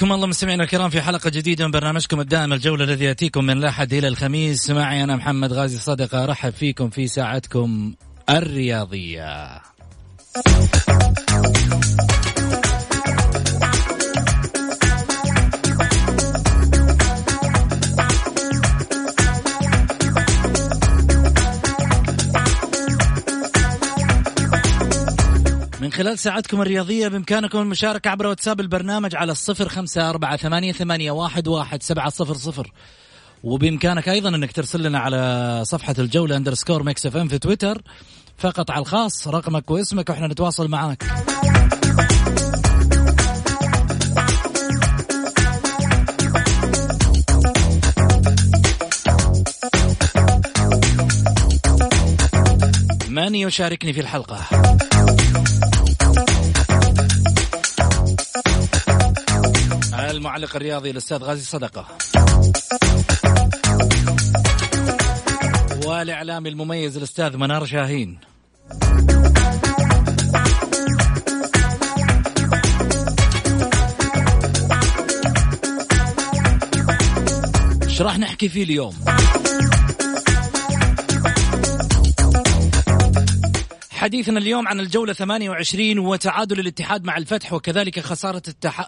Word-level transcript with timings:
حياكم 0.00 0.12
الله 0.12 0.26
مستمعينا 0.26 0.64
الكرام 0.64 0.90
في 0.90 1.02
حلقة 1.02 1.30
جديدة 1.30 1.64
من 1.64 1.70
برنامجكم 1.70 2.20
الدائم 2.20 2.52
الجولة 2.52 2.84
الذي 2.84 3.04
يأتيكم 3.04 3.44
من 3.44 3.58
الأحد 3.58 3.92
إلى 3.92 4.08
الخميس. 4.08 4.70
معي 4.70 5.04
أنا 5.04 5.16
محمد 5.16 5.52
غازي 5.52 5.78
صدقة 5.78 6.24
أرحب 6.24 6.50
فيكم 6.50 6.90
في 6.90 7.06
ساعتكم 7.06 7.94
الرياضية. 8.30 9.59
من 25.90 25.94
خلال 25.94 26.18
ساعتكم 26.18 26.62
الرياضية 26.62 27.08
بإمكانكم 27.08 27.58
المشاركة 27.58 28.10
عبر 28.10 28.26
واتساب 28.26 28.60
البرنامج 28.60 29.16
على 29.16 29.32
الصفر 29.32 29.68
خمسة 29.68 30.10
أربعة 30.10 30.36
ثمانية, 30.36 30.72
ثمانية 30.72 31.10
واحد, 31.10 31.48
واحد 31.48 31.82
سبعة 31.82 32.10
صفر 32.10 32.34
صفر. 32.34 32.72
وبإمكانك 33.44 34.08
أيضا 34.08 34.28
أنك 34.28 34.52
ترسل 34.52 34.82
لنا 34.82 34.98
على 34.98 35.62
صفحة 35.64 35.94
الجولة 35.98 36.36
underscore 36.36 36.82
Mix 36.82 37.06
FM 37.06 37.28
في 37.28 37.38
تويتر 37.38 37.82
فقط 38.38 38.70
على 38.70 38.80
الخاص 38.80 39.28
رقمك 39.28 39.70
واسمك 39.70 40.08
وإحنا 40.10 40.26
نتواصل 40.26 40.68
معاك. 40.68 41.04
من 53.08 53.34
يشاركني 53.34 53.92
في 53.92 54.00
الحلقة؟ 54.00 54.40
المعلق 60.20 60.56
الرياضي 60.56 60.90
الأستاذ 60.90 61.16
غازي 61.16 61.44
صدقة. 61.44 61.86
والإعلامي 65.86 66.48
المميز 66.48 66.96
الأستاذ 66.96 67.36
منار 67.36 67.64
شاهين. 67.64 68.18
إيش 77.82 78.02
راح 78.02 78.18
نحكي 78.18 78.48
فيه 78.48 78.62
اليوم؟ 78.64 78.94
حديثنا 84.00 84.38
اليوم 84.38 84.68
عن 84.68 84.80
الجولة 84.80 85.12
28 85.12 85.98
وتعادل 85.98 86.60
الاتحاد 86.60 87.04
مع 87.04 87.16
الفتح 87.16 87.52
وكذلك 87.52 88.00
خسارة 88.00 88.42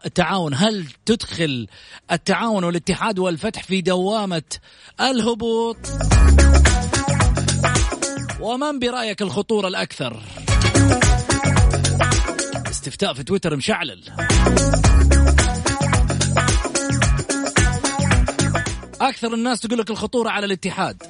التعاون. 0.06 0.54
هل 0.54 0.86
تدخل 1.06 1.66
التعاون 2.12 2.64
والاتحاد 2.64 3.18
والفتح 3.18 3.62
في 3.62 3.80
دوامة 3.80 4.42
الهبوط؟ 5.00 5.76
ومن 8.40 8.78
برأيك 8.78 9.22
الخطورة 9.22 9.68
الأكثر؟ 9.68 10.22
استفتاء 12.70 13.14
في 13.14 13.22
تويتر 13.22 13.56
مشعلل. 13.56 14.02
أكثر 19.00 19.34
الناس 19.34 19.60
تقول 19.60 19.78
لك 19.78 19.90
الخطورة 19.90 20.30
على 20.30 20.46
الاتحاد. 20.46 21.02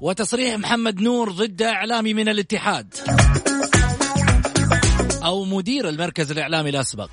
وتصريح 0.00 0.58
محمد 0.58 1.00
نور 1.00 1.32
ضد 1.32 1.62
إعلامي 1.62 2.14
من 2.14 2.28
الاتحاد. 2.28 2.94
أو 5.24 5.44
مدير 5.44 5.88
المركز 5.88 6.30
الإعلامي 6.30 6.70
الأسبق. 6.70 7.10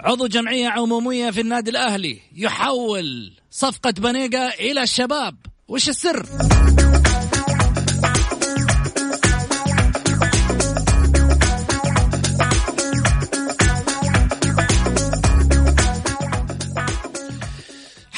عضو 0.00 0.26
جمعية 0.26 0.68
عمومية 0.68 1.30
في 1.30 1.40
النادي 1.40 1.70
الأهلي 1.70 2.20
يحول 2.36 3.32
صفقة 3.50 3.90
بنيقة 3.90 4.48
إلى 4.48 4.82
الشباب. 4.82 5.36
وش 5.68 5.88
السر؟ 5.88 6.26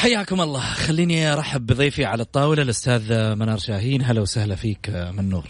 حياكم 0.01 0.41
الله. 0.41 0.61
خليني 0.61 1.33
أرحب 1.33 1.67
بضيفي 1.67 2.05
على 2.05 2.23
الطاولة 2.23 2.63
الأستاذ 2.63 3.35
منار 3.35 3.59
شاهين. 3.59 4.03
هلا 4.03 4.21
وسهلا 4.21 4.55
فيك 4.55 4.89
من 4.89 5.29
نور. 5.29 5.49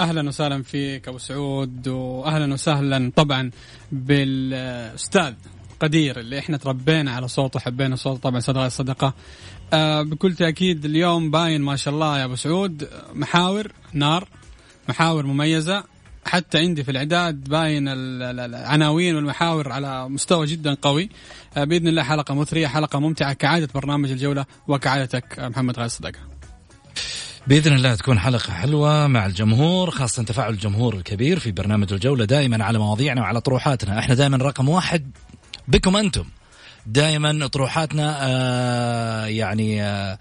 أهلا 0.00 0.28
وسهلا 0.28 0.62
فيك 0.62 1.08
أبو 1.08 1.18
سعود 1.18 1.88
واهلا 1.88 2.52
وسهلا 2.52 3.12
طبعا 3.16 3.50
بالأستاذ 3.92 5.34
قدير 5.80 6.20
اللي 6.20 6.38
إحنا 6.38 6.56
تربينا 6.56 7.12
على 7.12 7.28
صوته 7.28 7.60
حبينا 7.60 7.96
صوته 7.96 8.20
طبعا 8.20 8.40
صدقة 8.40 8.68
صدقة. 8.68 9.14
آه 9.72 10.02
بكل 10.02 10.34
تأكيد 10.34 10.84
اليوم 10.84 11.30
باين 11.30 11.60
ما 11.60 11.76
شاء 11.76 11.94
الله 11.94 12.18
يا 12.18 12.24
أبو 12.24 12.34
سعود 12.34 12.88
محاور 13.14 13.72
نار 13.92 14.28
محاور 14.88 15.26
مميزة. 15.26 15.84
حتى 16.24 16.58
عندي 16.58 16.84
في 16.84 16.90
الإعداد 16.90 17.48
باين 17.48 17.88
العناوين 17.88 19.16
والمحاور 19.16 19.72
على 19.72 20.08
مستوى 20.08 20.46
جدا 20.46 20.74
قوي. 20.74 21.08
آه، 21.56 21.64
بإذن 21.64 21.88
الله 21.88 22.02
حلقة 22.02 22.34
مثرية 22.34 22.66
حلقة 22.66 22.98
ممتعة 23.00 23.32
كعادة 23.32 23.68
برنامج 23.74 24.10
الجولة 24.10 24.46
وكعادتك 24.68 25.38
آه، 25.38 25.48
محمد 25.48 25.78
غاز 25.78 25.90
صدقه 25.90 26.18
بإذن 27.46 27.72
الله 27.74 27.94
تكون 27.94 28.18
حلقة 28.18 28.52
حلوة 28.52 29.06
مع 29.06 29.26
الجمهور 29.26 29.90
خاصة 29.90 30.22
تفاعل 30.22 30.52
الجمهور 30.52 30.94
الكبير 30.94 31.38
في 31.38 31.52
برنامج 31.52 31.92
الجولة 31.92 32.24
دائما 32.24 32.64
على 32.64 32.78
مواضيعنا 32.78 33.20
وعلى 33.20 33.40
طروحاتنا. 33.40 33.98
إحنا 33.98 34.14
دائما 34.14 34.36
رقم 34.36 34.68
واحد 34.68 35.10
بكم 35.68 35.96
أنتم؟ 35.96 36.24
دائما 36.86 37.46
طروحاتنا 37.46 38.18
آه 38.22 39.26
يعني 39.26 39.82
آه 39.82 40.18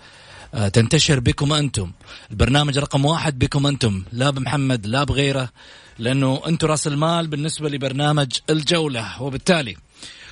آه 0.54 0.68
تنتشر 0.68 1.20
بكم 1.20 1.54
أنتم. 1.54 1.92
البرنامج 2.32 2.78
رقم 2.78 3.06
واحد 3.06 3.40
بكم 3.40 3.68
أنتم؟ 3.68 4.04
لا 4.12 4.30
بمحمد 4.30 4.86
لا 4.88 5.04
بغيره. 5.04 5.50
لأنه 6.02 6.42
أنتم 6.48 6.68
رأس 6.68 6.88
المال 6.88 7.28
بالنسبة 7.28 7.70
لبرنامج 7.70 8.32
الجولة. 8.50 9.22
وبالتالي 9.22 9.76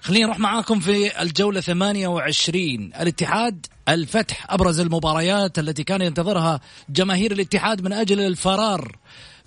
خلينا 0.02 0.26
نروح 0.26 0.40
معاكم 0.40 0.80
في 0.80 1.22
الجولة 1.22 1.62
28 1.62 2.94
الاتحاد 3.02 3.66
الفتح 3.90 4.46
أبرز 4.50 4.80
المباريات 4.80 5.60
التي 5.60 5.84
كان 5.84 6.02
ينتظرها 6.02 6.60
جماهير 6.90 7.32
الاتحاد 7.32 7.82
من 7.82 7.94
أجل 7.94 8.20
الفرار 8.20 8.98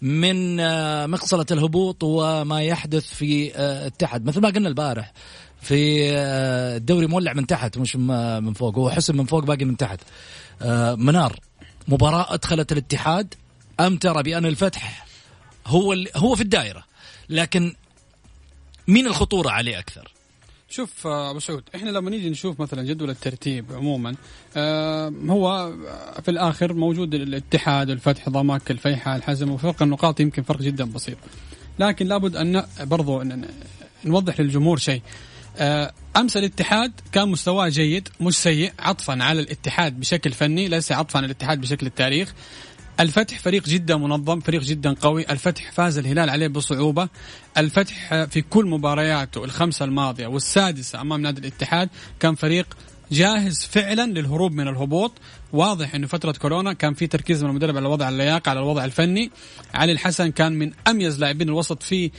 من 0.03 0.61
آه، 0.61 1.07
مقصلة 1.07 1.47
الهبوط 1.51 2.03
وما 2.03 2.63
يحدث 2.63 3.07
في 3.15 3.55
آه، 3.55 3.87
التحت 3.87 4.21
مثل 4.21 4.41
ما 4.41 4.49
قلنا 4.49 4.69
البارح 4.69 5.13
في 5.61 6.11
آه، 6.13 6.77
الدوري 6.77 7.07
مولع 7.07 7.33
من 7.33 7.47
تحت 7.47 7.79
مش 7.79 7.97
من 7.97 8.53
فوق. 8.53 8.79
هو 8.79 8.91
حسن 8.91 9.17
من 9.17 9.25
فوق 9.25 9.45
باقي 9.45 9.65
من 9.65 9.77
تحت. 9.77 10.01
منار 10.97 11.41
مباراة 11.89 12.35
أدخلت 12.35 12.73
الاتحاد. 12.73 13.35
أم 13.81 13.97
ترى 13.97 14.23
بأن 14.23 14.47
الفتح؟ 14.47 15.12
هو 15.67 15.97
هو 16.17 16.35
في 16.35 16.43
الدائرة. 16.43 16.85
لكن 17.29 17.75
مين 18.89 19.07
الخطورة 19.07 19.51
عليه 19.51 19.79
أكثر؟ 19.79 20.13
شوف 20.69 21.07
آه، 21.07 21.31
أبو 21.31 21.39
سعود 21.39 21.63
إحنا 21.75 21.91
لما 21.91 22.11
نيجي 22.11 22.31
نشوف 22.31 22.61
مثلا 22.61 22.83
جدول 22.83 23.11
الترتيب 23.11 23.73
عموما 23.73 24.15
آه 24.57 25.13
هو 25.29 25.73
في 26.23 26.31
الآخر 26.31 26.73
موجود 26.73 27.15
الاتحاد 27.15 27.91
الفتح 27.91 28.29
ضمك 28.29 28.71
الفيحاء 28.71 29.17
الحزم 29.17 29.51
وفرق 29.51 29.83
النقاط 29.83 30.21
يمكن 30.21 30.43
فرق 30.43 30.63
جدا 30.63 30.85
بسيط. 30.85 31.17
لكن 31.79 32.07
لابد 32.07 32.37
أن 32.37 32.65
برضو 32.81 33.23
أن 33.23 33.49
نوضح 34.05 34.41
للجمهور 34.41 34.79
شيء. 34.79 35.03
آه، 35.57 35.93
أمس 36.17 36.37
الاتحاد 36.37 36.93
كان 37.13 37.29
مستواه 37.29 37.69
جيد 37.69 38.09
مش 38.21 38.35
سيء 38.35 38.73
عطفا 38.79 39.23
على 39.23 39.41
الاتحاد 39.41 40.01
بشكل 40.01 40.33
فني 40.33 40.69
ليس 40.69 40.93
عطفا 40.93 41.17
على 41.17 41.27
الاتحاد 41.27 41.61
بشكل 41.61 41.87
التاريخ. 41.87 42.35
الفتح 43.01 43.39
فريق 43.39 43.65
جدا 43.65 43.97
منظم 43.97 44.41
فريق 44.41 44.63
جدا 44.63 44.95
قوي. 44.95 45.31
الفتح 45.31 45.73
فاز 45.73 45.99
الهلال 45.99 46.31
عليه 46.31 46.49
بصعوبة. 46.49 47.09
الفتح 47.59 48.25
في 48.25 48.43
كل 48.43 48.67
مبارياته 48.67 49.45
الخمسة 49.45 49.85
الماضية 49.85 50.27
والسادسة 50.27 51.01
أمام 51.01 51.21
نادي 51.21 51.41
الاتحاد 51.41 51.89
كان 52.21 52.35
فريق 52.35 52.77
جاهز 53.13 53.65
فعلا 53.65 54.07
للهروب 54.07 54.53
من 54.53 54.69
الهبوط. 54.69 55.13
واضح 55.53 55.95
إنه 55.95 56.07
فترة 56.07 56.33
كورونا 56.33 56.73
كان 56.73 56.95
في 56.95 57.07
تركيز 57.07 57.45
من 57.45 57.51
المدرب 57.51 57.77
على 57.77 57.89
وضع 57.89 58.09
اللياقة 58.09 58.51
على 58.51 58.61
الوضع 58.61 58.85
الفني. 58.85 59.31
علي 59.75 59.93
الحسن 59.93 60.31
كان 60.31 60.53
من 60.53 60.73
أميز 60.89 61.21
لاعبين 61.21 61.49
الوسط 61.49 61.83
في 61.83 62.11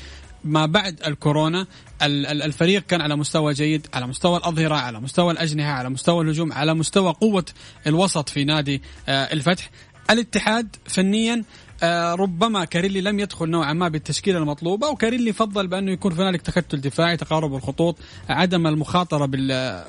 ما 0.43 0.65
بعد 0.65 0.99
الكورونا. 1.07 1.67
الفريق 2.01 2.85
كان 2.85 3.01
على 3.01 3.15
مستوى 3.15 3.53
جيد 3.53 3.87
على 3.93 4.07
مستوى 4.07 4.37
الأظهرة 4.37 4.75
على 4.75 4.99
مستوى 4.99 5.31
الأجنحة 5.31 5.71
على 5.71 5.89
مستوى 5.89 6.23
الهجوم 6.23 6.53
على 6.53 6.73
مستوى 6.73 7.13
قوة 7.21 7.45
الوسط 7.87 8.29
في 8.29 8.43
نادي 8.43 8.81
آه، 9.07 9.33
الفتح. 9.33 9.69
الاتحاد 10.09 10.75
فنيا 10.85 11.43
آه، 11.83 12.15
ربما 12.15 12.65
كاريلي 12.65 13.01
لم 13.01 13.19
يدخل 13.19 13.49
نوعا 13.49 13.73
ما 13.73 13.87
بالتشكيلة 13.87 14.37
المطلوبة 14.37 14.87
وكاريلي 14.87 15.33
فضل 15.33 15.67
بأنه 15.67 15.91
يكون 15.91 16.13
هنالك 16.13 16.41
تكتل 16.41 16.81
دفاعي 16.81 17.17
تقارب 17.17 17.55
الخطوط 17.55 17.97
عدم 18.29 18.67
المخاطرة 18.67 19.25
بال 19.25 19.83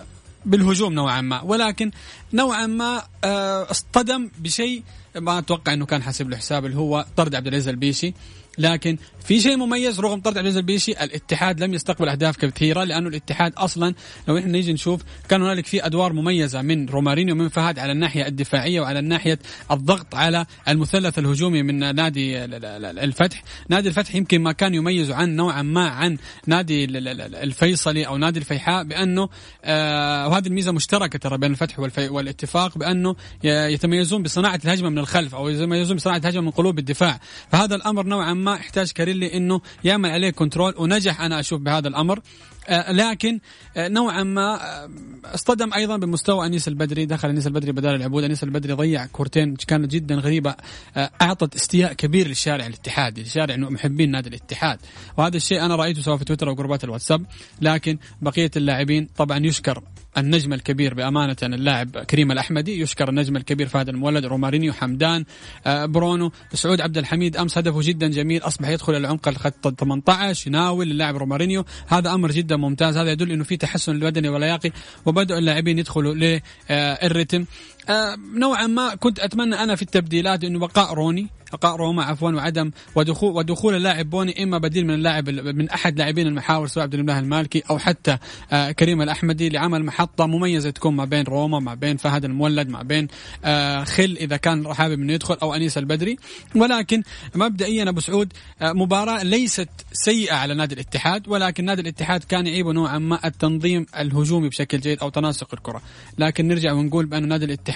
بالهجوم 0.47 0.93
نوعا 0.93 1.21
ما. 1.21 1.43
ولكن 1.43 1.91
نوعا 2.33 2.67
ما 2.67 3.03
آه، 3.25 3.71
اصطدم 3.71 4.31
بشيء 4.39 4.83
ما 5.17 5.39
أتوقع 5.39 5.73
إنه 5.73 5.87
كان 5.87 6.03
حاسب 6.03 6.31
له 6.31 6.37
حساب 6.37 6.67
اللي 6.67 6.77
هو 6.77 7.07
طرد 7.17 7.35
عبد 7.35 7.47
العزيز 7.47 7.69
البيشي. 7.69 8.15
لكن 8.59 8.99
في 9.25 9.41
شيء 9.41 9.57
مميز 9.57 10.01
رغم 10.01 10.21
طرد 10.21 10.39
عبد 10.39 10.57
البيشي 10.57 10.93
الاتحاد 10.93 11.61
لم 11.61 11.75
يستقبل 11.75 12.09
أهداف 12.09 12.37
كثيرة 12.37 12.85
لأنه 12.85 13.09
الاتحاد 13.09 13.53
أصلا 13.57 13.95
لو 14.29 14.39
إحنا 14.39 14.53
نيجي 14.53 14.73
نشوف 14.73 15.03
كان 15.29 15.43
هنالك 15.43 15.67
في 15.67 15.87
أدوار 15.87 16.13
مميزة 16.13 16.63
من 16.63 16.89
رومارينيو 16.89 17.35
ومن 17.35 17.49
فهد 17.49 17.79
على 17.79 17.93
الناحية 17.93 18.27
الدفاعية 18.27 18.81
وعلى 18.81 18.99
الناحيه 18.99 19.39
الضغط 19.71 20.15
على 20.15 20.47
المثلث 20.69 21.19
الهجومي 21.19 21.63
من 21.63 21.95
نادي 21.95 22.45
الفتح، 22.45 23.43
نادي 23.69 23.89
الفتح 23.89 24.15
يمكن 24.15 24.41
ما 24.41 24.53
كان 24.53 24.75
يميز 24.75 25.11
عن 25.11 25.37
نوعا 25.37 25.63
ما 25.63 25.89
عن 25.89 26.19
نادي 26.47 26.85
الفيصلي 26.85 28.07
أو 28.07 28.17
نادي 28.17 28.39
الفيحاء 28.39 28.85
بأنه 28.85 29.29
آه 29.65 30.29
وهذه 30.29 30.47
الميزة 30.47 30.73
مشتركة 30.73 31.19
ترى 31.19 31.39
بين 31.39 31.51
الفتح 31.51 31.79
والاتفاق 31.99 32.79
بأنه 32.79 33.17
يتميزون 33.45 34.23
بصناعة 34.23 34.61
الهجمة 34.65 34.89
من 34.89 34.99
الخلف 34.99 35.35
أو 35.35 35.49
يتميزون 35.49 35.97
بصناعة 35.97 36.17
الهجمة 36.17 36.43
من 36.43 36.51
قلوب 36.51 36.79
الدفاع، 36.79 37.21
فهذا 37.53 37.75
الأمر 37.75 38.07
نوعا 38.07 38.35
ما 38.35 38.55
احتاج 38.55 38.93
كاريلي 39.15 39.37
إنه 39.37 39.61
يعمل 39.85 40.11
عليه 40.11 40.31
control 40.31 40.75
ونجح 40.79 41.21
أنا 41.21 41.41
أشوف 41.41 41.61
بهذا 41.61 41.89
الأمر. 41.89 42.21
آه، 42.69 42.93
لكن 42.93 43.41
آه، 43.77 43.89
نوعا 43.89 44.23
ما 44.23 44.55
آه، 44.55 44.91
اصطدم 45.25 45.75
أيضا 45.75 45.97
بمستوى 45.97 46.47
أنيس 46.47 46.69
البدري. 46.69 47.07
دخل 47.07 47.29
أنيس 47.29 47.47
البدري 47.47 47.73
بدال 47.73 47.95
العبود. 47.95 48.25
أنيس 48.25 48.45
البدري 48.45 48.73
ضيع 48.73 49.07
كورتين 49.07 49.57
كانت 49.57 49.91
جدا 49.91 50.15
غريبة. 50.15 50.55
أعطت 50.97 51.55
استياء 51.55 51.93
كبير 51.93 52.29
للشارع 52.29 52.67
الاتحادي 52.67 53.23
لشارع 53.23 53.57
محبين 53.57 54.11
نادي 54.11 54.29
الاتحاد. 54.29 54.79
وهذا 55.17 55.37
الشيء 55.37 55.65
أنا 55.65 55.77
رأيته 55.77 56.03
سواء 56.03 56.17
في 56.17 56.25
تويتر 56.25 56.49
أو 56.49 56.55
جروبات 56.55 56.85
الواتساب. 56.85 57.27
لكن 57.61 57.99
بقية 58.23 58.51
اللاعبين 58.57 59.09
طبعا 59.17 59.39
يشكر 59.39 59.83
النجم 60.19 60.53
الكبير 60.53 60.95
بأمانة 60.95 61.37
اللاعب 61.43 61.99
كريم 61.99 62.33
الأحمدي. 62.33 62.81
يشكر 62.81 63.09
النجم 63.09 63.37
الكبير 63.37 63.69
فهد 63.69 63.89
المولد 63.89 64.27
رومارينيو 64.27 64.73
حمدان 64.73 65.25
برونو 65.67 66.33
سعود 66.55 66.81
عبد 66.81 66.99
الحميد. 66.99 67.37
أمس 67.37 67.59
هدفه 67.59 67.81
جدا 67.83 68.09
جميل 68.09 68.43
أصبح 68.43 68.69
يدخل 68.69 68.97
إلى 68.97 69.09
عمق 69.09 69.29
الخط 69.29 69.81
18 69.81 70.49
يناول 70.49 70.91
اللاعب 70.91 71.17
رومارينيو. 71.17 71.65
هذا 71.89 72.15
أمر 72.15 72.31
جدا 72.31 72.57
ممتاز. 72.57 72.97
هذا 72.97 73.11
يدل 73.11 73.33
إنه 73.33 73.45
في 73.45 73.57
تحسن 73.57 73.93
البدني 73.93 74.29
واللياقي 74.29 74.71
وبدأوا 75.07 75.39
اللاعبين 75.39 75.79
يدخلوا 75.79 76.41
لل 76.71 76.89
rythme 76.89 77.45
آه، 77.89 78.17
نوعا 78.35 78.67
ما 78.67 78.95
كنت 78.95 79.21
أتمنى 79.21 79.55
أنا 79.55 79.77
في 79.77 79.83
التبديلات 79.83 80.45
إنه 80.45 80.59
بقاء 80.59 80.95
روني 80.95 81.29
بقاء 81.55 81.77
روما 81.77 82.05
عفوا 82.05 82.31
وعدم 82.31 82.71
ودخول 82.95 83.33
ودخول 83.37 83.75
اللاعب 83.77 84.11
بوني 84.11 84.43
إما 84.43 84.59
بديل 84.59 84.87
من 84.87 84.95
اللاعب 84.95 85.29
من 85.31 85.71
أحد 85.71 85.99
لاعبين 85.99 86.27
المحاور 86.27 86.67
سواء 86.67 86.85
عبد 86.85 86.95
الله 86.95 87.19
المالكي 87.19 87.63
أو 87.71 87.79
حتى 87.79 88.19
آه 88.53 88.71
كريم 88.71 89.03
الأحمدي 89.03 89.49
لعمل 89.49 89.85
محطة 89.85 90.27
مميزة 90.27 90.71
تكون 90.71 90.95
ما 90.95 91.05
بين 91.05 91.25
روما 91.25 91.59
ما 91.59 91.75
بين 91.75 91.97
فهد 91.97 92.25
المولد 92.25 92.69
ما 92.69 92.83
بين 92.83 93.09
آه 93.45 93.85
خل 93.85 94.17
إذا 94.21 94.37
كان 94.37 94.75
حابب 94.75 95.01
إنه 95.01 95.13
يدخل 95.13 95.35
أو 95.43 95.55
أنيس 95.55 95.79
البدري. 95.79 96.17
ولكن 96.55 97.03
مبدئيا 97.35 97.89
أبو 97.89 98.01
سعود 98.01 98.33
مباراة 98.63 99.23
ليست 99.23 99.69
سيئة 99.93 100.35
على 100.35 100.55
نادي 100.55 100.75
الاتحاد 100.75 101.29
ولكن 101.29 101.65
نادي 101.65 101.83
الاتحاد 101.83 102.25
كان 102.25 102.47
يعيبه 102.47 102.73
نوعا 102.73 102.99
ما 102.99 103.27
التنظيم 103.27 103.87
الهجومي 103.99 104.49
بشكل 104.49 104.81
جيد 104.81 104.99
أو 104.99 105.09
تناسق 105.09 105.55
الكرة. 105.55 105.83
لكن 106.19 106.49
نرجع 106.49 106.73
ونقول 106.73 107.07
بأن 107.07 107.29
نادي 107.29 107.45
الاتحاد 107.45 107.74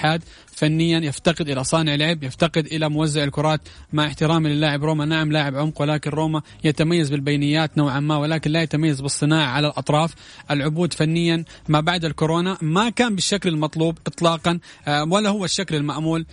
فنيا 0.59 0.99
يفتقد 0.99 1.49
إلى 1.49 1.65
صانع 1.65 1.95
لعب 1.95 2.23
يفتقد 2.23 2.67
إلى 2.67 2.89
موزع 2.89 3.25
الكرات 3.25 3.61
مع 3.93 4.07
احترامي 4.07 4.49
للاعب 4.49 4.85
روما. 4.85 5.05
نعم 5.05 5.33
لاعب 5.33 5.57
عمق 5.57 5.83
ولكن 5.83 6.11
روما 6.11 6.43
يتميز 6.65 7.11
بالبينيات 7.11 7.79
نوعا 7.79 8.01
ما 8.01 8.17
ولكن 8.17 8.51
لا 8.51 8.63
يتميز 8.63 9.01
بالصناعة 9.01 9.47
على 9.47 9.67
الأطراف. 9.67 10.15
العبود 10.51 10.93
فنيا 10.93 11.45
ما 11.69 11.81
بعد 11.81 12.05
الكورونا 12.05 12.59
ما 12.63 12.91
كان 12.91 13.15
بالشكل 13.15 13.49
المطلوب 13.49 13.99
اطلاقا 14.07 14.59
آه، 14.89 15.05
ولا 15.05 15.29
هو 15.31 15.45
الشكل 15.45 15.75
المأمول. 15.75 16.27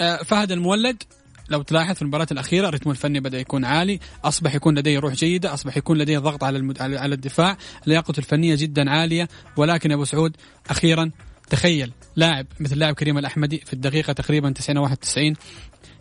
آه، 0.00 0.16
فهد 0.16 0.52
المولد 0.52 1.02
لو 1.48 1.62
تلاحظ 1.62 1.94
في 1.94 2.02
المباراة 2.02 2.26
الأخيرة 2.32 2.68
الرتم 2.68 2.90
الفني 2.90 3.20
بدأ 3.20 3.38
يكون 3.38 3.64
عالي 3.64 4.00
أصبح 4.24 4.54
يكون 4.54 4.78
لديه 4.78 4.98
روح 4.98 5.14
جيدة 5.14 5.54
أصبح 5.54 5.76
يكون 5.76 5.98
لديه 5.98 6.18
ضغط 6.18 6.44
على 6.44 6.58
المد... 6.58 6.82
على 6.82 7.14
الدفاع. 7.14 7.56
لياقته 7.86 8.18
الفنية 8.18 8.54
جدا 8.54 8.90
عالية 8.90 9.28
ولكن 9.56 9.90
يا 9.90 9.94
أبو 9.94 10.04
سعود 10.04 10.36
أخيرا 10.70 11.10
تخيل 11.50 11.92
لاعب 12.16 12.46
مثل 12.60 12.78
لاعب 12.78 12.94
كريم 12.94 13.18
الأحمدي 13.18 13.62
في 13.66 13.72
الدقيقة 13.72 14.12
تقريبا 14.12 14.50
90 14.50 14.78
91 14.78 15.34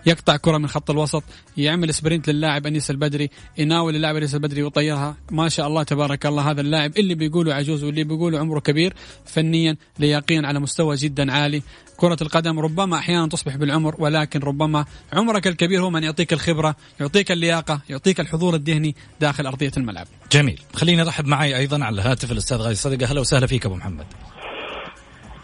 يقطع 0.05 0.37
كرة 0.37 0.57
من 0.57 0.67
خط 0.67 0.91
الوسط 0.91 1.23
يعمل 1.57 1.93
سبرنت 1.93 2.29
للاعب 2.29 2.67
أنيس 2.67 2.91
البدري 2.91 3.29
يناول 3.57 3.95
اللاعب 3.95 4.15
أنيس 4.15 4.35
البدري 4.35 4.63
ويطيرها. 4.63 5.17
ما 5.31 5.49
شاء 5.49 5.67
الله 5.67 5.83
تبارك 5.83 6.25
الله 6.25 6.51
هذا 6.51 6.61
اللاعب 6.61 6.97
اللي 6.97 7.15
بيقولوا 7.15 7.53
عجوز 7.53 7.83
واللي 7.83 8.03
بيقولوا 8.03 8.39
عمره 8.39 8.59
كبير 8.59 8.93
فنيا 9.25 9.77
لياقيا 9.99 10.41
على 10.45 10.59
مستوى 10.59 10.95
جدا 10.95 11.31
عالي. 11.31 11.61
كرة 11.97 12.17
القدم 12.21 12.59
ربما 12.59 12.97
أحيانا 12.97 13.27
تصبح 13.27 13.55
بالعمر 13.55 13.95
ولكن 13.99 14.39
ربما 14.39 14.85
عمرك 15.13 15.47
الكبير 15.47 15.81
هو 15.81 15.89
من 15.89 16.03
يعطيك 16.03 16.33
الخبرة 16.33 16.75
يعطيك 16.99 17.31
اللياقة 17.31 17.81
يعطيك 17.89 18.19
الحضور 18.19 18.55
الذهني 18.55 18.95
داخل 19.21 19.45
أرضية 19.45 19.71
الملعب. 19.77 20.07
جميل. 20.31 20.61
خليني 20.73 21.01
أرحب 21.01 21.25
معي 21.25 21.57
أيضا 21.57 21.83
على 21.85 21.95
الهاتف 21.95 22.31
الأستاذ 22.31 22.57
غازي 22.57 22.75
صدقة 22.75 23.09
أهلا 23.09 23.19
وسهلا 23.19 23.47
فيك 23.47 23.65
أبو 23.65 23.75
محمد. 23.75 24.05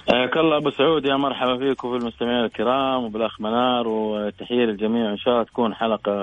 حياك 0.09 0.37
الله 0.37 0.57
أبو 0.57 0.71
سعود 0.71 1.05
يا 1.05 1.15
مرحبا 1.15 1.57
فيكم 1.57 1.87
وفي 1.87 1.97
المستمعين 1.97 2.45
الكرام 2.45 3.03
وبالأخ 3.03 3.41
منار 3.41 3.87
وتحية 3.87 4.65
للجميع 4.65 5.11
ان 5.11 5.17
شاء 5.17 5.33
الله 5.33 5.43
تكون 5.43 5.73
حلقة 5.73 6.13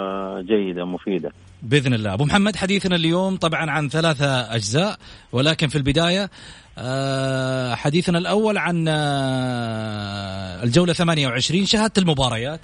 جيدة 0.40 0.84
مفيدة. 0.84 1.32
بإذن 1.62 1.94
الله، 1.94 2.14
أبو 2.14 2.24
محمد 2.24 2.56
حديثنا 2.56 2.96
اليوم 2.96 3.36
طبعا 3.36 3.70
عن 3.70 3.88
ثلاثة 3.88 4.54
أجزاء 4.54 4.96
ولكن 5.32 5.68
في 5.68 5.76
البداية 5.76 6.30
آه، 6.78 7.74
حديثنا 7.74 8.18
الأول 8.18 8.58
عن 8.58 8.84
آه، 8.88 10.64
الجولة 10.64 10.92
28 10.92 11.66
شاهدت 11.66 11.98
المباريات 11.98 12.60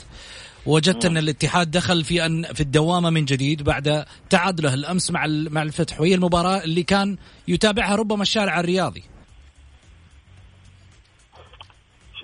وجدت 0.66 1.04
أن 1.04 1.16
الاتحاد 1.16 1.70
دخل 1.70 2.04
في 2.04 2.26
أن 2.26 2.42
في 2.42 2.60
الدوامة 2.60 3.10
من 3.10 3.24
جديد 3.24 3.62
بعد 3.62 4.04
تعادله 4.30 4.74
الأمس 4.74 5.10
مع 5.10 5.26
مع 5.26 5.62
الفتح 5.62 6.00
وهي 6.00 6.14
المباراة 6.14 6.64
اللي 6.64 6.82
كان 6.82 7.16
يتابعها 7.48 7.94
ربما 7.94 8.22
الشارع 8.22 8.60
الرياضي. 8.60 9.13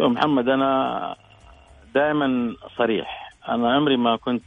شوف 0.01 0.13
محمد 0.13 0.49
أنا 0.49 1.17
دائما 1.95 2.55
صريح. 2.79 3.33
أنا 3.49 3.73
عمري 3.75 3.97
ما 3.97 4.17
كنت 4.17 4.43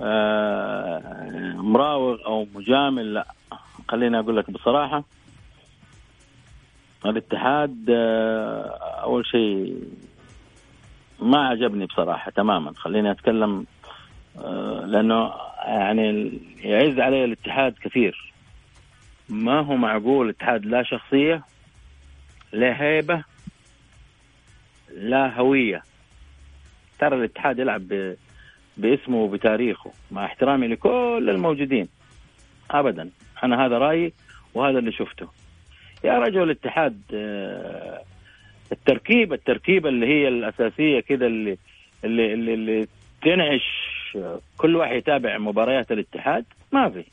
آه، 0.00 1.52
مراوغ 1.56 2.26
أو 2.26 2.46
مجامل 2.54 3.14
لا. 3.14 3.26
خليني 3.88 4.18
أقول 4.18 4.36
لك 4.36 4.50
بصراحة 4.50 5.04
الاتحاد 7.06 7.86
آه، 7.90 9.00
أول 9.02 9.26
شيء 9.26 9.76
ما 11.20 11.48
عجبني 11.48 11.86
بصراحة 11.86 12.30
تماما. 12.30 12.72
خليني 12.76 13.10
أتكلم 13.10 13.66
آه، 14.38 14.84
لأنه 14.86 15.32
يعني 15.64 16.30
يعز 16.60 17.00
علي 17.00 17.24
الاتحاد 17.24 17.74
كثير. 17.82 18.32
ما 19.28 19.60
هو 19.60 19.76
معقول 19.76 20.26
الاتحاد 20.26 20.66
لا 20.66 20.82
شخصية 20.82 21.42
لا 22.52 22.82
هيبة 22.82 23.35
لا 24.96 25.38
هوية. 25.40 25.82
ترى 26.98 27.16
الاتحاد 27.16 27.58
يلعب 27.58 28.14
باسمه 28.76 29.16
وبتاريخه 29.16 29.92
مع 30.10 30.24
احترامي 30.24 30.66
لكل 30.68 31.26
الموجودين. 31.30 31.88
ابدا. 32.70 33.10
أنا 33.44 33.66
هذا 33.66 33.78
رأيي 33.78 34.12
وهذا 34.54 34.78
اللي 34.78 34.92
شفته. 34.92 35.28
يا 36.04 36.18
رجل 36.18 36.42
الاتحاد 36.42 37.00
آه، 37.14 38.02
التركيبة 38.72 39.34
التركيبة 39.34 39.88
اللي 39.88 40.06
هي 40.06 40.28
الأساسية 40.28 41.00
كذا 41.00 41.26
اللي 41.26 41.58
اللي 42.04 42.34
اللي, 42.34 42.54
اللي 42.54 42.86
تنعش 43.22 43.86
كل 44.56 44.76
واحد 44.76 44.96
يتابع 44.96 45.38
مباريات 45.38 45.92
الاتحاد 45.92 46.44
ما 46.72 46.88
في. 46.90 47.04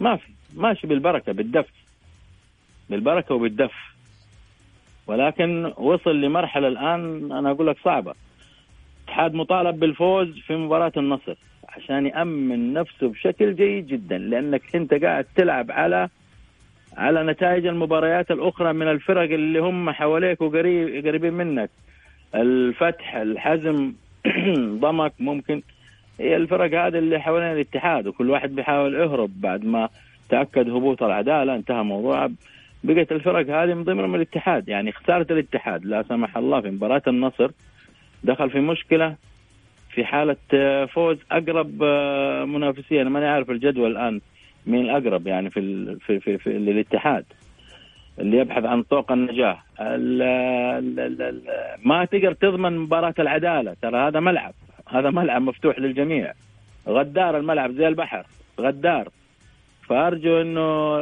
ما 0.00 0.16
في. 0.16 0.28
ماشي 0.54 0.86
بالبركة 0.86 1.32
بالدف 1.32 1.66
بالبركة 2.90 3.34
وبالدف 3.34 3.72
ولكن 5.10 5.72
وصل 5.76 6.20
لمرحلة 6.20 6.68
الآن 6.68 7.32
أنا 7.32 7.50
أقول 7.50 7.66
لك 7.66 7.76
صعبة. 7.84 8.14
الاتحاد 8.98 9.34
مطالب 9.34 9.80
بالفوز 9.80 10.38
في 10.38 10.56
مباراة 10.56 10.92
النصر 10.96 11.34
عشان 11.68 12.06
يأمن 12.06 12.72
نفسه 12.72 13.08
بشكل 13.08 13.56
جيد 13.56 13.86
جدا 13.86 14.18
لأنك 14.18 14.62
أنت 14.76 14.94
قاعد 14.94 15.26
تلعب 15.36 15.70
على 15.70 16.08
على 16.96 17.22
نتائج 17.24 17.66
المباريات 17.66 18.30
الأخرى 18.30 18.72
من 18.72 18.88
الفرق 18.88 19.22
اللي 19.22 19.58
هم 19.58 19.90
حواليك 19.90 20.40
وقريب 20.40 21.06
قريبين 21.06 21.32
منك. 21.32 21.70
الفتح 22.34 23.14
الحزم 23.16 23.92
ضمك 24.84 25.12
ممكن. 25.18 25.62
هي 26.20 26.36
الفرق 26.36 26.86
هذه 26.86 26.98
اللي 26.98 27.20
حوالين 27.20 27.52
الاتحاد 27.52 28.06
وكل 28.06 28.30
واحد 28.30 28.54
بيحاول 28.54 28.94
يهرب 28.94 29.40
بعد 29.40 29.64
ما 29.64 29.88
تأكد 30.28 30.68
هبوط 30.68 31.02
العدالة 31.02 31.54
انتهى 31.54 31.82
موضوع. 31.82 32.28
بقت 32.84 33.12
الفرق 33.12 33.50
هذه 33.50 33.74
من 33.74 33.84
ضمنهم 33.84 34.14
الاتحاد. 34.14 34.68
يعني 34.68 34.92
خساره 34.92 35.26
الاتحاد 35.30 35.84
لا 35.84 36.02
سمح 36.02 36.36
الله 36.36 36.60
في 36.60 36.70
مباراة 36.70 37.02
النصر 37.06 37.50
دخل 38.24 38.50
في 38.50 38.60
مشكلة 38.60 39.16
في 39.90 40.04
حالة 40.04 40.36
فوز 40.86 41.18
أقرب 41.30 41.82
منافسية. 42.48 43.02
أنا 43.02 43.10
ماني 43.10 43.26
عارف 43.26 43.50
الجدول 43.50 43.90
الآن 43.90 44.20
مين 44.66 44.80
الأقرب 44.80 45.26
يعني 45.26 45.50
في 45.50 45.60
ال 45.60 46.00
في 46.00 46.20
في, 46.20 46.38
في 46.38 46.50
للاتحاد. 46.50 47.24
اللي 48.18 48.38
يبحث 48.38 48.64
عن 48.64 48.82
طوق 48.82 49.12
النجاة. 49.12 49.58
ال 49.80 50.22
ال 50.22 51.22
ال 51.22 51.42
ما 51.84 52.04
تقدر 52.04 52.32
تضمن 52.32 52.78
مباراة 52.78 53.14
العدالة. 53.18 53.76
ترى 53.82 53.96
هذا 54.08 54.20
ملعب. 54.20 54.54
هذا 54.88 55.10
ملعب 55.10 55.42
مفتوح 55.42 55.78
للجميع. 55.78 56.32
غدار 56.88 57.36
الملعب 57.36 57.72
زي 57.72 57.88
البحر. 57.88 58.26
غدار. 58.60 59.08
فأرجو 59.88 60.40
إنه 60.40 60.96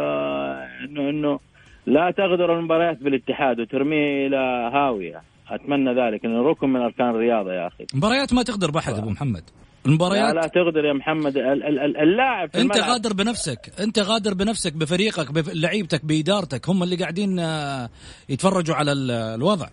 إنه 0.84 1.10
إنه 1.10 1.40
لا 1.86 2.10
تغدر 2.10 2.58
المباريات 2.58 3.02
بالاتحاد 3.02 3.60
وترميه 3.60 4.26
إلى 4.26 4.70
هاوية. 4.74 5.22
أتمنى 5.50 5.90
ذلك 5.94 6.24
انه 6.24 6.42
ركن 6.42 6.68
من 6.68 6.80
أركان 6.80 7.10
الرياضة 7.10 7.52
يا 7.52 7.66
أخي. 7.66 7.86
مباريات 7.94 8.32
ما 8.34 8.42
تغدر 8.42 8.70
بحد 8.70 8.94
أبو 8.94 9.10
محمد. 9.10 9.42
المباريات 9.86 10.34
لا, 10.34 10.40
لا 10.40 10.46
تغدر 10.46 10.84
يا 10.84 10.92
محمد. 10.92 11.36
اللاعب 11.36 12.50
أنت 12.56 12.76
الملعب. 12.76 12.90
غادر 12.90 13.12
بنفسك 13.12 13.58
أنت 13.80 13.98
غادر 13.98 14.34
بنفسك 14.34 14.72
بفريقك 14.72 15.32
بلعيبتك 15.32 16.04
بإدارتك. 16.04 16.68
هم 16.68 16.82
اللي 16.82 16.96
قاعدين 16.96 17.38
آه، 17.38 17.88
يتفرجوا 18.28 18.76
على 18.76 18.92
الوضع. 19.36 19.66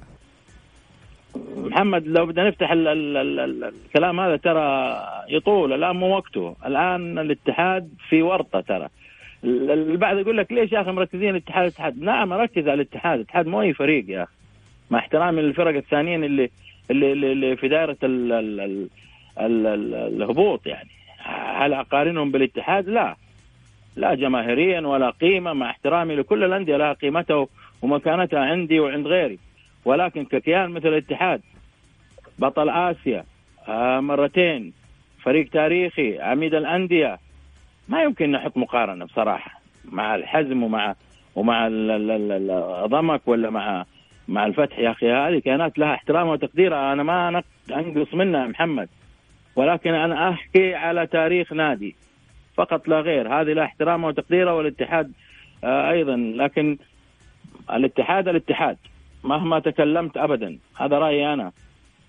محمد 1.58 2.08
لو 2.08 2.26
بدنا 2.26 2.48
نفتح 2.50 2.72
ال 2.72 2.88
ال 2.88 3.18
ال 3.18 3.40
ال 3.40 3.64
الكلام 3.86 4.20
هذا 4.20 4.38
ترى 4.38 4.98
يطول 5.30 5.74
الآن 5.74 5.96
مو 5.96 6.16
وقته. 6.18 6.56
الآن 6.66 7.20
الاتحاد 7.20 7.90
في 8.10 8.22
ورطة 8.22 8.62
ترى. 8.62 8.88
البعض 9.46 10.18
يقول 10.18 10.38
لك 10.38 10.52
ليش 10.52 10.72
يا 10.72 10.82
أخي 10.82 10.92
مركزين 10.92 11.30
الاتحاد؟ 11.30 11.64
الاتحاد. 11.64 12.02
نعم 12.02 12.34
اركز 12.34 12.64
على 12.68 12.74
الاتحاد. 12.74 13.20
الاتحاد 13.20 13.48
مو 13.48 13.62
أي 13.62 13.74
فريق 13.74 14.06
يا 14.10 14.24
أخي. 14.24 14.32
مع 14.92 15.00
احترامي 15.00 15.42
للفرق 15.42 15.75
الثانيين 15.75 16.24
اللي 16.24 16.50
اللي, 16.92 17.12
اللي 17.12 17.56
في 17.56 17.68
دائرة 17.68 17.98
ال 18.04 18.32
ال 18.32 18.60
ال 18.62 18.88
ال 19.40 19.68
ال 19.68 19.96
الهبوط 19.96 20.68
يعني. 20.68 20.90
هل 21.56 21.74
أقارنهم 21.74 22.32
بالاتحاد؟ 22.32 22.90
لا. 22.90 23.16
لا 23.96 24.16
جماهيريا 24.16 24.82
ولا 24.82 25.10
قيمة. 25.10 25.54
مع 25.54 25.70
احترامي 25.70 26.16
لكل 26.16 26.44
الأندية 26.44 26.78
لها 26.78 26.94
قيمتها 26.94 27.48
ومكانتها 27.82 28.40
عندي 28.40 28.80
وعند 28.80 29.08
غيري. 29.08 29.40
ولكن 29.86 30.25
ككيان 30.25 30.70
مثل 30.70 30.88
الاتحاد 30.88 31.42
بطل 32.40 32.70
آسيا 32.70 33.24
آه 33.68 34.00
مرتين 34.00 34.74
فريق 35.24 35.50
تاريخي 35.50 36.20
عميد 36.20 36.54
الأندية 36.54 37.18
ما 37.89 38.04
يمكن 38.04 38.32
نحط 38.32 38.58
مقارنة 38.58 39.06
بصراحة 39.06 39.60
مع 39.86 40.15
الحزم 40.15 40.63
ومع 40.63 40.96
ومع 41.36 41.68
الضمك 41.72 43.22
ولا 43.25 43.50
مع 43.50 43.86
مع 44.27 44.46
الفتح 44.46 44.80
يا 44.80 44.92
أخي. 44.92 45.12
هذه 45.12 45.39
كيانات 45.39 45.80
لها 45.80 45.94
احترامها 45.94 46.32
وتقديرها. 46.32 46.94
أنا 46.94 47.04
ما 47.04 47.44
أنقص 47.72 48.13
منها 48.13 48.48
محمد. 48.48 48.89
ولكن 49.56 49.94
أنا 49.94 50.30
أحكي 50.30 50.75
على 50.75 51.08
تاريخ 51.08 51.54
نادي. 51.54 51.96
فقط 52.58 52.88
لا 52.88 53.00
غير. 53.00 53.42
هذه 53.42 53.54
لها 53.54 53.63
احترامها 53.65 54.08
وتقديرها 54.08 54.54
والاتحاد 54.54 55.12
آه 55.63 55.92
أيضا. 55.92 56.15
لكن 56.15 56.77
الاتحاد 57.74 58.27
الاتحاد 58.27 58.77
مهما 59.24 59.60
تكلمت 59.60 60.18
ابدا. 60.18 60.58
هذا 60.80 61.00
رأيي 61.00 61.34
أنا. 61.34 61.51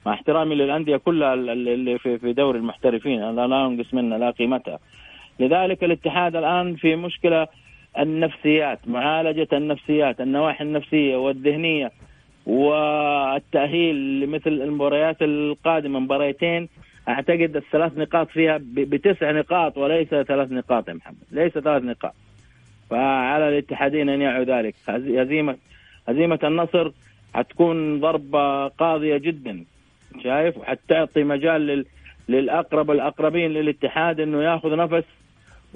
مع 0.07 0.13
احترامي 0.13 0.55
للأندية 0.55 0.97
كلها 0.97 1.35
اللي 1.35 1.99
في 1.99 2.33
دوري 2.33 2.59
المحترفين. 2.59 3.23
أنا 3.23 3.47
لا 3.47 3.67
أنقص 3.67 3.95
منها 3.95 4.19
لا 4.19 4.31
قيمتها. 4.31 4.79
لذلك 5.41 5.85
الاتحاد 5.85 6.37
الآن 6.37 6.75
في 6.77 6.97
مشكلة 6.97 7.49
النفسيات 7.99 8.79
معالجة 8.87 9.49
النفسيات 9.53 10.21
النواحي 10.21 10.65
النفسية 10.65 11.17
والذهنية 11.17 11.93
والتأهيل 12.47 14.21
لمثل 14.21 14.51
المباريات 14.51 15.23
القادمة 15.23 15.99
مباريتين 15.99 16.69
أعتقد 17.09 17.57
الثلاث 17.57 17.99
نقاط 17.99 18.29
فيها 18.29 18.61
بتسع 18.63 19.31
نقاط 19.31 19.79
وليس 19.79 20.09
ثلاث 20.09 20.53
نقاط 20.53 20.89
يا 20.89 20.95
محمد 20.95 21.17
ليس 21.31 21.53
ثلاث 21.53 21.83
نقاط. 21.83 22.15
فعلى 22.91 23.49
الاتحادين 23.49 24.09
أن 24.09 24.23
يعوا 24.23 24.45
ذلك. 24.45 24.75
هزيمه 24.89 25.57
هزيمة 26.09 26.39
النصر 26.45 26.91
حتكون 27.35 28.01
ضربة 28.01 28.69
قاضية 28.69 29.17
جدا 29.17 29.65
شايف؟ 30.25 30.59
وحتعطي 30.59 31.25
مجال 31.25 31.67
لل 31.67 31.87
للأقرب 32.29 32.91
الأقربين 32.91 33.51
للاتحاد 33.51 34.21
إنه 34.21 34.43
ياخذ 34.43 34.77
نفس 34.77 35.05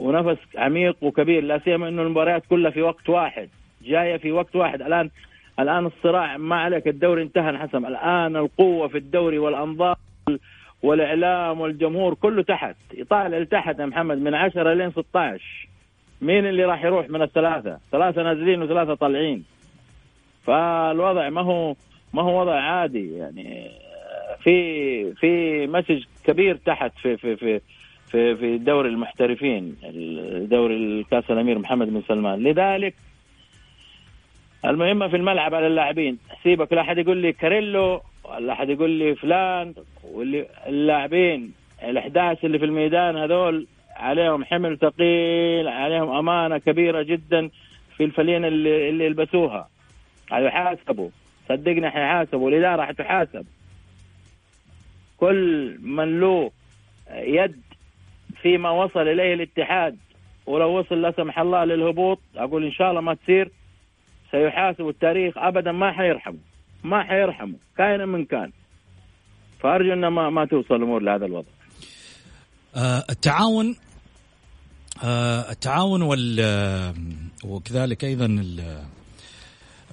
ونفس 0.00 0.38
عميق 0.56 0.96
وكبير 1.02 1.42
لا 1.44 1.58
سيما 1.58 1.88
إنه 1.88 2.02
المباريات 2.02 2.42
كلها 2.50 2.70
في 2.70 2.82
وقت 2.82 3.08
واحد 3.08 3.48
جاية 3.84 4.16
في 4.16 4.32
وقت 4.32 4.56
واحد. 4.56 4.82
الآن 4.82 5.10
الآن 5.60 5.86
الصراع 5.86 6.36
ما 6.36 6.56
عليك 6.56 6.88
الدوري 6.88 7.22
انتهى 7.22 7.50
انحسم. 7.50 7.86
الآن 7.86 8.36
القوة 8.36 8.88
في 8.88 8.98
الدوري 8.98 9.38
والأنظار 9.38 9.96
والإعلام 10.82 11.60
والجمهور 11.60 12.14
كله 12.14 12.42
تحت. 12.42 12.76
يطالع 12.94 13.38
لتحت 13.38 13.78
يا 13.78 13.86
محمد 13.86 14.18
من 14.18 14.34
10 14.34 14.72
لين 14.72 14.90
16 14.90 15.68
مين 16.22 16.46
اللي 16.46 16.64
راح 16.64 16.84
يروح 16.84 17.10
من 17.10 17.22
الثلاثة؟ 17.22 17.78
ثلاثة 17.92 18.22
نازلين 18.22 18.62
وثلاثة 18.62 18.94
طالعين. 18.94 19.44
فالوضع 20.46 21.28
ما 21.28 21.40
هو 21.40 21.74
ما 22.14 22.22
هو 22.22 22.40
وضع 22.40 22.60
عادي. 22.60 23.16
يعني 23.16 23.70
في 24.42 25.14
في 25.14 25.66
message 25.66 26.04
كبير 26.24 26.56
تحت 26.56 26.92
في 27.02 27.16
في 27.16 27.36
في 27.36 27.60
في 28.10 28.36
في 28.36 28.58
دوري 28.58 28.88
المحترفين 28.88 29.76
دوري 30.50 30.76
الكاس 30.76 31.30
الأمير 31.30 31.58
محمد 31.58 31.86
بن 31.86 32.02
سلمان. 32.08 32.42
لذلك 32.42 32.94
المهمه 34.64 35.08
في 35.08 35.16
الملعب 35.16 35.54
على 35.54 35.66
اللاعبين 35.66 36.18
سيبك 36.42 36.72
لا 36.72 36.80
أحد 36.80 36.98
يقول 36.98 37.16
لي 37.16 37.32
كاريلو 37.32 38.00
ولا 38.24 38.52
أحد 38.52 38.70
يقول 38.70 38.90
لي 38.90 39.14
فلان 39.14 39.74
واللي 40.04 40.46
اللاعبين 40.66 41.52
ال11 41.80 42.44
اللي 42.44 42.58
في 42.58 42.64
الميدان 42.64 43.16
هذول 43.16 43.66
عليهم 43.96 44.44
حمل 44.44 44.78
ثقيل 44.78 45.68
عليهم 45.68 46.10
أمانة 46.10 46.58
كبيرة 46.58 47.02
جدا 47.02 47.50
في 47.96 48.04
الفلين 48.04 48.44
اللي 48.44 48.88
اللي 48.88 49.04
يلبسوها. 49.06 49.68
حيحاسبوا 50.30 51.08
صدقني 51.48 51.90
حيحاسبوا 51.90 52.50
الإدارة 52.50 52.84
حتحاسب 52.84 53.46
كل 55.16 55.76
من 55.82 56.20
له 56.20 56.50
يد 57.10 57.60
فيما 58.42 58.70
وصل 58.70 59.00
إليه 59.00 59.34
الاتحاد. 59.34 59.96
ولو 60.46 60.78
وصل 60.78 61.02
لا 61.02 61.12
سمح 61.16 61.38
الله 61.38 61.64
للهبوط 61.64 62.18
أقول 62.36 62.64
إن 62.64 62.72
شاء 62.72 62.90
الله 62.90 63.00
ما 63.00 63.14
تصير. 63.14 63.50
سيحاسب 64.30 64.88
التاريخ 64.88 65.34
ابدا 65.38 65.72
ما 65.72 65.92
حيرحمه. 65.92 66.38
ما 66.84 67.02
حيرحمه 67.04 67.54
كائنا 67.76 68.06
من 68.06 68.24
كان. 68.24 68.50
فأرجو 69.60 69.92
ان 69.92 70.06
ما 70.06 70.30
ما 70.30 70.44
توصل 70.46 70.74
الأمور 70.74 71.02
لهذا 71.02 71.26
الوضع. 71.26 71.48
آه 72.76 73.04
التعاون 73.10 73.76
آه 75.04 75.50
التعاون 75.50 76.02
وال 76.02 76.40
وكذلك 77.44 78.04
أيضا 78.04 78.44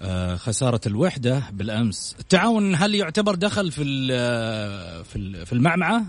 آه 0.02 0.36
خسارة 0.36 0.82
الوحدة 0.88 1.44
بالأمس. 1.52 2.16
التعاون 2.20 2.76
هل 2.76 2.96
يعتبر 2.96 3.36
دخل 3.36 3.72
في 3.72 3.84
في 5.04 5.46
في 5.46 5.54
المعمعة؟ 5.54 6.04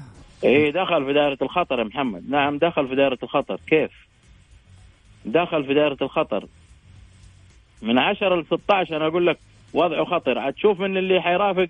إيه 0.44 0.70
دخل 0.72 1.04
في 1.04 1.12
دائرة 1.12 1.38
الخطر 1.42 1.78
يا 1.78 1.84
محمد. 1.84 2.30
نعم 2.30 2.58
دخل 2.58 2.88
في 2.88 2.94
دائرة 2.94 3.18
الخطر. 3.22 3.60
كيف؟ 3.66 3.90
دخل 5.24 5.64
في 5.64 5.74
دائرة 5.74 5.96
الخطر. 6.02 6.46
من 7.82 7.98
10 7.98 8.36
ل 8.40 8.44
16 8.46 8.96
أنا 8.96 9.06
أقول 9.06 9.26
لك 9.26 9.38
وضعه 9.74 10.04
خطر. 10.04 10.40
حتشوف 10.40 10.80
من 10.80 10.96
اللي 10.96 11.20
حيرافق 11.20 11.68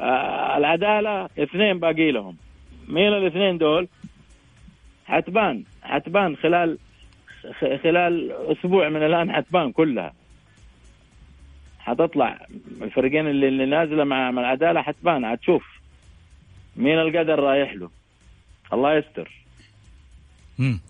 آه 0.00 0.56
العدالة 0.56 1.24
اثنين 1.24 1.78
باقي 1.78 2.10
لهم. 2.10 2.36
مين 2.88 3.08
الاثنين 3.12 3.58
دول؟ 3.58 3.88
حتبان. 5.06 5.64
حتبان 5.82 6.36
خلال 6.36 6.78
خلال 7.60 8.32
أسبوع 8.32 8.88
من 8.88 9.02
الآن 9.02 9.32
حتبان 9.32 9.72
كلها. 9.72 10.12
حتطلع 11.78 12.46
الفريقين 12.82 13.26
اللي, 13.28 13.48
اللي 13.48 13.66
نازلة 13.66 14.04
مع 14.04 14.30
مع 14.30 14.40
العدالة 14.42 14.82
حتبان. 14.82 15.26
حتشوف 15.26 15.64
مين 16.76 16.98
القدر 16.98 17.40
رايح 17.40 17.74
له. 17.74 17.90
الله 18.72 18.98
يستر. 18.98 19.44
امم 20.60 20.80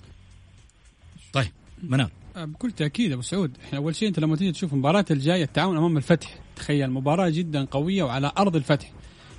طيب 1.32 1.52
منال. 1.82 2.10
بكل 2.36 2.72
تأكيد 2.72 3.12
أبو 3.12 3.22
سعود 3.22 3.56
إحنا 3.64 3.78
أول 3.78 3.94
شيء 3.94 4.08
أنت 4.08 4.18
لما 4.18 4.36
تيجي 4.36 4.52
تشوف 4.52 4.72
المباراة 4.72 5.04
الجاية 5.10 5.44
التعاون 5.44 5.76
أمام 5.76 5.96
الفتح 5.96 6.38
تخيل 6.56 6.90
مباراة 6.90 7.28
جدا 7.28 7.64
قوية 7.64 8.02
وعلى 8.02 8.32
أرض 8.38 8.56
الفتح. 8.56 8.92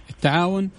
التعاون 0.10 0.69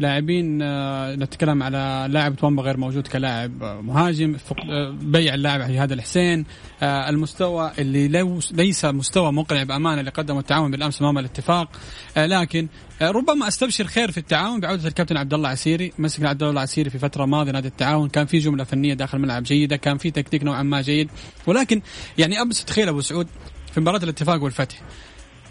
لاعبين 0.00 0.62
آه، 0.62 1.14
نتكلم 1.14 1.62
على 1.62 2.06
لاعب 2.10 2.36
تومبا 2.36 2.62
غير 2.62 2.76
موجود 2.76 3.06
كلاعب 3.06 3.62
آه، 3.62 3.80
مهاجم 3.80 4.36
آه، 4.70 4.96
بيع 5.02 5.34
اللاعب 5.34 5.60
هذا 5.60 5.94
الحسين. 5.94 6.44
المستوى 6.82 7.72
اللي 7.78 8.08
ليس 8.52 8.84
مستوى 8.84 9.32
مقنع 9.32 9.62
بأمانة 9.62 10.00
اللي 10.00 10.10
قدمه 10.10 10.40
التعاون 10.40 10.70
بالأمس 10.70 11.02
أمام 11.02 11.18
الاتفاق. 11.18 11.68
لكن 12.16 12.68
ربما 13.02 13.48
أستبشر 13.48 13.84
خير 13.84 14.10
في 14.10 14.18
التعاون 14.18 14.60
بعودة 14.60 14.88
الكابتن 14.88 15.16
عبد 15.16 15.34
الله 15.34 15.48
عسيري. 15.48 15.92
مسك 15.98 16.24
عبد 16.24 16.42
الله 16.42 16.60
عسيري 16.60 16.90
في 16.90 16.98
فترة 16.98 17.24
ماضية 17.24 17.52
نادي 17.52 17.68
التعاون. 17.68 18.08
كان 18.08 18.26
في 18.26 18.38
جملة 18.38 18.64
فنية 18.64 18.94
داخل 18.94 19.18
الملعب 19.18 19.42
جيدة 19.42 19.76
كان 19.76 19.98
في 19.98 20.10
تكتيك 20.10 20.44
نوعا 20.44 20.62
ما 20.62 20.80
جيد. 20.80 21.10
ولكن 21.46 21.82
يعني 22.18 22.40
ابس 22.40 22.64
تخيل 22.64 22.88
أبو 22.88 23.00
سعود 23.00 23.26
في 23.72 23.80
مباراة 23.80 24.02
الاتفاق 24.02 24.42
والفتح. 24.42 24.76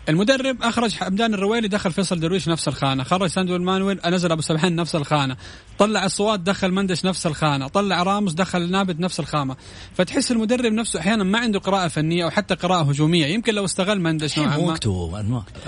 المدرب 0.10 0.62
أخرج 0.62 0.96
حمدان 0.96 1.34
الرويلي 1.34 1.68
دخل 1.68 1.92
فيصل 1.92 2.20
درويش 2.20 2.48
نفس 2.48 2.68
الخانة. 2.68 3.04
خرج 3.04 3.30
ساندو 3.30 3.58
مانويل 3.58 4.00
نزل 4.06 4.32
أبو 4.32 4.42
سبحان 4.42 4.75
نفس 4.75 4.96
الخانة. 4.96 5.38
طلع 5.78 6.06
الصوات 6.06 6.39
دخل 6.39 6.72
مندش 6.72 7.06
نفس 7.06 7.25
الخانة. 7.28 7.68
طلع 7.68 8.04
راموس 8.04 8.34
دخل 8.34 8.72
نابت 8.72 9.00
نفس 9.00 9.20
الخامة. 9.20 9.56
فتحس 9.96 10.32
المدرب 10.32 10.74
نفسه 10.74 11.00
أحيانا 11.00 11.24
ما 11.24 11.39
عنده 11.39 11.60
قراءة 11.60 11.88
فنية 11.88 12.24
أو 12.24 12.30
حتى 12.30 12.56
قراءة 12.56 12.84
هجومية. 12.84 13.25
يمكن 13.25 13.54
لو 13.54 13.66
استغل 13.66 14.00
مندش 14.01 14.39
نوعا 14.39 14.58
ما. 14.58 14.63
وقته 14.63 15.24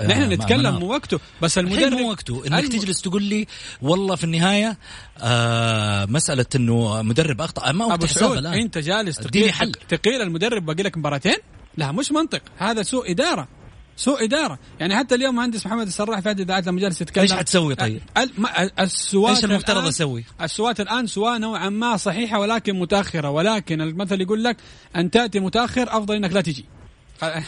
نحن 0.06 0.32
نتكلم 0.32 0.78
مو 0.78 0.86
وقته. 0.86 1.18
بس 1.42 1.58
المدرب 1.58 1.92
مو 1.92 2.10
وقته. 2.10 2.42
إنك 2.46 2.64
الم... 2.64 2.68
تجلس 2.68 3.00
تقول 3.00 3.22
لي 3.22 3.46
والله 3.82 4.16
في 4.16 4.24
النهاية 4.24 4.78
آه 5.18 6.04
مسألة 6.04 6.46
إنه 6.56 7.02
مدرب 7.02 7.40
أخطأ. 7.40 7.72
ما 7.72 7.84
وقت 7.84 8.04
حساب 8.04 8.32
الآن. 8.32 8.54
أنت 8.54 8.78
جالس 8.78 9.16
تقيل 9.16 9.52
حل. 9.52 9.72
تقيل 9.72 10.22
المدرب 10.22 10.66
باقي 10.66 10.82
لك 10.82 10.98
مباراتين؟ 10.98 11.36
لا 11.76 11.92
مش 11.92 12.12
منطق. 12.12 12.42
هذا 12.58 12.82
سوء 12.82 13.10
إدارة. 13.10 13.48
سوء 14.02 14.24
إدارة 14.24 14.58
يعني 14.80 14.96
حتى 14.96 15.14
اليوم 15.14 15.34
مهندس 15.34 15.66
محمد 15.66 15.86
السراح 15.86 16.20
في 16.20 16.28
عدد 16.28 16.40
إذاعات 16.40 16.66
لما 16.66 16.80
جالس 16.80 17.00
يتكلم 17.00 17.22
إيش 17.22 17.32
حتسوي 17.32 17.74
طيب؟ 17.74 18.00
السوات 18.80 19.36
إيش 19.36 19.44
المفترض 19.44 19.86
أسوي؟ 19.86 20.24
السوات 20.42 20.80
الآن 20.80 21.06
سواء 21.06 21.38
نوعا 21.38 21.68
ما 21.68 21.96
صحيحة 21.96 22.40
ولكن 22.40 22.78
متأخرة 22.78 23.30
ولكن 23.30 23.80
المثل 23.80 24.20
يقول 24.20 24.44
لك 24.44 24.56
أن 24.96 25.10
تأتي 25.10 25.40
متأخر 25.40 25.96
أفضل 25.96 26.14
إنك 26.14 26.32
لا 26.32 26.40
تجي 26.40 26.64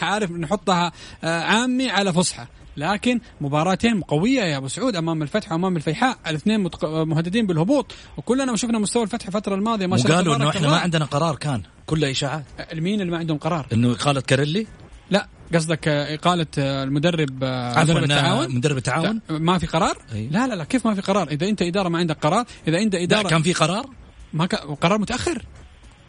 عارف 0.02 0.30
نحطها 0.30 0.92
آه، 1.25 1.40
عامي 1.40 1.90
على 1.90 2.12
فصحى 2.12 2.46
لكن 2.76 3.20
مباراتين 3.40 4.00
قوية 4.00 4.42
يا 4.42 4.56
أبو 4.56 4.68
سعود 4.68 4.96
أمام 4.96 5.23
الفتح 5.23 5.52
وأمام 5.52 5.76
الفيحاء 5.76 6.18
الاثنين. 6.26 6.70
مهددين 6.82 7.46
بالهبوط 7.46 7.94
وكلنا 8.16 8.56
شفنا 8.56 8.78
مستوى 8.78 9.02
الفتح 9.02 9.26
الفترة 9.26 9.54
الماضية 9.54 9.87
ما 9.87 9.96
شاء 9.96 10.06
الله 10.06 10.16
وقالوا 10.16 10.37
إنه 10.37 10.49
إحنا 10.49 10.68
ما 10.68 10.76
عندنا 10.76 11.04
قرار 11.04 11.37
كان 11.37 11.62
كله 11.87 12.11
إشاعات 12.11 12.44
مين 12.75 13.00
اللي 13.00 13.12
ما 13.12 13.18
عندهم 13.18 13.38
قرار؟ 13.38 13.66
إنه 13.73 13.92
اقاله 13.92 14.20
كاريلي؟ 14.20 14.66
لا 15.11 15.28
قصدك 15.55 15.89
اقاله 15.89 16.47
المدرب 16.59 17.45
عفوا 17.45 17.99
التعاون؟ 17.99 18.55
مدرب 18.55 18.77
التعاون؟ 18.77 19.21
ما 19.31 19.59
في 19.59 19.67
قرار؟ 19.67 19.99
أي. 20.13 20.29
لا 20.29 20.47
لا 20.47 20.55
لا 20.55 20.65
كيف 20.65 20.87
ما 20.87 20.95
في 20.95 21.01
قرار؟ 21.01 21.29
إذا 21.29 21.49
أنت 21.49 21.63
إدارة 21.63 21.89
ما 21.89 21.99
عندك 21.99 22.19
قرار 22.19 22.47
إذا 22.69 22.79
أنت 22.79 22.95
إدارة 22.95 23.29
كان 23.29 23.43
في 23.43 23.53
قرار؟ 23.53 23.87
ما 24.33 24.47
ك... 24.47 24.55
قرار 24.55 24.99
متأخر. 24.99 25.45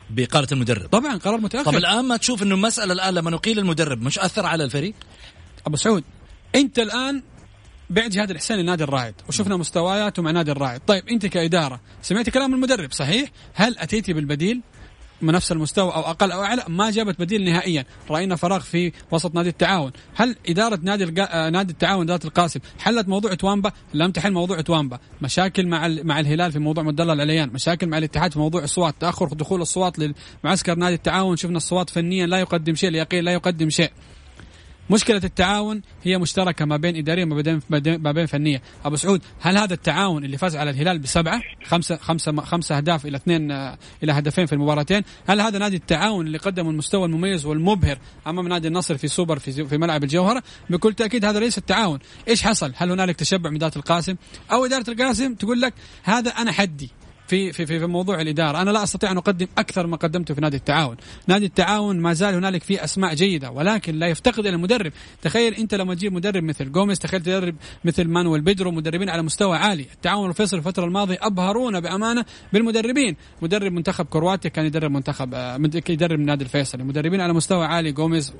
بإقالة 0.10 0.48
المدرب. 0.52 0.90
طبعا 0.90 1.18
قرار 1.18 1.42
متأخر. 1.42 1.72
طب 1.72 1.78
الآن 1.78 2.06
ما 2.06 2.18
تشوف 2.18 2.44
أنه 2.44 2.56
المسألة 2.56 2.94
الآن 2.94 3.14
لما 3.14 3.32
نقيل 3.32 3.60
المدرب 3.60 4.02
مش 4.02 4.20
أثر 4.20 4.46
على 4.46 4.64
الفريق؟ 4.64 4.94
أبو 5.68 5.78
سعود 5.78 6.04
أنت 6.56 6.80
الآن 6.80 7.24
بعت 7.90 8.12
جهاد 8.12 8.32
الحسين 8.32 8.58
لنادي 8.58 8.84
الرائد 8.84 9.14
وشفنا 9.30 9.58
مستوياته 9.58 10.22
مع 10.22 10.32
نادي 10.32 10.52
الرائد. 10.52 10.82
طيب 10.88 11.08
أنت 11.10 11.26
كإدارة 11.26 11.82
سمعت 12.02 12.30
كلام 12.30 12.54
المدرب 12.54 12.92
صحيح؟ 12.92 13.30
هل 13.54 13.78
أتيتي 13.78 14.14
بالبديل؟ 14.14 14.62
من 15.22 15.34
نفس 15.34 15.52
المستوى 15.52 15.94
أو 15.94 16.00
أقل 16.00 16.32
أو 16.32 16.44
أعلى 16.44 16.64
ما 16.68 16.92
جابت 16.92 17.20
بديل 17.20 17.44
نهائيا. 17.44 17.86
رأينا 18.10 18.36
فراغ 18.36 18.60
في 18.60 18.92
وسط 19.12 19.36
نادي 19.36 19.50
التعاون. 19.50 19.92
هل 20.16 20.36
إدارة 20.50 20.80
نادي 20.84 21.04
القا... 21.04 21.24
آه، 21.24 21.50
نادي 21.50 21.72
التعاون 21.74 22.08
ذات 22.08 22.26
القاسم 22.26 22.60
حلت 22.80 23.08
موضوع 23.08 23.34
توامبا 23.34 23.72
لم 23.94 24.12
تحل 24.12 24.32
موضوع 24.32 24.62
توامبا 24.62 25.00
مشاكل 25.22 25.68
مع 25.68 25.86
ال... 25.86 26.08
مع 26.08 26.20
الهلال 26.20 26.52
في 26.52 26.60
موضوع 26.60 26.84
مدلل 26.84 27.12
العليان 27.12 27.50
مشاكل 27.54 27.88
مع 27.88 27.98
الاتحاد 27.98 28.34
في 28.34 28.40
موضوع 28.40 28.64
الصوات. 28.64 28.96
تأخر 29.00 29.28
دخول 29.28 29.62
الصوات 29.62 29.96
لمعسكر 30.44 30.76
نادي 30.76 30.96
التعاون. 30.96 31.38
شفنا 31.38 31.58
الصوات 31.58 31.90
فنيا 31.90 32.26
لا 32.26 32.38
يقدم 32.38 32.76
شيء 32.76 32.90
اليقين 32.90 33.24
لا 33.24 33.32
يقدم 33.32 33.70
شيء. 33.70 33.92
مشكلة 34.90 35.22
التعاون 35.24 35.82
هي 36.04 36.18
مشتركة 36.18 36.66
ما 36.66 36.78
بين 36.78 36.96
إدارية 36.96 37.26
ما 37.26 37.42
بين 37.42 37.62
ما 38.02 38.12
بين 38.12 38.26
فنية، 38.26 38.62
أبو 38.86 38.96
سعود 38.96 39.22
هل 39.40 39.58
هذا 39.58 39.74
التعاون 39.74 40.26
اللي 40.26 40.38
فاز 40.38 40.56
على 40.56 40.70
الهلال 40.70 41.00
بسبعة 41.00 41.42
خمسة 41.64 41.96
خمسة 41.96 42.42
خمسة 42.42 42.78
أهداف 42.78 43.06
إلى 43.06 43.18
اثنين 43.18 43.52
إلى 43.52 44.12
هدفين 44.12 44.46
في 44.46 44.54
المباراتين، 44.54 45.04
هل 45.30 45.42
هذا 45.42 45.60
نادي 45.60 45.76
التعاون 45.76 46.28
اللي 46.28 46.38
قدم 46.38 46.70
المستوى 46.70 47.06
المميز 47.06 47.46
والمبهر 47.46 47.98
أمام 48.28 48.48
نادي 48.48 48.68
النصر 48.68 48.98
في 48.98 49.08
سوبر 49.08 49.40
في 49.40 49.66
في 49.66 49.78
ملعب 49.78 50.04
الجوهرة؟ 50.04 50.44
بكل 50.70 50.94
تأكيد 50.94 51.26
هذا 51.26 51.40
ليس 51.40 51.58
التعاون، 51.58 52.00
إيش 52.28 52.42
حصل؟ 52.42 52.74
هل 52.76 52.92
هنالك 52.92 53.16
تشبع 53.16 53.50
من 53.50 53.56
إدارة 53.56 53.78
القاسم؟ 53.78 54.16
أو 54.52 54.66
إدارة 54.66 54.90
القاسم 54.90 55.34
تقول 55.34 55.62
لك 55.62 55.74
هذا 56.04 56.30
أنا 56.30 56.52
حدي 56.52 56.90
في 57.28 57.52
في 57.52 57.66
في 57.66 57.86
موضوع 57.86 58.22
الإدارة، 58.22 58.62
أنا 58.62 58.72
لا 58.72 58.84
أستطيع 58.84 59.12
أن 59.12 59.18
أقدم 59.18 59.48
أكثر 59.58 59.88
ما 59.88 59.98
قدمته 59.98 60.34
في 60.34 60.42
نادي 60.42 60.58
التعاون، 60.58 60.98
نادي 61.28 61.46
التعاون 61.46 62.00
ما 62.00 62.14
زال 62.14 62.36
هنالك 62.36 62.64
فيه 62.64 62.84
أسماء 62.84 63.14
جيدة 63.14 63.52
ولكن 63.52 63.96
لا 63.96 64.08
يفتقد 64.08 64.40
إلى 64.40 64.56
المدرب، 64.56 64.92
تخيل 65.22 65.54
أنت 65.54 65.76
لما 65.76 65.96
تجيب 65.96 66.14
مدرب 66.14 66.44
مثل 66.44 66.72
جوميز، 66.72 67.00
تخيل 67.00 67.22
تدرب 67.22 67.56
مثل 67.86 68.08
مانويل 68.08 68.42
بيدرو 68.42 68.72
مدربين 68.72 69.10
على 69.10 69.22
مستوى 69.22 69.58
عالي، 69.58 69.86
التعاون 69.94 70.30
الفيصل 70.30 70.58
الفترة 70.58 70.86
الماضية 70.86 71.18
أبهرونا 71.22 71.80
بأمانة 71.80 72.26
بالمدربين، 72.54 73.16
مدرب 73.42 73.72
منتخب 73.72 74.06
كرواتيا 74.06 74.50
كان 74.50 74.66
يدرب 74.66 74.92
منتخب 74.92 75.34
آه، 75.34 75.58
يدرب 75.90 76.20
النادي 76.20 76.44
الفيصلي، 76.44 76.84
مدربين 76.84 77.22
على 77.22 77.34
مستوى 77.34 77.66
عالي 77.66 77.92
جوميز 77.92 78.34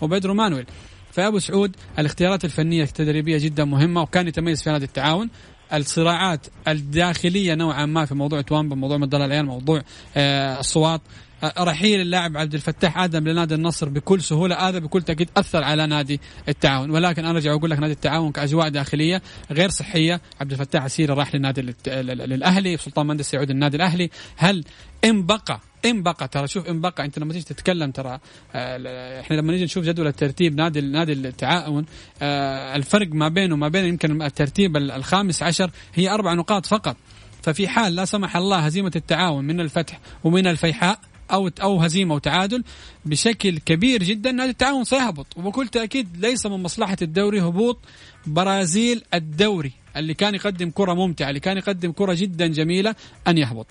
وبيدرو 0.00 0.34
مانويل. 0.34 0.66
فأبو 1.12 1.38
سعود 1.38 1.76
الاختيارات 1.98 2.44
الفنية 2.44 2.82
التدريبية 2.82 3.38
جدا 3.38 3.64
مهمة 3.64 4.02
وكان 4.02 4.28
يتميز 4.28 4.62
في 4.62 4.70
نادي 4.70 4.84
التعاون. 4.84 5.30
الصراعات 5.74 6.46
الداخلية 6.68 7.54
نوعا 7.54 7.86
ما 7.86 8.04
في 8.04 8.14
موضوع 8.14 8.40
توامبا 8.40 8.76
موضوع 8.76 8.96
مدلل 8.96 9.22
العيال 9.22 9.46
موضوع 9.46 9.82
آه 10.16 10.60
الصوات. 10.60 11.00
آه، 11.42 11.54
رحيل 11.58 12.00
اللاعب 12.00 12.36
عبد 12.36 12.54
الفتاح 12.54 12.98
آدم 12.98 13.28
لنادي 13.28 13.54
النصر 13.54 13.88
بكل 13.88 14.22
سهولة 14.22 14.68
هذا 14.68 14.78
بكل 14.78 15.02
تأكيد 15.02 15.30
أثر 15.36 15.64
على 15.64 15.86
نادي 15.86 16.20
التعاون. 16.48 16.90
ولكن 16.90 17.24
أنا 17.24 17.38
أرجع 17.38 17.54
أقول 17.54 17.70
لك 17.70 17.78
نادي 17.78 17.92
التعاون 17.92 18.32
كأجواء 18.32 18.68
داخلية 18.68 19.22
غير 19.50 19.70
صحية. 19.70 20.20
عبد 20.40 20.52
الفتاح 20.52 20.82
عسيري 20.84 21.14
راح 21.14 21.34
للنادي 21.34 21.74
للأهلي 21.86 22.76
سلطان 22.76 23.06
مندس 23.06 23.34
يعود 23.34 23.50
النادي 23.50 23.76
الأهلي. 23.76 24.10
هل 24.36 24.64
إن 25.04 25.26
بقى 25.26 25.60
إن 25.84 26.02
بقى 26.02 26.28
ترى 26.28 26.48
شوف 26.48 26.66
إن 26.66 26.80
بقى 26.80 27.04
أنت 27.04 27.18
لما 27.18 27.32
تيجي 27.32 27.44
تتكلم 27.44 27.90
ترى 27.90 28.18
آه، 28.54 29.20
إحنا 29.20 29.36
لما 29.36 29.52
نيجي 29.52 29.64
نشوف 29.64 29.84
جدول 29.84 30.06
الترتيب 30.06 30.56
نادي 30.56 30.80
نادي 30.80 31.12
التعاون 31.12 31.86
آه، 32.22 32.76
الفرق 32.76 33.08
ما 33.12 33.28
بينه 33.28 33.54
وما 33.54 33.68
بين 33.68 33.84
يمكن 33.84 34.22
الترتيب 34.22 34.76
الخامس 34.76 35.42
عشر 35.42 35.70
هي 35.94 36.10
أربع 36.10 36.34
نقاط 36.34 36.66
فقط. 36.66 36.96
ففي 37.42 37.68
حال 37.68 37.94
لا 37.94 38.04
سمح 38.04 38.36
الله 38.36 38.58
هزيمة 38.58 38.92
التعاون 38.96 39.44
من 39.44 39.60
الفتح 39.60 40.00
ومن 40.24 40.46
الفيحاء 40.46 40.98
أو 41.32 41.50
أو 41.62 41.80
هزيمة 41.80 42.14
وتعادل 42.14 42.64
بشكل 43.04 43.58
كبير 43.58 44.02
جدا 44.02 44.32
نادي 44.32 44.50
التعاون 44.50 44.84
سيهبط. 44.84 45.26
وبكل 45.36 45.68
تأكيد 45.68 46.16
ليس 46.16 46.46
من 46.46 46.62
مصلحة 46.62 46.96
الدوري 47.02 47.40
هبوط 47.40 47.78
برازيل 48.26 49.02
الدوري. 49.14 49.72
اللي 49.96 50.14
كان 50.14 50.34
يقدم 50.34 50.70
كرة 50.70 50.94
ممتعة 50.94 51.28
اللي 51.28 51.40
كان 51.40 51.56
يقدم 51.56 51.92
كرة 51.92 52.14
جدا 52.14 52.46
جميلة 52.46 52.94
أن 53.28 53.38
يهبط. 53.38 53.66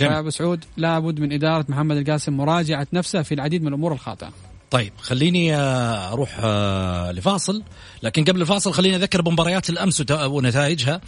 أبو 0.00 0.30
سعود 0.30 0.64
لابد 0.76 1.20
من 1.20 1.32
إدارة 1.32 1.64
محمد 1.68 1.96
القاسم 1.96 2.32
مراجعة 2.36 2.86
نفسه 2.92 3.22
في 3.22 3.34
العديد 3.34 3.62
من 3.62 3.68
الأمور 3.68 3.92
الخاطئة. 3.92 4.32
طيب 4.70 4.92
خليني 4.98 5.56
آه، 5.56 6.12
أروح 6.12 6.40
آه، 6.44 7.12
لفاصل. 7.12 7.62
لكن 8.02 8.24
قبل 8.24 8.40
الفاصل 8.40 8.72
خليني 8.72 8.96
أذكر 8.96 9.22
بمباريات 9.22 9.70
الأمس 9.70 10.04
ونتائجها 10.10 11.00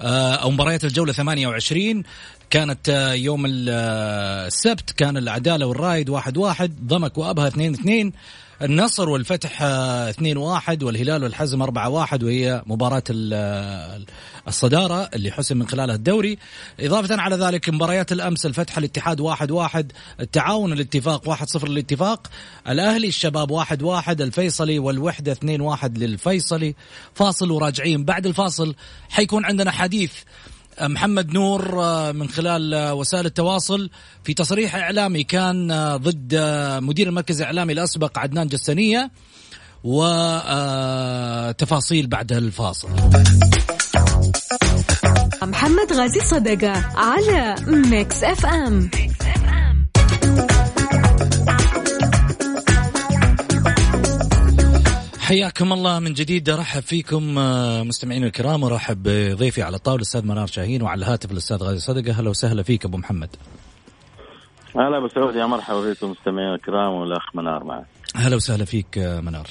آه، 0.00 0.34
أو 0.34 0.50
مباريات 0.50 0.84
الجولة 0.84 1.12
28 1.12 2.02
كانت 2.50 3.12
يوم 3.16 3.44
السبت 3.48 4.90
كان 4.90 5.16
العداله 5.16 5.66
والرايد 5.66 6.10
واحد 6.10 6.36
واحد 6.36 6.86
ضمك 6.86 7.18
وأبها 7.18 7.48
اثنين 7.48 7.74
اثنين. 7.74 8.12
النصر 8.62 9.08
والفتح 9.08 9.58
2-1 9.58 10.82
والهلال 10.82 11.22
والحزم 11.22 11.66
4-1 11.66 12.22
وهي 12.22 12.62
مباراة 12.66 13.02
الصدارة 14.48 15.10
اللي 15.14 15.30
حسم 15.30 15.56
من 15.58 15.68
خلالها 15.68 15.94
الدوري. 15.94 16.38
إضافة 16.80 17.20
على 17.20 17.36
ذلك 17.36 17.68
مباريات 17.68 18.12
الأمس 18.12 18.46
الفتح 18.46 18.78
الاتحاد 18.78 19.22
1-1 19.22 19.84
التعاون 20.20 20.72
الاتفاق 20.72 21.34
1-0 21.34 21.64
للاتفاق 21.64 22.26
الأهلي 22.68 23.08
الشباب 23.08 23.64
1-1 23.64 24.08
الفيصلي 24.08 24.78
والوحدة 24.78 25.34
2-1 25.34 25.38
للفيصلي 25.84 26.74
فاصل 27.14 27.50
وراجعين. 27.50 28.04
بعد 28.04 28.26
الفاصل 28.26 28.74
حيكون 29.10 29.44
عندنا 29.44 29.70
حديث 29.70 30.12
محمد 30.82 31.32
نور 31.32 31.82
آه، 31.82 32.12
من 32.12 32.28
خلال 32.28 32.74
آه، 32.74 32.94
وسائل 32.94 33.26
التواصل 33.26 33.90
في 34.24 34.34
تصريح 34.34 34.76
إعلامي 34.76 35.22
كان 35.22 35.70
آه، 35.70 35.96
ضد 35.96 36.34
مدير 36.82 37.08
المركز 37.08 37.40
الإعلامي 37.40 37.72
الأسبق 37.72 38.18
عدنان 38.18 38.46
جستنيه 38.46 39.10
وتفاصيل 39.84 40.46
بعد 42.06 42.32
الفاصل. 42.32 42.88
محمد 45.42 45.92
غازي 45.92 46.20
صدقة 46.20 46.72
على 46.96 47.54
Mix 47.66 48.24
FM 48.24 48.90
حياكم 55.30 55.72
الله 55.72 55.98
من 55.98 56.12
جديد. 56.12 56.48
أرحب 56.48 56.80
فيكم 56.80 57.38
آه، 57.38 57.82
مستمعينا 57.82 58.26
الكرام 58.26 58.62
وارحب 58.62 59.02
بضيفي 59.02 59.62
على 59.62 59.76
الطاوله 59.76 59.96
الأستاذ 59.96 60.26
منار 60.26 60.46
شاهين 60.46 60.82
وعلى 60.82 60.98
الهاتف 61.04 61.32
الأستاذ 61.32 61.56
غازي 61.56 61.78
صدقة. 61.78 62.10
أهلا 62.10 62.30
وسهلا 62.30 62.62
فيك 62.62 62.84
أبو 62.84 62.96
محمد. 62.96 63.28
هلا 64.76 64.96
أبو 64.96 65.08
سعود 65.08 65.36
يا 65.36 65.46
مرحبا 65.46 65.90
بكم 65.90 66.10
مستمعينا 66.10 66.54
الكرام 66.54 66.92
والأخ 66.92 67.36
منار 67.36 67.64
معك. 67.64 67.86
أهلا 68.16 68.36
وسهلا 68.36 68.64
فيك 68.64 68.98
آه، 68.98 69.20
منار. 69.20 69.48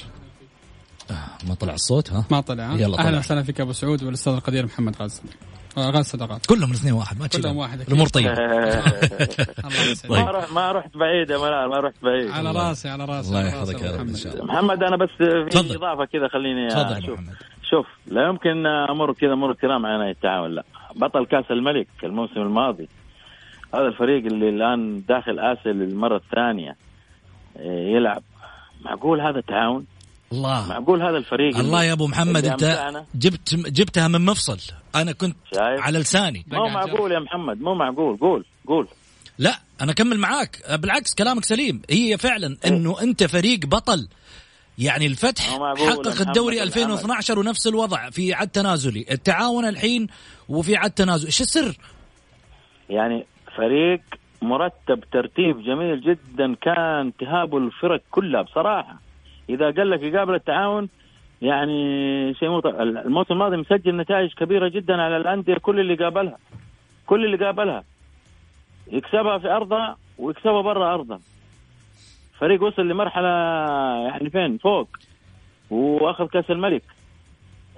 آه، 1.11 1.47
ما 1.47 1.55
طلع 1.55 1.73
الصوت 1.73 2.11
ها؟ 2.11 2.25
ما 2.31 2.41
طلع. 2.41 2.73
ها؟ 2.73 2.77
يلا 2.77 2.97
طلع. 2.97 3.07
أهلا 3.07 3.19
وسهلا 3.19 3.43
فيك 3.43 3.61
أبو 3.61 3.71
سعود 3.71 4.03
والأستاذ 4.03 4.33
القدير 4.33 4.65
محمد 4.65 4.95
غازي 5.01 5.21
آه، 5.21 5.48
غاز 5.77 6.05
صدقات. 6.05 6.45
كلهم 6.45 6.69
الاثنين 6.71 6.93
واحد 6.93 7.19
ما 7.19 7.27
كلهم 7.27 7.51
هم. 7.51 7.57
واحد. 7.57 7.81
الأمور 7.81 8.07
طيبة. 8.07 8.33
طيب. 10.09 10.11
ما 10.11 10.31
رحت 10.31 10.51
ما 10.53 10.71
رحت 10.71 10.97
بعيد 10.97 11.29
يا 11.29 11.37
منار 11.37 11.67
ما 11.67 11.79
رحت 11.79 11.95
بعيد. 12.03 12.31
على 12.31 12.51
راسي 12.51 12.89
على 12.89 13.05
راسي. 13.05 13.29
الله 13.29 13.47
يحفظك 13.47 13.81
يا 13.81 13.91
رب 13.91 13.99
إن 13.99 14.05
محمد. 14.05 14.15
شاء 14.15 14.33
الله. 14.33 14.45
محمد 14.45 14.83
أنا 14.83 14.97
بس 14.97 15.09
في 15.17 15.45
تفضل. 15.49 15.75
إضافة 15.75 16.05
كذا 16.05 16.27
خليني 16.27 16.67
تفضل 16.67 17.13
محمد. 17.13 17.35
شوف 17.69 17.85
لا 18.07 18.27
يمكن 18.27 18.65
أمر 18.67 19.13
كذا 19.13 19.33
أمر 19.33 19.55
على 19.63 19.97
نهايه 19.97 20.11
التعاون 20.11 20.51
لا. 20.55 20.63
بطل 20.95 21.25
كأس 21.25 21.45
الملك 21.51 21.87
الموسم 22.03 22.41
الماضي. 22.41 22.89
هذا 23.75 23.87
الفريق 23.87 24.25
اللي 24.25 24.49
الآن 24.49 25.03
داخل 25.09 25.39
آسيا 25.39 25.71
للمرة 25.71 26.15
الثانية 26.17 26.75
إيه، 27.59 27.95
يلعب. 27.95 28.21
معقول 28.85 29.21
هذا 29.21 29.39
التعاون 29.39 29.85
الله. 30.31 30.67
معقول 30.67 31.01
هذا 31.01 31.17
الفريق 31.17 31.57
الله 31.57 31.83
يا 31.83 31.93
أبو 31.93 32.07
محمد 32.07 32.45
أنت؟ 32.45 33.03
جبت 33.15 33.55
جبتها 33.55 34.07
من 34.07 34.25
مفصل. 34.25 34.57
أنا 34.95 35.11
كنت 35.11 35.35
شايف؟ 35.53 35.81
على 35.81 35.99
لساني. 35.99 36.45
مو 36.51 36.67
معقول 36.67 37.11
يا 37.11 37.19
محمد 37.19 37.61
مو 37.61 37.75
معقول. 37.75 38.17
قول 38.17 38.45
قول. 38.67 38.87
لا 39.37 39.59
أنا 39.81 39.91
أكمل 39.91 40.19
معاك. 40.19 40.61
بالعكس 40.79 41.13
كلامك 41.13 41.45
سليم. 41.45 41.81
هي 41.89 42.17
فعلا 42.17 42.57
إنه 42.65 43.01
أنت 43.01 43.23
فريق 43.23 43.65
بطل. 43.65 44.07
يعني 44.77 45.05
الفتح 45.05 45.43
حقق 45.43 45.81
محمد 45.81 46.07
الدوري 46.07 46.55
العمل. 46.55 46.67
2012 46.67 47.39
ونفس 47.39 47.67
الوضع 47.67 48.09
في 48.09 48.33
عد 48.33 48.47
تنازلي. 48.47 49.05
التعاون 49.11 49.65
الحين 49.65 50.07
وفي 50.49 50.75
عد 50.75 50.91
تنازلي. 50.91 51.27
إيش 51.27 51.41
السر؟ 51.41 51.77
يعني 52.89 53.25
فريق 53.57 54.01
مرتب 54.41 55.03
ترتيب 55.11 55.63
جميل 55.63 56.01
جدا. 56.01 56.55
كان 56.61 57.13
تهابه 57.19 57.57
الفرق 57.57 58.01
كلها 58.11 58.41
بصراحة. 58.41 59.08
إذا 59.49 59.71
قال 59.71 59.89
لك 59.89 60.01
يقابل 60.03 60.35
التعاون 60.35 60.89
يعني 61.41 62.33
شيء 62.33 62.49
مو. 62.49 62.59
الموسم 62.59 63.33
الماضي 63.33 63.57
مسجل 63.57 63.97
نتائج 63.97 64.33
كبيرة 64.33 64.67
جدا 64.67 65.01
على 65.01 65.17
الأندية 65.17 65.53
كل 65.53 65.79
اللي 65.79 65.95
قابلها 65.95 66.37
كل 67.05 67.25
اللي 67.25 67.45
قابلها. 67.45 67.83
يكسبها 68.91 69.37
في 69.37 69.47
أرضها 69.47 69.97
ويكسبها 70.17 70.61
برا 70.61 70.93
أرضها. 70.93 71.19
فريق 72.39 72.63
وصل 72.63 72.87
لمرحلة 72.87 73.27
يعني 74.07 74.29
فين؟ 74.29 74.57
فوق. 74.57 74.87
وأخذ 75.69 76.27
كأس 76.27 76.51
الملك. 76.51 76.83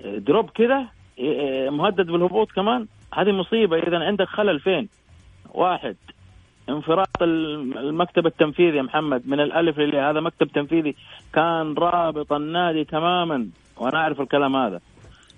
دروب 0.06 0.50
كذا 0.50 0.88
إيه، 1.18 1.70
مهدد 1.70 2.06
بالهبوط 2.06 2.52
كمان. 2.52 2.88
هذه 3.14 3.32
مصيبة. 3.32 3.78
اذا 3.78 4.06
عندك 4.06 4.28
خلل 4.28 4.60
فين؟ 4.60 4.90
واحد 5.54 5.96
انفراط 6.70 7.08
الم- 7.24 7.78
المكتب 7.78 8.26
التنفيذي 8.28 8.78
يا 8.78 8.82
محمد 8.82 9.28
من 9.28 9.40
الألف 9.40 9.80
للياء 9.80 10.12
هذا 10.12 10.20
مكتب 10.20 10.48
تنفيذي 10.48 10.96
كان 11.34 11.74
رابط 11.74 12.34
النادي 12.34 12.84
تماما 12.84 13.48
وأنا 13.78 13.98
أعرف 13.98 14.22
الكلام 14.22 14.56
هذا. 14.56 14.80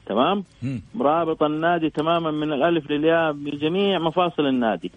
تمام. 0.05 0.43
رابط 0.99 1.43
النادي 1.43 1.89
تماما 1.89 2.31
من 2.31 2.53
الألف 2.53 2.91
للياء 2.91 3.31
بجميع 3.31 3.99
مفاصل 3.99 4.45
النادي. 4.47 4.91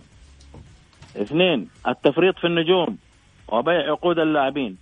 اثنين 1.17 1.69
التفريط 1.89 2.39
في 2.39 2.47
النجوم 2.47 2.99
وبيع 3.49 3.91
عقود 3.91 4.19
اللاعبين. 4.19 4.77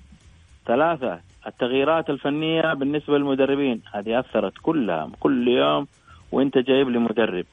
ثلاثة 0.67 1.21
التغييرات 1.47 2.11
الفنية 2.11 2.75
بالنسبة 2.75 3.19
للمدربين. 3.19 3.83
هذه 3.95 4.19
أثرت 4.21 4.53
كلها 4.62 5.11
كل 5.21 5.49
يوم 5.49 5.87
وأنت 6.33 6.59
جايب 6.59 6.88
لي 6.88 6.99
مدرب 6.99 7.45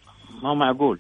ما 0.44 0.50
هو 0.50 0.56
معقول؟ 0.56 1.00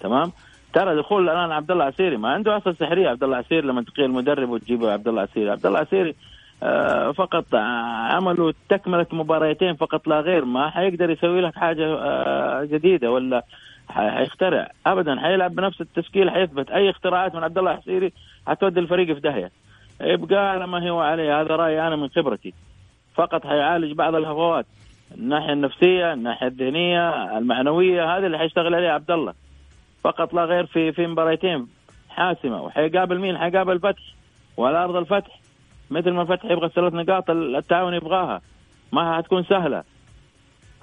تمام؟ 0.00 0.32
ترى 0.72 0.96
دخول 0.96 1.28
الآن 1.28 1.52
عبد 1.52 1.70
الله 1.70 1.84
عسيري 1.84 2.16
ما 2.16 2.28
عنده 2.28 2.56
اصل 2.56 2.76
سحرية. 2.76 3.08
عبد 3.08 3.24
الله 3.24 3.36
عسيري 3.36 3.66
لما 3.66 3.82
تقيل 3.82 4.10
مدرب 4.10 4.50
وتجيب 4.50 4.84
عبد 4.84 5.08
الله 5.08 5.22
عسيري. 5.22 5.50
عبد 5.50 5.66
الله 5.66 5.78
عسيري 5.78 6.14
آه، 6.62 7.12
فقط 7.12 7.54
عملوا 7.54 8.52
تكمله 8.68 9.06
مباريتين 9.12 9.74
فقط 9.74 10.08
لا 10.08 10.20
غير. 10.20 10.44
ما 10.44 10.70
حيقدر 10.70 11.10
يسوي 11.10 11.40
لك 11.40 11.54
حاجة 11.54 11.94
آه، 11.94 12.64
جديدة 12.64 13.10
ولا 13.12 13.44
حيخترع. 13.88 14.70
ابدا 14.86 15.20
حيلعب 15.20 15.54
بنفس 15.54 15.80
التشكيل 15.80 16.30
حيثبت. 16.30 16.70
أي 16.70 16.90
اختراعات 16.90 17.34
من 17.34 17.44
عبد 17.44 17.58
الله 17.58 17.70
عسيري 17.70 18.12
حتودي 18.46 18.80
الفريق 18.80 19.14
في 19.14 19.20
داهية. 19.20 19.50
يبقى 20.00 20.50
على 20.50 20.66
ما 20.66 20.90
هو 20.90 21.00
عليه. 21.00 21.40
هذا 21.40 21.56
رأيي 21.56 21.86
أنا 21.86 21.96
من 21.96 22.08
خبرتي. 22.08 22.54
فقط 23.14 23.46
حيعالج 23.46 23.92
بعض 23.92 24.14
الهفوات. 24.14 24.66
الناحية 25.18 25.52
النفسية 25.52 26.12
الناحية 26.12 26.46
الذهنية 26.46 27.38
المعنوية 27.38 28.16
هذه 28.16 28.26
اللي 28.26 28.38
حيشتغل 28.38 28.74
عليها 28.74 28.92
عبد 28.92 29.10
الله. 29.10 29.34
فقط 30.04 30.34
لا 30.34 30.44
غير 30.44 30.66
في 30.66 30.92
في 30.92 31.06
مباريتين. 31.06 31.68
حاسمة 32.08 32.62
وحيقابل 32.62 33.18
مين؟ 33.18 33.38
حيقابل 33.38 33.72
الفتح. 33.72 34.02
وعلى 34.56 34.84
أرض 34.84 34.96
الفتح. 34.96 35.40
مثل 35.90 36.10
ما 36.10 36.22
الفتح 36.22 36.44
يبغى 36.44 36.66
الثلاث 36.66 36.94
نقاط 36.94 37.30
التعاون 37.30 37.94
يبغاها. 37.94 38.40
ما 38.92 39.16
حتكون 39.16 39.44
سهلة. 39.44 39.82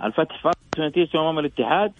الفتح 0.03 0.41
فاز 0.41 0.53
نتيجه 0.79 1.19
أمام 1.19 1.39
الاتحاد 1.39 1.91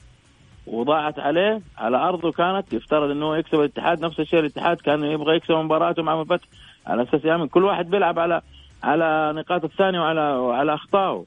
وضاعت 0.67 1.19
عليه 1.19 1.61
على 1.77 1.97
أرضه 1.97 2.31
كانت 2.31 2.73
يفترض 2.73 3.09
إنه 3.09 3.37
يكسب 3.37 3.59
الاتحاد. 3.59 4.05
نفس 4.05 4.19
الشيء 4.19 4.39
الاتحاد 4.39 4.77
كان 4.77 5.03
يبغى 5.03 5.35
يكسب 5.35 5.53
مباراته 5.53 6.03
مع 6.03 6.21
الفتح. 6.21 6.47
على 6.87 7.03
أساس 7.03 7.25
يامن 7.25 7.47
كل 7.47 7.63
واحد 7.63 7.89
بيلعب 7.89 8.19
على 8.19 8.41
على 8.83 9.33
نقاط 9.35 9.63
الثاني 9.63 9.99
وعلى 9.99 10.21
وعلى 10.21 10.73
أخطائه. 10.73 11.25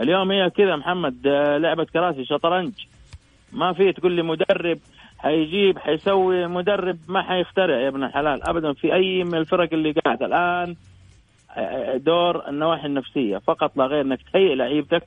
اليوم 0.00 0.30
هي 0.30 0.50
كذا 0.50 0.76
محمد. 0.76 1.26
آه، 1.26 1.58
لعبة 1.58 1.84
كراسي 1.84 2.24
شطرنج. 2.24 2.72
ما 3.52 3.72
في 3.72 3.92
تقول 3.92 4.12
لي 4.12 4.22
مدرب 4.22 4.78
حيجيب 5.18 5.78
حيسوي 5.78 6.46
مدرب 6.46 6.98
ما 7.08 7.22
حيخترع 7.22 7.80
يا 7.80 7.88
ابن 7.88 8.04
الحلال 8.04 8.48
ابدا 8.48 8.72
في 8.72 8.94
أي 8.94 9.24
من 9.24 9.34
الفرق 9.34 9.68
اللي 9.72 9.92
قاعدة 9.92 10.26
الآن. 10.26 10.76
دور 11.98 12.48
النواحي 12.48 12.86
النفسية 12.86 13.38
فقط 13.38 13.76
لا 13.76 13.86
غير 13.86 14.00
إنك 14.00 14.18
تهيئ 14.32 14.54
لعيبتك 14.54 15.02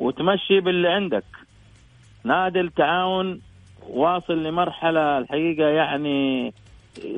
وتمشي 0.00 0.60
باللي 0.60 0.88
عندك. 0.88 1.24
نادي 2.24 2.60
التعاون 2.60 3.40
واصل 3.88 4.42
لمرحلة 4.44 5.18
الحقيقة 5.18 5.68
يعني 5.68 6.52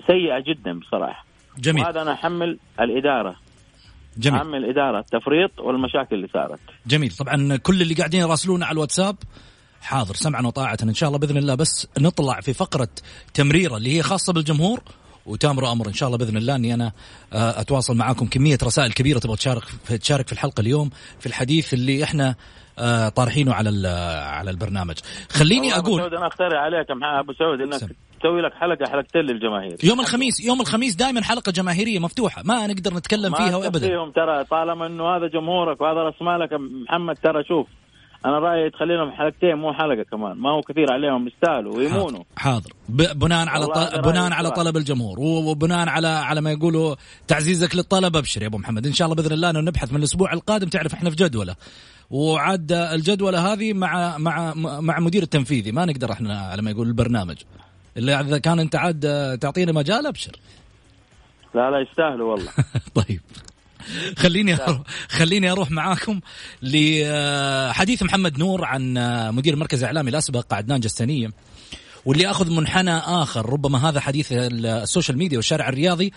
سيئة 0.07 0.39
جدا 0.39 0.79
بصراحة. 0.79 1.25
جميل. 1.59 1.85
وهذا 1.85 2.03
أنا 2.03 2.13
أحمل 2.13 2.59
الإدارة. 2.81 3.37
جميل. 4.19 4.41
أحمل 4.41 4.65
الاداره 4.65 4.99
التفريط 4.99 5.61
والمشاكل 5.61 6.17
اللي 6.17 6.29
صارت. 6.29 6.61
جميل. 6.87 7.11
طبعا 7.11 7.57
كل 7.57 7.83
اللي 7.83 7.95
قاعدين 7.95 8.21
يراسلونا 8.21 8.67
على 8.67 8.73
الواتساب 8.73 9.17
حاضر 9.81 10.15
سمعا 10.15 10.47
وطاعة 10.47 10.79
إن 10.83 10.95
شاء 10.95 11.09
الله 11.09 11.19
بإذن 11.19 11.37
الله. 11.37 11.55
بس 11.55 11.87
نطلع 11.99 12.41
في 12.41 12.53
فقرة 12.53 12.89
تمريرة 13.35 13.77
اللي 13.77 13.97
هي 13.97 14.03
خاصة 14.03 14.33
بالجمهور 14.33 14.81
وتامر 15.27 15.73
أمر 15.73 15.89
إن 15.89 15.93
شاء 15.93 16.07
الله 16.07 16.19
بإذن 16.19 16.37
الله 16.37 16.57
إني 16.57 16.75
أنا 16.75 16.93
آه، 17.33 17.61
أتواصل 17.61 17.97
معاكم 17.97 18.27
كمية 18.27 18.59
رسائل 18.63 18.93
كبيرة 18.93 19.19
تبغى 19.19 19.37
تشارك 19.37 19.63
في 19.85 19.99
تشارك 19.99 20.27
في 20.27 20.33
الحلقة 20.33 20.61
اليوم 20.61 20.91
في 21.21 21.27
الحديث 21.27 21.75
اللي 21.75 22.05
إحنا 22.05 22.35
آه، 22.79 23.09
طارحينه 23.09 23.55
على 23.55 23.89
على 24.27 24.51
البرنامج. 24.51 24.99
خليني 25.31 25.61
والله 25.61 25.79
أبو 25.79 25.89
أقول 25.89 26.01
سعود 26.01 26.15
أنا 26.15 26.27
اخترع 26.27 26.61
عليك 26.61 26.87
أبو 27.03 27.33
سعود 27.33 27.61
إنك 27.61 27.77
سم. 27.77 27.89
تسوي 28.21 28.43
لك 28.43 28.53
حلقة 28.55 28.91
حلقتين 28.91 29.21
للجماهير. 29.21 29.77
يوم 29.85 30.01
الخميس 30.01 30.41
يوم 30.41 30.61
الخميس 30.61 30.95
دائما 30.95 31.23
حلقة 31.23 31.53
جماهيرية 31.53 31.99
مفتوحة 31.99 32.43
ما 32.45 32.67
نقدر 32.67 32.95
نتكلم 32.95 33.35
فيها 33.35 33.59
ما 33.59 33.67
ابدا. 33.67 33.89
فيهم 33.89 34.11
ترى 34.11 34.45
طالما 34.45 34.87
إنه 34.87 35.17
هذا 35.17 35.27
جمهورك 35.27 35.81
وهذا 35.81 35.99
رأس 35.99 36.23
مالك 36.23 36.51
محمد 36.89 37.17
ترى 37.17 37.45
شوف 37.45 37.67
أنا 38.27 38.39
رأيي 38.39 38.71
تخلي 38.71 38.97
لهم 38.97 39.11
حلقتين 39.11 39.55
مو 39.55 39.73
حلقة 39.73 40.03
كمان. 40.03 40.37
ما 40.37 40.51
هو 40.51 40.61
كثير 40.61 40.93
عليهم 40.93 41.29
يستاهلوا 41.29 41.77
ويمونوا. 41.77 42.25
حاضر, 42.37 42.71
حاضر. 42.99 43.15
بناء 43.15 43.49
على 43.49 43.67
بناء 44.03 44.33
على. 44.33 44.51
طلب 44.51 44.77
الجمهور. 44.77 45.21
وبناء 45.21 45.89
على 45.89 46.09
على 46.09 46.41
ما 46.41 46.53
يقولوا 46.53 46.95
تعزيزك 47.29 47.77
للطلب 47.77 48.17
أبشر 48.17 48.43
يا 48.43 48.47
أبو 48.47 48.59
محمد. 48.59 48.87
إن 48.87 48.93
شاء 48.93 49.07
الله 49.07 49.17
بإذن 49.17 49.33
الله 49.33 49.51
إنه 49.51 49.61
نبحث 49.61 49.93
من 49.93 49.99
الأسبوع 49.99 50.33
القادم. 50.33 50.69
تعرف 50.69 50.95
إحنا 50.95 51.11
في 51.11 51.17
جدولة. 51.17 51.57
وعاد 52.11 52.73
الجدولة 52.73 53.53
هذه 53.53 53.73
مع 53.73 54.19
مع 54.19 54.55
مع 54.81 55.01
مدير 55.01 55.23
التنفيذي. 55.23 55.73
ما 55.73 55.85
نقدر 55.85 56.13
إحنا 56.13 56.39
على 56.39 56.63
ما 56.63 56.71
يقول 56.71 56.87
البرنامج. 56.87 57.37
إلا 57.97 58.21
إذا 58.21 58.39
كان 58.39 58.59
أنت 58.59 58.77
عاد 58.77 59.39
تعطينا 59.41 59.73
مجال 59.73 60.07
أبشر. 60.07 60.33
لا 61.55 61.71
لا 61.71 61.81
يستاهلوا 61.81 62.31
والله. 62.31 62.53
طيب. 63.09 63.21
خليني 64.23 64.55
أروح 64.55 64.83
خليني 65.09 65.51
أروح 65.51 65.71
معاكم 65.71 66.21
لحديث 66.63 68.03
محمد 68.03 68.39
نور 68.39 68.65
عن 68.65 68.95
مدير 69.35 69.55
المركز 69.55 69.79
الاعلامي 69.79 70.11
الأسبق 70.11 70.55
عدنان 70.55 70.81
جستنيه 70.81 71.31
واللي 72.05 72.31
اخذ 72.31 72.51
منحنى 72.51 72.99
آخر. 72.99 73.51
ربما 73.51 73.89
هذا 73.89 74.01
حديث 74.01 74.29
ال 74.33 74.45
social 74.45 75.19
media 75.19 75.37
والشارع 75.37 75.69
الرياضي 75.69 76.13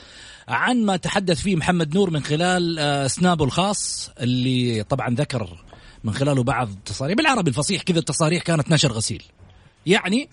عن 0.47 0.83
ما 0.85 0.97
تحدث 0.97 1.41
فيه 1.41 1.55
محمد 1.55 1.95
نور 1.95 2.09
من 2.09 2.23
خلال 2.23 2.79
آه، 2.79 3.07
سنابه 3.07 3.45
الخاص 3.45 4.11
اللي 4.19 4.83
طبعا 4.83 5.15
ذكر 5.15 5.63
من 6.03 6.13
خلاله 6.13 6.43
بعض 6.43 6.69
التصاريح 6.69 7.17
بالعربي 7.17 7.49
الفصيح 7.49 7.81
كذا 7.81 7.99
التصاريح 7.99 8.43
كانت 8.43 8.71
نشر 8.71 8.91
غسيل. 8.91 9.23
يعني 9.85 10.29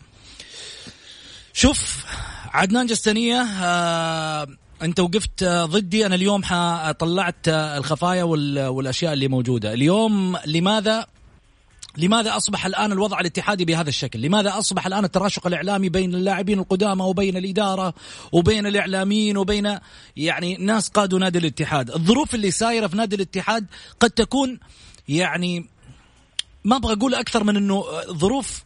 شوف 1.53 2.05
عدنان 2.53 2.87
جستنية 2.87 3.43
آه، 3.43 4.47
انت 4.83 5.01
وقفت 5.01 5.45
ضدي 5.45 6.07
أنا 6.07 6.15
اليوم 6.15 6.43
طلعت 6.99 7.49
الخفايا 7.49 8.25
والاشياء 8.69 9.13
اللي 9.13 9.29
موجودة 9.29 9.73
اليوم 9.73 10.37
لماذا 10.47 11.07
لماذا 11.99 12.37
أصبح 12.37 12.67
الآن 12.67 12.93
الوضع 12.93 13.21
الاتحادي 13.21 13.65
بهذا 13.65 13.89
الشكل؟ 13.89 14.21
لماذا 14.21 14.59
أصبح 14.59 14.87
الآن 14.87 15.05
التراشق 15.05 15.47
الإعلامي 15.47 15.89
بين 15.89 16.15
اللاعبين 16.15 16.59
القدامى 16.59 17.03
وبين 17.03 17.37
الإدارة 17.37 17.95
وبين 18.33 18.67
الإعلاميين 18.67 19.37
وبين 19.37 19.79
يعني 20.17 20.57
ناس 20.57 20.89
قادوا 20.89 21.19
نادي 21.19 21.39
الاتحاد؟ 21.39 21.91
الظروف 21.91 22.35
اللي 22.35 22.51
سايرة 22.51 22.87
في 22.87 22.97
نادي 22.97 23.17
الاتحاد 23.17 23.67
قد 24.01 24.11
تكون 24.11 24.59
يعني 25.09 25.69
ما 26.65 26.77
أبغى 26.77 26.93
أقول 26.93 27.15
أكثر 27.15 27.45
من 27.45 27.57
إنه 27.57 27.85
ظروف 28.11 28.65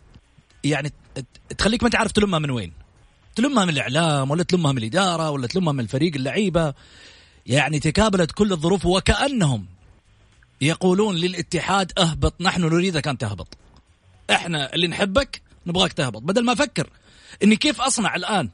يعني 0.64 0.92
تخليك 1.58 1.82
ما 1.82 1.88
تعرف 1.88 2.12
تلمها 2.12 2.38
من 2.38 2.50
وين. 2.50 2.83
تلمها 3.34 3.64
من 3.64 3.70
الإعلام 3.70 4.30
ولا 4.30 4.42
تلمها 4.42 4.72
من 4.72 4.78
الإدارة 4.78 5.30
ولا 5.30 5.46
تلمها 5.46 5.72
من 5.72 5.80
الفريق 5.80 6.14
اللعيبة؟ 6.14 6.74
يعني 7.46 7.80
تكابلت 7.80 8.32
كل 8.32 8.52
الظروف 8.52 8.86
وكأنهم 8.86 9.66
يقولون 10.60 11.16
للاتحاد 11.16 11.92
اهبط 11.98 12.34
نحن 12.40 12.62
نريدك 12.62 13.08
أن 13.08 13.18
تهبط. 13.18 13.48
إحنا 14.30 14.74
اللي 14.74 14.86
نحبك 14.86 15.42
نبغاك 15.66 15.92
تهبط. 15.92 16.22
بدل 16.22 16.44
ما 16.44 16.52
أفكر 16.52 16.90
اني 17.42 17.56
كيف 17.56 17.80
أصنع 17.80 18.16
الآن 18.16 18.50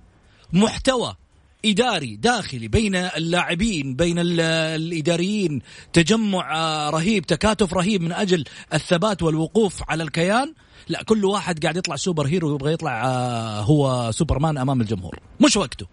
محتوى 0.53 1.17
إداري 1.65 2.17
داخلي 2.17 2.69
بين 2.69 2.95
اللاعبين 2.95 3.95
بين 3.95 4.17
الإداريين 4.19 5.63
تجمع 5.93 6.51
رهيب 6.91 7.27
تكاتف 7.27 7.75
رهيب 7.75 8.03
من 8.03 8.13
أجل 8.13 8.45
الثبات 8.75 9.23
والوقوف 9.23 9.83
على 9.89 10.03
الكيان 10.03 10.55
لا 10.91 11.03
كل 11.03 11.25
واحد 11.25 11.63
قاعد 11.63 11.77
يطلع 11.77 11.97
super 11.97 12.27
hero 12.27 12.51
ويبغى 12.53 12.73
يطلع 12.73 13.05
آه، 13.07 13.61
هو 13.61 14.11
سوبرمان 14.13 14.59
أمام 14.59 14.81
الجمهور. 14.81 15.19
مش 15.41 15.57
وقته. 15.57 15.87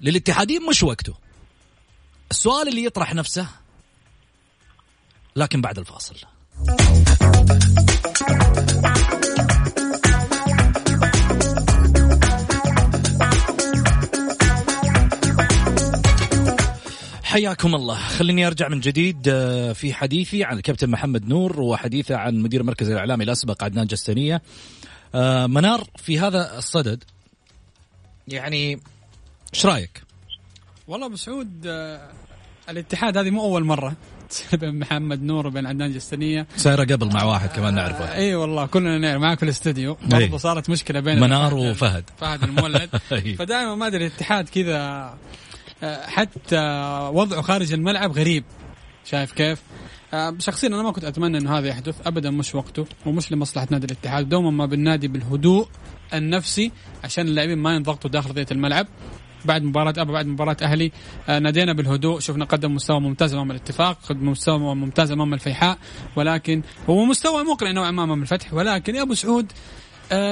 للاتحادين 0.00 0.66
مش 0.70 0.82
وقته. 0.82 1.14
السؤال 2.30 2.68
اللي 2.68 2.84
يطرح 2.84 3.14
نفسه 3.14 3.46
لكن 5.36 5.60
بعد 5.60 5.78
الفاصل. 5.78 6.16
حياكم 17.28 17.74
الله. 17.74 17.94
خليني 17.94 18.46
أرجع 18.46 18.68
من 18.68 18.80
جديد 18.80 19.28
آه، 19.28 19.72
في 19.72 19.94
حديثي 19.94 20.44
عن 20.44 20.56
الكابتن 20.56 20.90
محمد 20.90 21.28
نور 21.28 21.60
وحديثه 21.60 22.16
عن 22.16 22.38
مدير 22.38 22.62
مركز 22.62 22.90
الإعلامي 22.90 23.24
الأسبق 23.24 23.64
عدنان 23.64 23.86
جسنيه 23.86 24.42
آه، 25.14 25.46
منار 25.46 25.84
في 25.96 26.18
هذا 26.18 26.58
الصدد 26.58 27.04
يعني 28.28 28.80
إيش 29.54 29.66
رأيك؟ 29.66 30.02
والله 30.86 31.06
ابو 31.06 31.16
سعود 31.16 31.66
آه، 31.66 32.10
الاتحاد 32.68 33.18
هذه 33.18 33.30
مو 33.30 33.42
أول 33.42 33.64
مرة 33.64 33.96
بين 34.52 34.78
محمد 34.78 35.22
نور 35.22 35.46
وبين 35.46 35.66
عدنان 35.66 35.92
جسنيه 35.92 36.46
سايره 36.56 36.84
قبل 36.84 37.12
مع 37.14 37.24
واحد 37.24 37.48
كمان 37.48 37.74
نعرفه. 37.74 38.12
إي 38.12 38.18
أيوة 38.18 38.42
والله 38.42 38.66
كلنا 38.66 38.98
نعرف 38.98 39.22
معك 39.22 39.38
في 39.38 39.44
الاستديو 39.44 39.96
برضه 40.06 40.38
صارت 40.38 40.70
مشكلة 40.70 41.00
بين 41.00 41.20
منار 41.20 41.54
وفهد. 41.54 42.04
فهد 42.18 42.42
المولد. 42.42 42.90
فدائما 43.38 43.74
ما 43.74 43.86
أدري 43.86 44.06
الاتحاد 44.06 44.48
كذا 44.48 44.76
آه، 44.76 45.14
حتى 45.84 46.60
وضعه 47.12 47.40
خارج 47.40 47.72
الملعب 47.72 48.12
غريب. 48.12 48.44
شايف 49.04 49.32
كيف؟ 49.32 49.62
آه، 50.14 50.34
شخصيا 50.38 50.68
أنا 50.68 50.82
ما 50.82 50.92
كنت 50.92 51.04
أتمنى 51.04 51.38
إنه 51.38 51.58
هذا 51.58 51.68
يحدث 51.68 52.06
ابدا 52.06 52.30
مش 52.30 52.54
وقته 52.54 52.86
ومش 53.06 53.32
لمصلحة 53.32 53.66
نادي 53.70 53.86
الاتحاد. 53.86 54.28
دوما 54.28 54.50
ما 54.50 54.66
بالنادي 54.66 55.08
بالهدوء 55.08 55.68
النفسي 56.14 56.72
عشان 57.04 57.28
اللاعبين 57.28 57.58
ما 57.58 57.74
ينضغطوا 57.74 58.10
داخل 58.10 58.28
ارضيه 58.28 58.46
الملعب. 58.52 58.86
بعد 59.44 59.62
مباراة 59.62 59.94
أبا 59.96 60.12
بعد 60.12 60.26
مباراة 60.26 60.56
أهلي 60.62 60.92
آه 61.28 61.38
نادينا 61.38 61.72
بالهدوء. 61.72 62.20
شفنا 62.20 62.44
قدم 62.44 62.74
مستوى 62.74 63.00
ممتاز 63.00 63.34
أمام 63.34 63.50
الاتفاق 63.50 63.98
قدم 64.08 64.28
مستوى 64.28 64.58
ممتاز 64.74 65.10
أمام 65.10 65.34
الفيحاء 65.34 65.78
ولكن 66.16 66.62
هو 66.90 67.04
مستوى 67.04 67.44
مقنع 67.44 67.70
نوعا 67.72 67.90
ما 67.90 68.04
أمام 68.04 68.22
الفتح 68.22 68.54
ولكن 68.54 68.94
يا 68.94 69.02
أبو 69.02 69.14
سعود 69.14 69.52
آه 69.52 69.56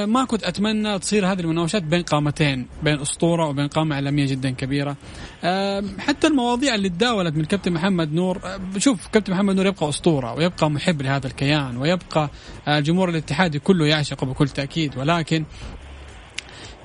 ما 0.06 0.24
كنت 0.24 0.44
أتمنى 0.44 0.98
تصير 0.98 1.32
هذه 1.32 1.40
المناوشات 1.40 1.82
بين 1.82 2.02
قامتين 2.02 2.66
بين 2.82 3.00
أسطورة 3.00 3.46
وبين 3.48 3.68
قامة 3.68 3.94
إعلامية 3.94 4.26
جدا 4.26 4.50
كبيرة. 4.50 4.96
آه 5.44 5.84
حتى 5.98 6.26
المواضيع 6.26 6.74
اللي 6.74 6.88
تداولت 6.88 7.36
من 7.36 7.44
كابتن 7.44 7.72
محمد 7.72 8.12
نور 8.12 8.40
آه 8.44 8.60
شوف 8.78 9.06
كابتن 9.06 9.32
محمد 9.32 9.56
نور 9.56 9.66
يبقى 9.66 9.88
أسطورة 9.88 10.34
ويبقى 10.34 10.70
محب 10.70 11.02
لهذا 11.02 11.26
الكيان 11.26 11.76
ويبقى 11.76 12.30
آه، 12.68 12.78
الجمهور 12.78 13.08
الاتحادي 13.08 13.58
كله 13.58 13.86
يعشقه 13.86 14.26
بكل 14.26 14.48
تأكيد. 14.48 14.98
ولكن 14.98 15.44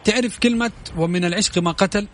تعرف 0.04 0.40
كلمة 0.40 0.72
ومن 0.98 1.26
العشق 1.26 1.58
ما 1.58 1.72
قتل 1.72 2.08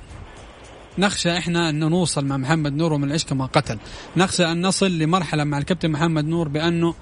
نخشى 1.00 1.38
إحنا 1.38 1.70
أن 1.70 1.80
نوصل 1.80 2.26
مع 2.26 2.38
محمد 2.38 2.74
نور 2.74 2.94
ومن 2.94 3.04
العشق 3.08 3.34
ما 3.34 3.46
قتل 3.46 3.78
نخشى 4.18 4.52
أن 4.52 4.62
نصل 4.66 4.92
لمرحلة 4.92 5.44
مع 5.44 5.58
الكابتن 5.58 5.92
محمد 5.92 6.26
نور 6.26 6.48
بأنه 6.48 6.94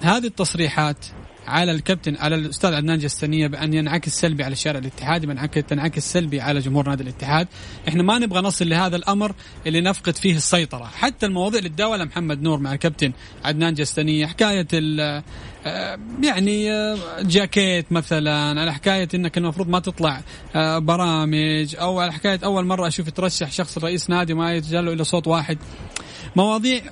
هذه 0.00 0.26
التصريحات 0.26 1.06
على 1.46 1.72
الكابتن 1.72 2.16
على 2.16 2.34
الأستاذ 2.34 2.74
عدنان 2.74 2.98
جستنية 2.98 3.46
بأن 3.46 3.74
ينعكس 3.74 4.20
سلبي 4.20 4.44
على 4.44 4.52
الشارع 4.52 4.78
الاتحادي 4.78 5.26
بانعكس 5.26 5.62
تنعكس 5.62 6.12
سلبي 6.12 6.40
على 6.40 6.60
جمهور 6.60 6.88
نادي 6.88 7.02
الاتحاد، 7.02 7.48
إحنا 7.88 8.02
ما 8.02 8.18
نبغى 8.18 8.40
نصل 8.40 8.68
لهذا 8.68 8.96
الأمر 8.96 9.34
اللي 9.66 9.80
نفقد 9.80 10.16
فيه 10.16 10.36
السيطرة، 10.36 10.84
حتى 10.84 11.26
المواضيع 11.26 11.58
اللي 11.58 11.68
تداولها 11.68 12.04
محمد 12.04 12.42
نور 12.42 12.58
مع 12.58 12.72
الكابتن 12.72 13.12
عدنان 13.44 13.74
جستنية 13.74 14.26
حكاية 14.26 14.68
آه، 15.66 15.98
يعني 16.22 16.72
آه، 16.72 16.98
جاكيت 17.20 17.92
مثلا 17.92 18.60
على 18.60 18.74
حكاية 18.74 19.08
إنك 19.14 19.38
المفروض 19.38 19.68
ما 19.68 19.78
تطلع 19.78 20.20
آه، 20.56 20.78
برامج 20.78 21.76
أو 21.80 22.00
على 22.00 22.12
حكاية 22.12 22.40
أول 22.44 22.64
مرة 22.64 22.86
أشوف 22.86 23.08
يترشح 23.08 23.52
شخص 23.52 23.78
رئيس 23.78 24.10
نادي 24.10 24.32
وما 24.32 24.54
يتجلى 24.54 24.92
إلا 24.92 25.02
صوت 25.02 25.26
واحد. 25.26 25.58
مواضيع 26.36 26.82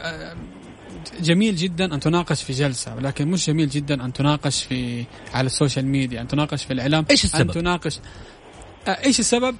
جميل 1.20 1.56
جدا 1.56 1.94
أن 1.94 2.00
تناقش 2.00 2.42
في 2.42 2.52
جلسة 2.52 2.94
ولكن 2.94 3.28
مش 3.28 3.46
جميل 3.46 3.68
جدا 3.68 4.04
أن 4.04 4.12
تناقش 4.12 4.64
في 4.64 5.04
على 5.34 5.46
ال 5.46 5.52
social 5.52 5.86
media 5.86 6.20
أن 6.20 6.28
تناقش 6.28 6.64
في 6.64 6.72
الإعلام 6.72 7.04
إيش 7.10 7.24
السبب؟ 7.24 7.40
أن 7.40 7.54
تناقش 7.54 7.98
إيش 8.88 9.20
السبب؟ 9.20 9.56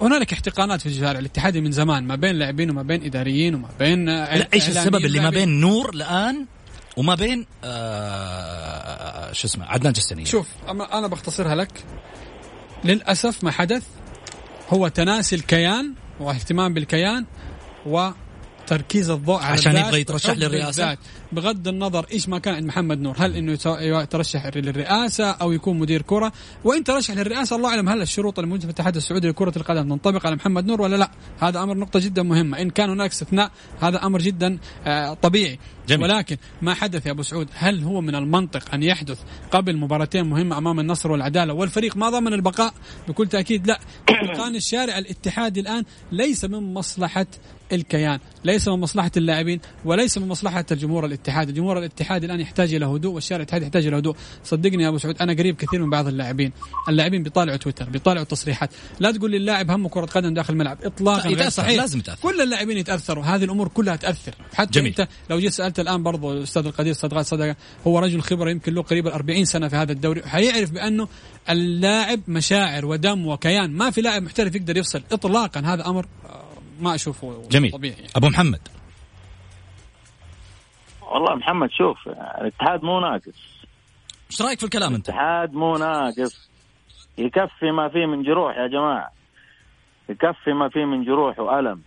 هنالك 0.00 0.32
احتقانات 0.32 0.80
في 0.80 0.86
الشارع 0.86 1.18
الاتحادي 1.18 1.60
من 1.60 1.72
زمان 1.72 2.04
ما 2.04 2.16
بين 2.16 2.36
لاعبين 2.36 2.70
وما 2.70 2.82
بين 2.82 3.04
إداريين 3.04 3.54
وما 3.54 3.68
بين 3.78 4.06
لا 4.06 4.48
إيش 4.54 4.68
السبب 4.68 5.04
اللي 5.04 5.20
ما 5.20 5.30
بين 5.30 5.60
نور 5.60 5.90
الآن 5.94 6.46
وما 6.96 7.14
بين 7.14 7.46
آه 7.64 9.32
شو 9.32 9.46
اسمه 9.46 9.66
عدنان 9.66 9.92
جستنيه 9.92 10.26
شوف 10.26 10.48
أنا 10.68 11.06
بختصرها 11.06 11.54
لك 11.54 11.84
للأسف 12.84 13.44
ما 13.44 13.50
حدث 13.50 13.82
هو 14.70 14.88
تناسي 14.88 15.36
الكيان 15.36 15.94
واهتمام 16.20 16.74
بالكيان 16.74 17.24
و 17.86 18.10
تركيز 18.66 19.10
الضوء 19.10 19.36
على 19.36 19.52
عشان 19.52 19.76
يبغى 19.76 20.00
يترشح 20.00 20.36
للرئاسة؟ 20.36 20.96
بغض 21.34 21.68
النظر 21.68 22.06
إيش 22.12 22.28
ما 22.28 22.38
كان 22.38 22.54
عند 22.54 22.64
محمد 22.64 23.00
نور 23.00 23.16
هل 23.18 23.36
إنه 23.36 23.58
يترشح 23.80 24.46
للرئاسة 24.56 25.30
أو 25.30 25.52
يكون 25.52 25.78
مدير 25.78 26.02
كرة؟ 26.02 26.32
وإن 26.64 26.84
ترشح 26.84 27.14
للرئاسة 27.14 27.56
الله 27.56 27.68
أعلم 27.68 27.88
هل 27.88 28.02
الشروط 28.02 28.38
الموجودة 28.38 28.60
في 28.60 28.66
الاتحاد 28.66 28.96
السعودي 28.96 29.28
لكرة 29.28 29.52
القدم 29.56 29.88
تنطبق 29.88 30.26
على 30.26 30.36
محمد 30.36 30.66
نور 30.66 30.82
ولا 30.82 30.96
لا؟ 30.96 31.10
هذا 31.40 31.62
أمر 31.62 31.76
نقطة 31.76 32.00
جدا 32.00 32.22
مهمة. 32.22 32.60
إن 32.60 32.70
كان 32.70 32.90
هناك 32.90 33.10
استثناء 33.10 33.50
هذا 33.80 34.06
أمر 34.06 34.18
جدا 34.18 34.58
آه، 34.86 35.14
طبيعي. 35.14 35.58
جميل. 35.88 36.02
ولكن 36.02 36.36
ما 36.62 36.74
حدث 36.74 37.06
يا 37.06 37.10
أبو 37.10 37.22
سعود؟ 37.22 37.48
هل 37.54 37.82
هو 37.82 38.00
من 38.00 38.14
المنطق 38.14 38.74
أن 38.74 38.82
يحدث 38.82 39.18
قبل 39.50 39.76
مباراتين 39.76 40.26
مهمة 40.26 40.58
أمام 40.58 40.80
النصر 40.80 41.12
والعدالة 41.12 41.54
والفريق 41.54 41.96
ما 41.96 42.10
ضمن 42.10 42.32
البقاء؟ 42.32 42.74
بكل 43.08 43.28
تأكيد 43.28 43.66
لا. 43.66 43.80
كان 44.36 44.56
الشارع 44.56 44.98
الاتحادي 44.98 45.60
الآن 45.60 45.84
ليس 46.12 46.44
من 46.44 46.74
مصلحة 46.74 47.26
الكيان 47.72 48.18
ليس 48.44 48.68
من 48.68 48.80
مصلحة 48.80 49.10
اللاعبين 49.16 49.60
وليس 49.84 50.18
من 50.18 50.28
مصلحة 50.28 50.64
الجمهور 50.70 51.04
الاتحاد 51.24 51.48
الجمهور 51.48 51.78
الاتحاد 51.78 52.24
الآن 52.24 52.40
يحتاج 52.40 52.74
إلى 52.74 52.86
هدوء 52.86 53.14
والشارع 53.14 53.36
الاتحادي 53.42 53.64
يحتاج 53.64 53.86
إلى 53.86 53.98
هدوء. 53.98 54.16
صدقني 54.44 54.82
يا 54.82 54.88
أبو 54.88 54.98
سعود 54.98 55.22
أنا 55.22 55.32
قريب 55.32 55.56
كثير 55.56 55.82
من 55.82 55.90
بعض 55.90 56.06
اللاعبين. 56.06 56.52
اللاعبين 56.88 57.22
بيطالعوا 57.22 57.56
تويتر 57.56 57.90
بيطالعوا 57.90 58.24
تصريحات. 58.24 58.70
لا 59.00 59.12
تقول 59.12 59.30
لي 59.30 59.36
اللاعب 59.36 59.70
همه 59.70 59.88
كرة 59.88 60.06
قدم 60.06 60.34
داخل 60.34 60.52
الملعب. 60.52 60.78
إطلاقا 60.84 61.28
غير 61.28 61.48
صحيح. 61.48 61.80
لازم 61.80 61.98
يتأثر. 61.98 62.22
كل 62.22 62.40
اللاعبين 62.40 62.78
يتأثروا. 62.78 63.24
هذه 63.24 63.44
الأمور 63.44 63.68
كلها 63.68 63.96
تأثر. 63.96 64.34
حتى 64.54 64.80
جميل. 64.80 64.94
أنت 64.98 65.08
لو 65.30 65.38
جيت 65.38 65.52
سألت 65.52 65.80
الآن 65.80 66.02
برضو 66.02 66.32
الأستاذ 66.32 66.66
القدير 66.66 66.94
صدقات 66.94 67.26
صدقة 67.26 67.56
هو 67.86 67.98
رجل 67.98 68.20
خبرة 68.22 68.50
يمكن 68.50 68.74
له 68.74 68.82
قريب 68.82 69.06
40 69.06 69.44
سنة 69.44 69.68
في 69.68 69.76
هذا 69.76 69.92
الدوري 69.92 70.22
حيعرف 70.22 70.70
بأنه 70.70 71.08
اللاعب 71.50 72.20
مشاعر 72.28 72.86
ودم 72.86 73.26
وكيان. 73.26 73.70
ما 73.70 73.90
في 73.90 74.00
لاعب 74.00 74.22
محترف 74.22 74.54
يقدر 74.54 74.76
يفصل 74.76 75.02
إطلاقا. 75.12 75.60
هذا 75.60 75.86
أمر 75.86 76.06
ما 76.80 76.94
أشوفه 76.94 77.42
جميل. 77.50 77.72
طبيعي. 77.72 77.96
أبو 78.16 78.28
محمد. 78.28 78.60
والله 81.12 81.34
محمد 81.34 81.70
شوف 81.70 82.08
الاتحاد 82.08 82.84
مو 82.84 83.00
ناقص. 83.00 83.64
إيش 84.30 84.42
رأيك 84.42 84.58
في 84.58 84.64
الكلام 84.64 84.94
أنت؟ 84.94 85.08
الاتحاد 85.08 85.54
مو 85.54 85.76
ناقص. 85.76 86.50
يكفي 87.18 87.70
ما 87.70 87.88
فيه 87.88 88.06
من 88.06 88.22
جروح 88.22 88.56
يا 88.56 88.66
جماعة. 88.66 89.10
يكفي 90.08 90.52
ما 90.52 90.68
فيه 90.68 90.84
من 90.84 91.04
جروح 91.04 91.38
وألم. 91.38 91.82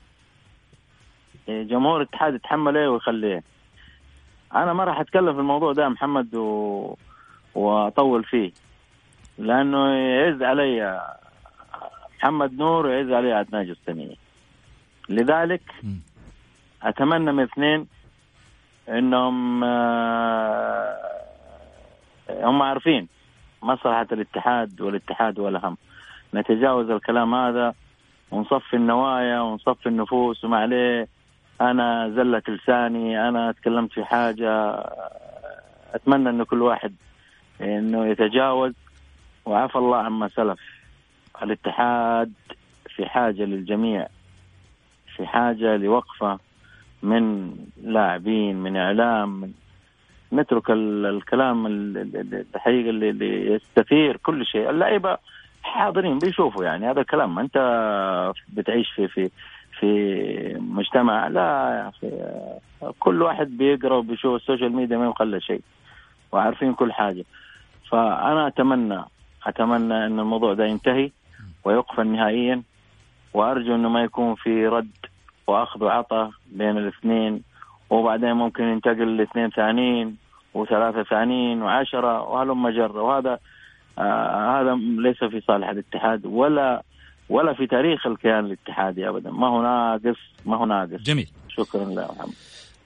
جمهور 1.48 2.02
الاتحاد 2.02 2.34
يتحمل 2.34 2.78
إيه 2.78 2.88
ويخليه. 2.88 3.44
أنا 4.56 4.74
ما 4.74 4.84
راح 4.84 5.00
أتكلم 5.00 5.34
في 5.34 5.40
الموضوع 5.40 5.74
ده 5.74 5.90
محمد 5.90 6.36
و... 6.36 6.96
وأطول 7.56 8.24
فيه. 8.24 8.52
لأنه 9.38 9.94
يعز 9.94 10.44
علي 10.44 11.02
محمد 12.18 12.54
نور 12.54 12.86
ويعز 12.86 13.12
علي 13.12 13.34
عدنان 13.34 13.66
جستنيه 13.66 14.16
لذلك. 15.10 15.62
أتمنى 16.84 17.32
من 17.32 17.44
اثنين 17.44 17.88
إنهم 18.90 19.64
آه، 19.64 20.98
هم 22.30 22.62
عارفين 22.62 23.08
مصلحة 23.64 24.08
الاتحاد 24.12 24.82
والاتحاد 24.82 25.40
ولا 25.40 25.68
هم 25.68 25.78
نتجاوز 26.34 26.90
الكلام 26.90 27.36
هذا 27.36 27.74
ونصفي 28.32 28.76
النوايا 28.76 29.40
ونصفي 29.40 29.90
النفوس. 29.90 30.44
وما 30.44 30.58
عليه 30.58 31.08
أنا 31.62 32.10
زلت 32.10 32.50
لساني 32.50 33.30
أنا 33.30 33.52
تكلمت 33.52 33.92
في 33.94 34.06
حاجة 34.06 34.84
أتمنى 35.94 36.30
انه 36.30 36.46
كل 36.46 36.62
واحد 36.62 36.96
إنه 37.62 38.06
يتجاوز. 38.06 38.74
وعفى 39.46 39.76
الله 39.76 39.98
عما 39.98 40.28
سلف. 40.28 40.60
الاتحاد 41.44 42.34
في 42.96 43.06
حاجة 43.06 43.44
للجميع 43.44 44.08
في 45.16 45.26
حاجة 45.28 45.78
لوقفة. 45.78 46.40
من 47.04 47.52
لاعبين 47.84 48.56
من 48.56 48.78
إعلام 48.78 49.30
من 49.42 49.52
نترك 50.34 50.72
ال- 50.72 51.06
الكلام 51.06 51.66
ال- 51.68 51.98
ال- 51.98 52.18
ال- 52.18 52.46
الحقيقة 52.56 52.90
اللي- 52.90 53.52
يستثير 53.54 54.18
كل 54.18 54.46
شيء. 54.46 54.70
اللعيبة 54.70 55.18
حاضرين 55.64 56.20
بيشوفوا 56.20 56.64
يعني 56.66 56.90
هذا 56.92 57.02
الكلام. 57.02 57.40
أنت 57.40 57.58
بتعيش 58.54 58.90
في 58.96 59.08
في 59.08 59.30
في 59.80 60.58
مجتمع 60.60 61.28
لا 61.28 61.42
يا 61.78 61.90
أخي 61.90 62.12
كل 63.00 63.22
واحد 63.22 63.48
بيقرأ 63.58 63.96
وبيشوف 63.96 64.36
السوشيال 64.36 64.76
ميديا 64.76 64.98
ما 64.98 65.06
يخلى 65.08 65.42
شيء 65.42 65.62
وعارفين 66.32 66.74
كل 66.74 66.94
حاجة. 66.94 67.24
فأنا 67.92 68.48
اتمنى 68.48 69.02
أتمنى 69.46 70.06
إن 70.06 70.20
الموضوع 70.20 70.54
ده 70.54 70.66
ينتهي 70.66 71.12
ويقفل 71.66 72.08
نهائيا 72.08 72.62
وأرجو 73.34 73.76
إنه 73.76 73.90
ما 73.90 74.04
يكون 74.04 74.36
في 74.36 74.68
رد 74.68 74.90
وأخذ 75.48 75.84
وعطاء 75.84 76.32
بين 76.52 76.78
الاثنين 76.78 77.44
وبعدين 77.90 78.34
ممكن 78.34 78.64
ينتقل 78.64 79.18
لاثنين 79.18 79.50
ثانيين 79.50 80.18
وثلاثة 80.54 81.04
ثانيين 81.04 81.62
وعشرة 81.62 82.22
وهلم 82.22 82.70
جره 82.70 83.02
وهذا 83.02 83.40
آه 84.00 84.62
هذا 84.62 84.76
ليس 84.76 85.24
في 85.24 85.42
صالح 85.42 85.70
الاتحاد 85.70 86.26
ولا 86.26 86.84
ولا 87.30 87.54
في 87.54 87.68
تاريخ 87.68 88.08
الكيان 88.08 88.46
الاتحادي 88.46 89.10
ابدا. 89.10 89.32
ما 89.32 89.48
هو 89.48 89.62
ناقص 89.62 90.20
ما 90.46 90.58
هو 90.58 90.66
ناقص. 90.66 91.02
جميل. 91.02 91.30
شكرا 91.50 91.86
لله 91.86 92.08
محمد. 92.16 92.34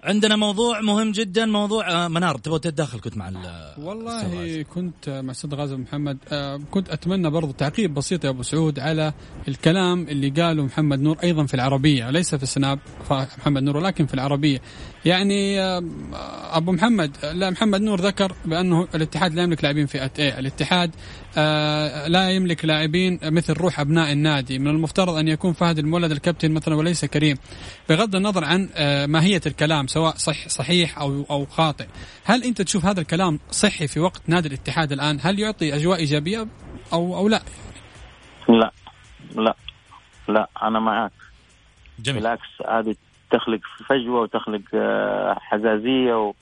عندنا 0.04 0.36
موضوع 0.36 0.82
مهم 0.82 1.12
جدا 1.12 1.46
موضوع 1.46 1.90
آه، 1.92 2.08
منار 2.08 2.38
تبغى 2.38 2.60
تتدخل 2.60 3.00
كنت 3.00 3.18
مع 3.18 3.30
والله. 3.78 4.62
كنت 4.64 5.10
مع 5.10 5.32
أستاذ 5.32 5.56
غازي 5.56 5.76
محمد 5.76 6.18
آه، 6.32 6.60
كنت 6.72 6.90
أتمنى 6.90 7.30
برضو 7.30 7.52
تعقيب 7.52 7.94
بسيط 7.94 8.26
يا 8.26 8.30
أبو 8.30 8.44
سعود 8.44 8.80
على 8.80 9.14
الكلام 9.48 10.08
اللي 10.08 10.30
قاله 10.30 10.64
محمد 10.64 11.00
نور 11.00 11.18
أيضا 11.24 11.46
في 11.46 11.54
العربية 11.54 12.10
ليس 12.10 12.36
في 12.36 12.44
السناب 12.44 12.80
محمد 13.12 13.64
نور 13.64 13.78
ولكن 13.78 14.06
في 14.06 14.14
العربية 14.14 14.62
يعني 15.06 15.62
آه، 15.62 15.84
أبو 16.58 16.72
محمد 16.72 17.18
لا 17.34 17.50
محمد 17.50 17.82
نور 17.82 18.02
ذكر 18.02 18.36
بأنه 18.46 18.88
الاتحاد 18.96 19.34
لا 19.34 19.44
يملك 19.44 19.64
لاعبين 19.64 19.86
فئه 19.86 20.12
إيه 20.20 20.40
الاتحاد 20.40 20.92
آه، 21.38 22.08
لا 22.08 22.30
يملك 22.30 22.66
لاعبين 22.66 23.20
مثل 23.24 23.54
روح 23.54 23.80
أبناء 23.80 24.12
النادي. 24.12 24.60
من 24.60 24.68
المفترض 24.68 25.16
أن 25.16 25.28
يكون 25.28 25.54
فهد 25.54 25.80
المولد 25.80 26.12
الكابتن 26.12 26.52
مثلا 26.52 26.76
وليس 26.76 27.06
كريم. 27.06 27.38
بغض 27.90 28.16
النظر 28.16 28.44
عن 28.46 28.70
آه، 28.76 29.06
ماهية 29.06 29.42
الكلام 29.46 29.88
سواء 29.88 30.16
صح 30.16 30.48
صحيح 30.48 31.00
أو 31.00 31.26
أو 31.30 31.46
خاطئ. 31.46 31.86
هل 32.26 32.44
أنت 32.44 32.62
تشوف 32.62 32.86
هذا 32.86 33.02
الكلام 33.02 33.40
صحي 33.52 33.88
في 33.88 34.00
وقت 34.00 34.22
نادي 34.28 34.48
الاتحاد 34.48 34.92
الآن؟ 34.92 35.20
هل 35.22 35.40
يعطي 35.40 35.76
أجواء 35.76 36.00
إيجابية 36.00 36.48
أو 36.94 37.18
أو 37.18 37.30
لا؟ 37.30 37.42
لا 38.50 38.72
لا 39.36 39.56
لا 40.28 40.50
أنا 40.64 40.80
معك. 40.80 41.12
جميل. 42.00 42.20
بالعكس 42.20 42.50
هذه 42.70 42.96
تخلق 43.32 43.60
فجوة 43.88 44.22
وتخلق 44.22 44.62
آه، 44.74 45.38
حزازية. 45.40 46.34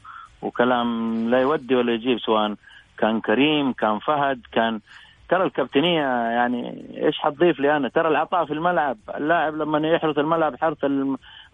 وكلام 0.42 1.30
لا 1.30 1.42
يودي 1.42 1.76
ولا 1.76 1.94
يجيب 1.94 2.20
سواء 2.20 2.56
كان 2.98 3.22
كريم 3.22 3.74
كان 3.74 4.00
فهد 4.00 4.42
كان 4.52 4.80
ترى 5.30 5.44
الكابتنية 5.44 6.02
يعني 6.30 6.86
إيش 7.06 7.18
حتضيف 7.20 7.60
لي 7.60 7.78
أنا؟ 7.78 7.90
ترى 7.90 8.08
العطاء 8.08 8.46
في 8.46 8.54
الملعب 8.54 8.98
اللاعب 9.16 9.56
لما 9.56 9.88
يحرث 9.88 10.18
الملعب 10.20 10.56
حرث 10.56 10.86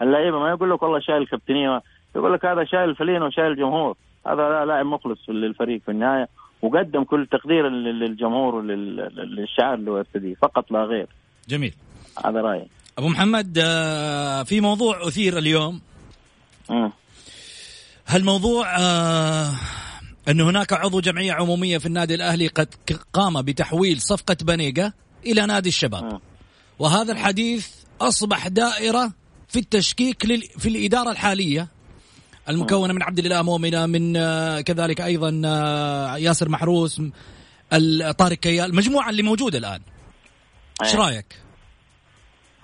اللعيبة 0.01 0.39
ما 0.39 0.49
يقول 0.49 0.71
لك 0.71 0.83
والله 0.83 0.99
شايل 0.99 1.21
الكابتنية 1.21 1.81
يقول 2.15 2.33
لك 2.33 2.45
هذا 2.45 2.63
شايل 2.63 2.89
الفلين 2.89 3.21
وشايل 3.21 3.51
الجمهور. 3.51 3.95
هذا 4.27 4.49
لا- 4.49 4.65
لاعب 4.65 4.85
مخلص 4.85 5.29
للفريق 5.29 5.81
في 5.81 5.91
النهاية 5.91 6.27
وقدم 6.61 7.03
كل 7.03 7.27
تقدير 7.31 7.67
لل- 7.69 7.99
للجمهور 7.99 8.55
وللشعار 8.55 9.73
اللي 9.73 9.91
هو 9.91 10.03
فقط 10.41 10.71
لا 10.71 10.83
غير. 10.83 11.07
جميل. 11.49 11.73
هذا 12.25 12.41
رأيي. 12.41 12.67
أبو 12.97 13.07
محمد 13.07 13.57
آه، 13.61 14.43
في 14.43 14.61
موضوع 14.61 15.07
أثير 15.07 15.37
اليوم. 15.37 15.81
هالموضوع 18.07 18.77
آه 18.79 19.55
أن 20.27 20.41
هناك 20.41 20.73
عضو 20.73 20.99
جمعية 20.99 21.33
عمومية 21.33 21.77
في 21.77 21.85
النادي 21.85 22.15
الأهلي 22.15 22.47
قد 22.47 22.67
قام 23.13 23.41
بتحويل 23.41 24.01
صفقة 24.01 24.37
بانيغا 24.41 24.93
إلى 25.25 25.45
نادي 25.45 25.69
الشباب. 25.69 26.21
وهذا 26.79 27.11
الحديث 27.11 27.67
أصبح 28.01 28.47
دائرة 28.47 29.11
في 29.47 29.59
التشكيك. 29.59 30.25
في 30.59 30.69
الإدارة 30.69 31.11
الحالية 31.11 31.67
المكونة 32.49 32.93
من 32.93 33.03
عبد 33.03 33.19
الإله 33.19 33.41
مؤمنة 33.41 33.85
من 33.85 34.17
آه، 34.17 34.61
كذلك 34.61 35.01
أيضا 35.01 35.41
آه، 35.45 36.17
ياسر 36.17 36.49
محروس 36.49 37.01
طارق 38.17 38.37
كيال 38.37 38.69
المجموعة 38.69 39.09
اللي 39.09 39.23
موجودة 39.23 39.57
الآن 39.57 39.81
إيش. 40.83 40.95
رأيك؟ 40.95 41.44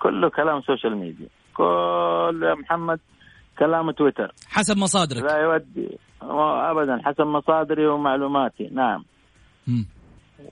كله 0.02 0.28
كلام 0.28 0.60
social 0.60 0.96
media 0.96 1.28
كل 1.54 2.40
يا 2.42 2.54
محمد 2.54 3.00
كلام 3.58 3.90
تويتر. 3.90 4.32
حسب 4.48 4.76
مصادرك. 4.76 5.22
لا 5.22 5.36
يودي. 5.36 5.98
ابدا 6.70 7.00
حسب 7.04 7.26
مصادري 7.26 7.86
ومعلوماتي. 7.86 8.68
نعم. 8.72 9.04
مم. 9.66 9.86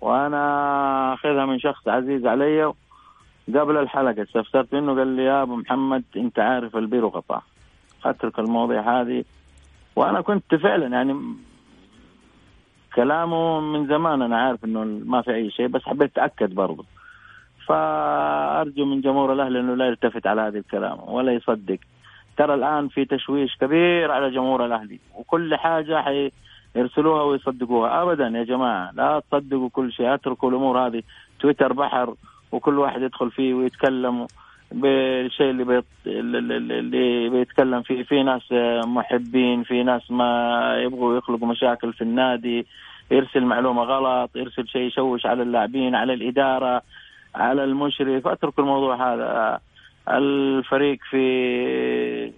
وأنا 0.00 1.14
أخذها 1.14 1.46
من 1.46 1.58
شخص 1.58 1.88
عزيز 1.88 2.26
علي. 2.26 2.72
قبل 3.48 3.76
الحلقة 3.76 4.22
استفسرت 4.22 4.74
منه 4.74 4.94
قال 4.94 5.08
لي 5.08 5.24
يا 5.24 5.42
أبو 5.42 5.56
محمد 5.56 6.04
أنت 6.16 6.38
عارف 6.38 6.76
البير 6.76 7.04
وغطاه. 7.04 7.42
أترك 8.04 8.38
المواضيع 8.38 9.00
هذه. 9.00 9.24
وأنا 9.96 10.20
كنت 10.20 10.54
فعلا 10.54 10.86
يعني 10.86 11.34
كلامه 12.94 13.60
من 13.60 13.86
زمان 13.86 14.22
أنا 14.22 14.36
عارف 14.38 14.64
إنه 14.64 14.84
ما 14.84 15.22
في 15.22 15.34
أي 15.34 15.50
شيء 15.50 15.66
بس 15.66 15.82
حبيت 15.82 16.18
أتأكد 16.18 16.54
برضه. 16.54 16.84
فأرجو 17.70 18.84
من 18.84 19.00
جمهور 19.00 19.32
الأهلي 19.32 19.60
أنه 19.60 19.74
لا 19.74 19.86
يلتفت 19.86 20.26
على 20.26 20.40
هذا 20.40 20.58
الكلام 20.58 20.98
ولا 21.06 21.32
يصدق. 21.32 21.78
ترى 22.36 22.54
الآن 22.54 22.88
في 22.88 23.04
تشويش 23.04 23.56
كبير 23.56 24.10
على 24.10 24.30
جمهور 24.30 24.66
الأهلي 24.66 24.98
وكل 25.14 25.56
حاجة 25.56 26.02
حي 26.02 26.30
يرسلوها 26.76 27.22
ويصدقوها. 27.22 28.02
ابدا 28.02 28.26
يا 28.26 28.44
جماعة 28.44 28.90
لا 28.94 29.22
تصدقوا 29.30 29.68
كل 29.72 29.92
شيء 29.92 30.14
أتركوا 30.14 30.50
الأمور 30.50 30.78
هذه. 30.78 31.02
تويتر 31.40 31.72
بحر 31.72 32.14
وكل 32.52 32.78
واحد 32.78 33.02
يدخل 33.02 33.30
فيه 33.30 33.54
ويتكلم 33.54 34.26
بالشيء 34.72 35.50
اللي 35.50 35.64
بيت... 35.64 35.84
اللي 36.06 37.28
بيتكلم 37.28 37.82
فيه. 37.82 38.02
في 38.02 38.22
ناس 38.22 38.52
محبين 38.86 39.62
في 39.62 39.82
ناس 39.82 40.10
ما 40.10 40.30
يبغوا 40.82 41.18
يخلقوا 41.18 41.48
مشاكل 41.48 41.92
في 41.92 42.02
النادي. 42.02 42.66
يرسل 43.10 43.44
معلومة 43.44 43.82
غلط 43.82 44.36
يرسل 44.36 44.68
شيء 44.68 44.82
يشوش 44.82 45.26
على 45.26 45.42
اللاعبين 45.42 45.94
على 45.94 46.14
الإدارة. 46.14 46.82
على 47.34 47.64
المشرف. 47.64 48.26
اتركوا 48.26 48.64
الموضوع 48.64 49.12
هذا. 49.12 49.60
الفريق 50.08 50.98
في 51.10 52.32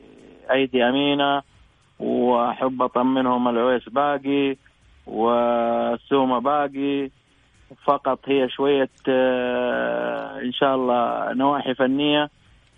أيدي 0.51 0.85
أمينة 0.85 1.43
وأحب 1.99 2.83
اطمنهم 2.83 3.49
العويس 3.49 3.89
باقي 3.89 4.57
والسومه 5.07 6.39
باقي. 6.39 7.11
فقط 7.85 8.19
هي 8.25 8.49
شوية 8.49 8.91
آه، 9.09 10.41
إن 10.41 10.53
شاء 10.53 10.75
الله 10.75 11.33
نواحي 11.33 11.75
فنية 11.75 12.31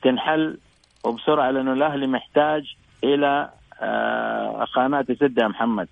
تنحل 0.02 0.58
وبسرعة 1.04 1.50
لأنه 1.50 1.72
الأهلي 1.72 2.06
محتاج 2.06 2.74
إلى 3.04 3.50
آه، 3.80 4.64
خانات 4.64 5.10
يسد 5.10 5.38
يا 5.38 5.48
محمد. 5.48 5.88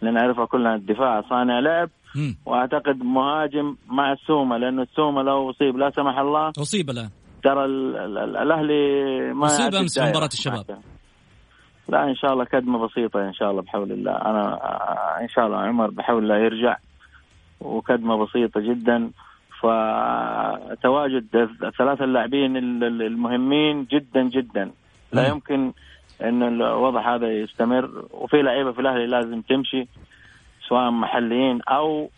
اللي 0.00 0.12
نعرفها 0.12 0.44
كلها 0.44 0.74
الدفاع 0.74 1.22
صانع 1.22 1.58
لعب. 1.58 1.90
مم. 2.16 2.36
وأعتقد 2.46 3.02
مهاجم 3.02 3.76
مع 3.88 4.12
السومه 4.12 4.56
لأنه 4.56 4.82
السومه 4.82 5.22
لو 5.22 5.50
أصيب 5.50 5.76
لا 5.76 5.90
سمح 5.90 6.18
الله 6.18 6.48
أصيب 6.58 6.90
الآن 6.90 7.08
ترى 7.44 7.64
ال- 7.64 7.96
ال- 7.96 8.18
ال- 8.18 8.36
الأهلي 8.36 9.32
ما 9.34 9.48
يعدي 9.60 9.78
أمس 9.78 9.98
في. 9.98 10.08
مباراة 10.08 10.26
الشباب. 10.32 10.64
لا 11.88 12.04
إن 12.04 12.14
شاء 12.14 12.32
الله 12.32 12.44
كدمة 12.44 12.86
بسيطة 12.86 13.28
إن 13.28 13.32
شاء 13.34 13.50
الله 13.50 13.62
بحول 13.62 13.92
الله 13.92 14.12
أنا 14.12 14.58
إن 15.22 15.28
شاء 15.28 15.46
الله 15.46 15.56
عمر 15.58 15.90
بحول 15.90 16.22
الله 16.22 16.36
يرجع 16.36 16.76
وكدمة 17.60 18.24
بسيطة 18.24 18.60
جدا 18.60 19.10
فتواجد 19.60 21.26
الثلاثة 21.62 22.04
اللاعبين 22.04 22.56
ال- 22.56 22.84
ال- 22.84 23.02
المهمين 23.02 23.84
جدا 23.84 24.22
جدا 24.22 24.70
لا. 25.12 25.28
يمكن 25.28 25.72
إن 26.22 26.42
الوضع 26.42 27.14
هذا 27.14 27.32
يستمر 27.32 28.04
وفي 28.10 28.42
لعيبة 28.42 28.72
في 28.72 28.80
الأهلي 28.80 29.06
لازم 29.06 29.40
تمشي 29.40 29.86
سواء 30.68 30.90
محليين 30.90 31.60
أو 31.68 32.10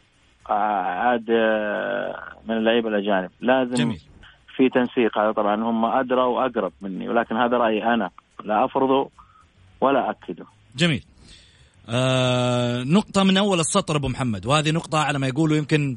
آه، 0.51 0.53
عاد 0.53 1.30
آه، 1.30 2.14
من 2.49 2.57
اللعيبة 2.57 2.88
الأجانب. 2.88 3.30
لازم 3.40 3.74
جميل. 3.74 4.01
في 4.57 4.68
تنسيق. 4.68 5.18
هذا 5.18 5.32
طبعا 5.32 5.55
هم 5.55 5.84
ادرى 5.84 6.22
وأقرب 6.22 6.72
مني 6.80 7.09
ولكن 7.09 7.36
هذا 7.36 7.57
رأيي 7.57 7.84
أنا. 7.84 8.11
لا 8.44 8.64
أفرضه 8.64 9.11
ولا 9.80 10.11
أكده. 10.11 10.44
جميل. 10.76 11.05
آه 11.88 12.82
نقطة 12.84 13.24
من 13.24 13.36
أول 13.36 13.61
السطر 13.61 13.97
أبو 13.97 14.09
محمد 14.09 14.47
وهذه 14.47 14.70
نقطة 14.70 14.99
على 14.99 15.18
ما 15.18 15.26
يقولوا 15.26 15.57
يمكن 15.57 15.97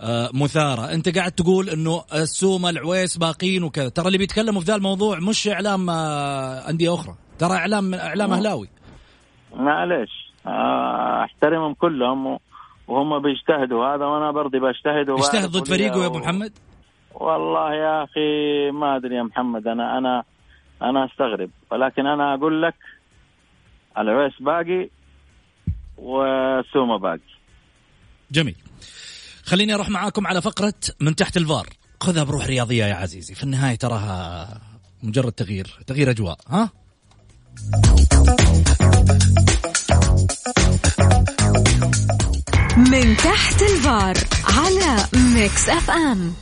آه 0.00 0.30
مثارة. 0.34 0.92
أنت 0.94 1.18
قاعد 1.18 1.32
تقول 1.32 1.68
أنه 1.68 2.04
السومة 2.14 2.70
العويس 2.70 3.16
باقين 3.18 3.62
وكذا. 3.62 3.88
ترى 3.88 4.06
اللي 4.06 4.18
بيتكلموا 4.18 4.60
في 4.60 4.66
ذا 4.66 4.74
الموضوع 4.76 5.18
مش 5.18 5.48
إعلام 5.48 5.90
آه 5.90 6.70
أندية 6.70 6.94
أخرى. 6.94 7.14
ترى 7.38 7.52
إعلام 7.52 7.94
إعلام 7.94 8.32
أهلاوي. 8.32 8.68
معلش 9.56 10.10
آه 10.10 10.29
أحترمهم 11.24 11.74
كلهم 11.74 12.38
وهم 12.88 13.22
بيجتهدوا. 13.22 13.94
هذا 13.94 14.04
وأنا 14.04 14.30
برضي 14.30 14.58
بجتهد 14.58 15.10
اجتهد 15.10 15.50
ضد 15.50 15.68
فريقه 15.68 16.00
يا 16.02 16.06
أبو 16.06 16.18
محمد؟ 16.18 16.52
والله 17.14 17.74
يا 17.74 18.04
أخي 18.04 18.70
ما 18.70 18.96
أدري 18.96 19.16
يا 19.16 19.22
محمد. 19.22 19.66
أنا 19.66 19.98
أنا 19.98 20.24
أنا 20.82 21.04
أستغرب. 21.04 21.50
ولكن 21.72 22.06
أنا 22.06 22.34
أقول 22.34 22.62
لك 22.62 22.74
العويس 23.98 24.32
باقي 24.40 24.88
وسوما 25.98 26.96
باقي. 26.96 27.30
جميل. 28.30 28.56
خليني 29.44 29.74
أروح 29.74 29.88
معاكم 29.88 30.26
على 30.26 30.42
فقرة 30.42 30.74
من 31.00 31.16
تحت 31.16 31.36
الفار. 31.36 31.66
خذها 32.00 32.24
بروح 32.24 32.46
رياضية 32.46 32.84
يا 32.84 32.94
عزيزي. 32.94 33.34
في 33.34 33.42
النهاية 33.44 33.76
تراها 33.76 34.48
مجرد 35.02 35.32
تغيير 35.32 35.66
تغيير 35.86 36.10
أجواء 36.10 36.38
ها؟ 36.48 36.70
من 42.76 43.16
تحت 43.16 43.62
الفار 43.62 44.14
على 44.44 45.06
Mix 45.14 45.68
FM 45.68 46.34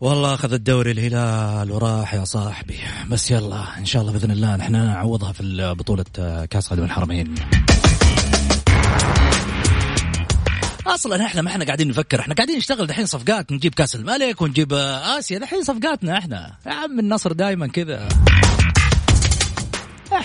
والله 0.00 0.34
أخذ 0.34 0.52
الدوري 0.52 0.90
الهلال 0.90 1.72
وراح 1.72 2.14
يا 2.14 2.24
صاحبي. 2.24 2.78
بس 3.10 3.30
يلا 3.30 3.78
إن 3.78 3.84
شاء 3.84 4.02
الله 4.02 4.12
بإذن 4.12 4.30
الله 4.30 4.56
نحن 4.56 4.72
نعوضها 4.72 5.32
في 5.32 5.74
بطولة 5.78 6.04
كأس 6.50 6.68
خادم 6.68 6.84
الحرمين 6.84 7.34
أصلا 10.86 11.26
إحنا 11.26 11.42
ما 11.42 11.50
إحنا 11.50 11.64
قاعدين 11.64 11.88
نفكر 11.88 12.20
إحنا 12.20 12.34
قاعدين 12.34 12.56
نشتغل 12.56 12.86
دحين 12.86 13.06
صفقات 13.06 13.52
نجيب 13.52 13.74
كأس 13.74 13.94
الملك 13.96 14.42
ونجيب 14.42 14.72
آسيا 15.18 15.38
دحين 15.38 15.62
صفقاتنا 15.62 16.18
إحنا. 16.18 16.52
يا 16.66 16.72
عم 16.72 16.98
النصر 17.00 17.32
دائما 17.32 17.66
كذا. 17.66 18.08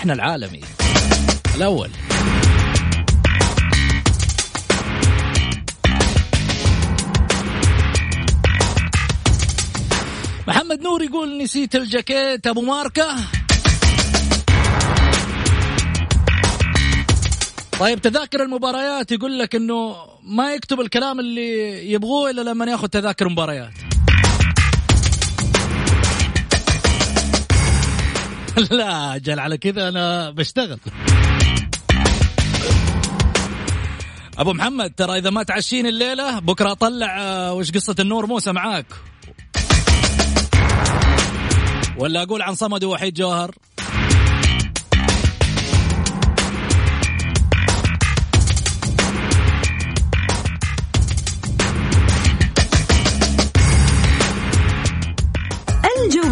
إحنا 0.00 0.12
العالمي 0.12 0.60
الأول. 1.56 1.90
محمد 10.48 10.80
نور 10.82 11.02
يقول 11.02 11.42
نسيت 11.42 11.76
الجاكيت 11.76 12.46
أبو 12.46 12.60
ماركة. 12.60 13.16
طيب 17.80 18.00
تذاكر 18.00 18.42
المباريات 18.42 19.12
يقول 19.12 19.38
لك 19.38 19.54
إنه 19.54 19.96
ما 20.22 20.54
يكتب 20.54 20.80
الكلام 20.80 21.20
اللي 21.20 21.92
يبغوه 21.92 22.30
إلا 22.30 22.40
لما 22.40 22.64
ياخذ 22.70 22.88
تذاكر 22.88 23.28
مباريات. 23.28 23.72
لا 28.70 29.18
جل 29.18 29.38
على 29.38 29.58
كذا 29.58 29.88
أنا 29.88 30.30
بشتغل. 30.30 30.78
أبو 34.38 34.52
محمد 34.52 34.90
ترى 34.90 35.18
إذا 35.18 35.30
ما 35.30 35.42
تعشيني 35.42 35.88
الليلة 35.88 36.38
بكرة 36.38 36.72
اطلع 36.72 37.18
آه، 37.20 37.52
وش 37.52 37.70
قصة 37.70 37.94
النور؟ 38.00 38.26
موسى 38.26 38.52
معاك. 38.52 38.86
ولا 41.98 42.22
أقول 42.22 42.42
عن 42.42 42.54
صمد 42.54 42.84
وحيد 42.84 43.14
جوهر؟ 43.14 43.54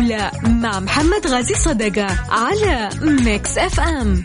الجولة 0.09 0.31
مع 0.49 0.81
محمد 0.81 1.27
غازي 1.27 1.55
صدقة 1.55 2.07
على 2.31 2.89
Mix 3.03 3.59
FM 3.59 4.25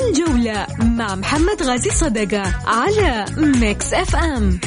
الجولة 0.00 0.66
مع 0.78 1.14
محمد 1.14 1.62
غازي 1.62 1.90
صدقة 1.90 2.42
على 2.66 3.24
ميكس 3.36 3.94
اف 3.94 4.16
ام 4.16 4.60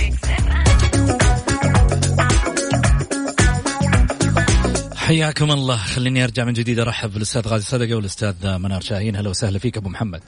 حياكم 4.96 5.52
الله. 5.52 5.78
خليني 5.78 6.24
أرجع 6.24 6.44
من 6.44 6.54
جديد 6.54 6.80
أرحب 6.80 7.14
بالأستاذ 7.14 7.48
غازي 7.48 7.66
صدقة 7.66 7.96
والأستاذ 7.96 8.58
منار 8.58 8.82
شاهين. 8.82 9.16
هلا 9.16 9.30
وسهلا 9.30 9.60
فيك 9.60 9.78
أبو 9.78 9.90
محمد. 9.90 10.22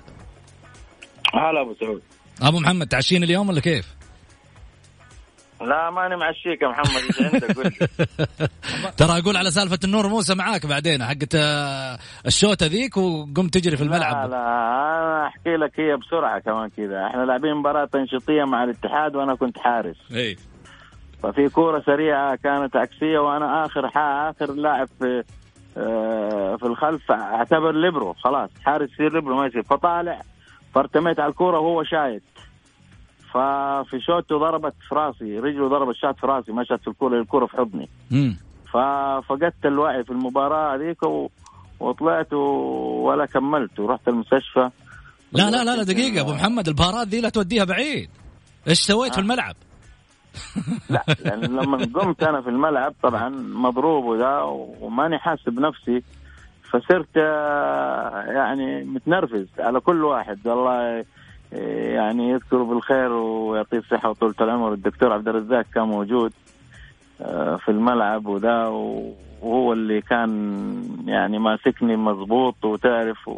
هلا 1.34 1.62
أبو 1.62 1.76
سعود. 1.80 2.02
أبو 2.42 2.60
محمد 2.60 2.88
تعشينا 2.88 3.24
اليوم 3.24 3.50
ولا 3.50 3.60
كيف؟ 3.62 3.99
لا 5.62 5.90
ماني 5.90 6.16
معشيك 6.16 6.62
يا 6.62 6.68
محمد 6.68 7.04
إيش 7.04 7.22
عندك 7.22 7.58
قول 7.58 7.72
ترى 8.98 9.20
أقول 9.20 9.38
على 9.38 9.52
سالفة 9.52 9.80
النور 9.84 10.08
موسى 10.08 10.36
معاك 10.36 10.66
بعدين 10.66 11.04
حقت 11.04 11.36
آه، 11.36 11.98
الشوطه 12.26 12.66
ذيك 12.66 12.98
وقمت 12.98 13.54
تجري 13.54 13.78
في 13.78 13.84
الملعب. 13.84 14.16
لا 14.16 14.28
لا 14.28 14.38
أنا 14.38 15.28
أحكي 15.28 15.56
لك 15.56 15.80
هي 15.80 15.98
بسرعة 15.98 16.40
كمان 16.40 16.70
كذا. 16.70 17.08
إحنا 17.08 17.22
لاعبين 17.26 17.56
مباراة 17.56 17.86
تنشيطية 17.86 18.44
مع 18.44 18.64
الاتحاد 18.64 19.16
وأنا 19.16 19.36
كنت 19.36 19.60
حارس. 19.60 19.98
إي. 20.16 20.38
ففي 21.24 21.50
كورة 21.50 21.84
سريعة 21.86 22.36
كانت 22.36 22.76
عكسية 22.76 23.20
وأنا 23.20 23.66
آخر 23.66 23.92
آخر 23.96 24.54
لاعب 24.54 24.88
في 25.00 25.24
آه، 25.78 26.56
في 26.56 26.66
الخلف 26.66 27.12
أعتبر 27.12 27.72
ليبرو 27.72 28.14
خلاص 28.14 28.50
حارس 28.66 28.90
يصير 28.92 29.14
ليبرو 29.14 29.36
ما 29.36 29.46
يصير. 29.46 29.64
فطالع 29.64 30.22
فارتميت 30.76 31.20
على 31.20 31.30
الكورة 31.30 31.60
وهو 31.60 31.84
شايت 31.84 32.24
ففي 33.34 34.00
شوته 34.02 34.38
ضربت 34.38 34.74
في 34.90 34.96
راسي 34.96 35.40
رجله 35.40 35.70
ضربت 35.70 35.96
شات 35.96 36.20
في 36.20 36.28
راسي 36.28 36.52
مشت 36.52 36.80
في 36.82 36.88
الكورة 36.88 37.22
الكورة 37.22 37.46
في 37.46 37.58
حضني. 37.58 37.90
ففقدت 38.74 39.66
الوعي 39.66 40.04
في 40.04 40.10
المباراة 40.10 40.76
هذيك 40.76 41.04
و... 41.04 41.30
وطلعت 41.80 42.34
و... 42.34 42.38
ولا 43.08 43.26
كملت 43.26 43.80
ورحت 43.80 44.08
المستشفى. 44.08 44.70
لا 45.32 45.50
لا 45.50 45.64
لا 45.64 45.76
لا 45.76 45.84
دقيقة 45.84 46.22
أبو 46.22 46.32
محمد 46.32 46.68
البهارات 46.68 47.08
ذي 47.08 47.22
لا 47.22 47.30
توديها 47.30 47.64
بعيد. 47.64 48.10
إيش 48.68 48.80
سويت 48.80 49.14
في 49.14 49.22
الملعب؟ 49.22 49.56
لا 50.90 51.04
لأن 51.26 51.40
لما 51.40 51.78
قمت 51.78 52.24
أنا 52.24 52.42
في 52.42 52.50
الملعب 52.50 52.94
طبعا 53.04 53.30
مضروب 53.30 54.06
وذا 54.06 54.42
وماني 54.82 55.20
حاسس 55.20 55.50
بنفسي 55.50 56.04
فصرت 56.72 57.18
آه، 57.18 58.24
يعني 58.28 58.84
متنرفز 58.84 59.48
على 59.60 59.80
كل 59.80 60.04
واحد. 60.06 60.48
الله 60.48 61.06
يعني 61.52 62.30
يذكره 62.30 62.64
بالخير 62.64 63.12
ويعطيه 63.12 63.78
الصحة 63.78 64.10
وطولة 64.10 64.36
العمر. 64.42 64.74
الدكتور 64.74 65.14
عبد 65.14 65.28
الرزاق 65.28 65.66
كان 65.74 65.84
موجود 65.84 66.34
آه، 67.22 67.56
في 67.56 67.72
الملعب 67.72 68.26
وذا 68.26 68.66
وهو 69.42 69.74
اللي 69.74 70.02
كان 70.02 70.30
يعني 71.06 71.40
ماسكني 71.40 71.96
مضبوط 71.96 72.66
وتعرف 72.66 73.30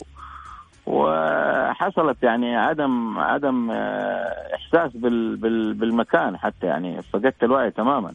وحصلت 0.86 2.24
يعني 2.24 2.56
عدم 2.56 3.20
عدم 3.20 3.72
آه، 3.72 4.56
إحساس 4.56 4.92
بال 4.98 5.36
بال 5.36 5.74
بالمكان 5.74 6.38
حتى 6.38 6.68
يعني 6.68 7.02
فقدت 7.02 7.44
الوعي 7.44 7.72
تماما. 7.72 8.14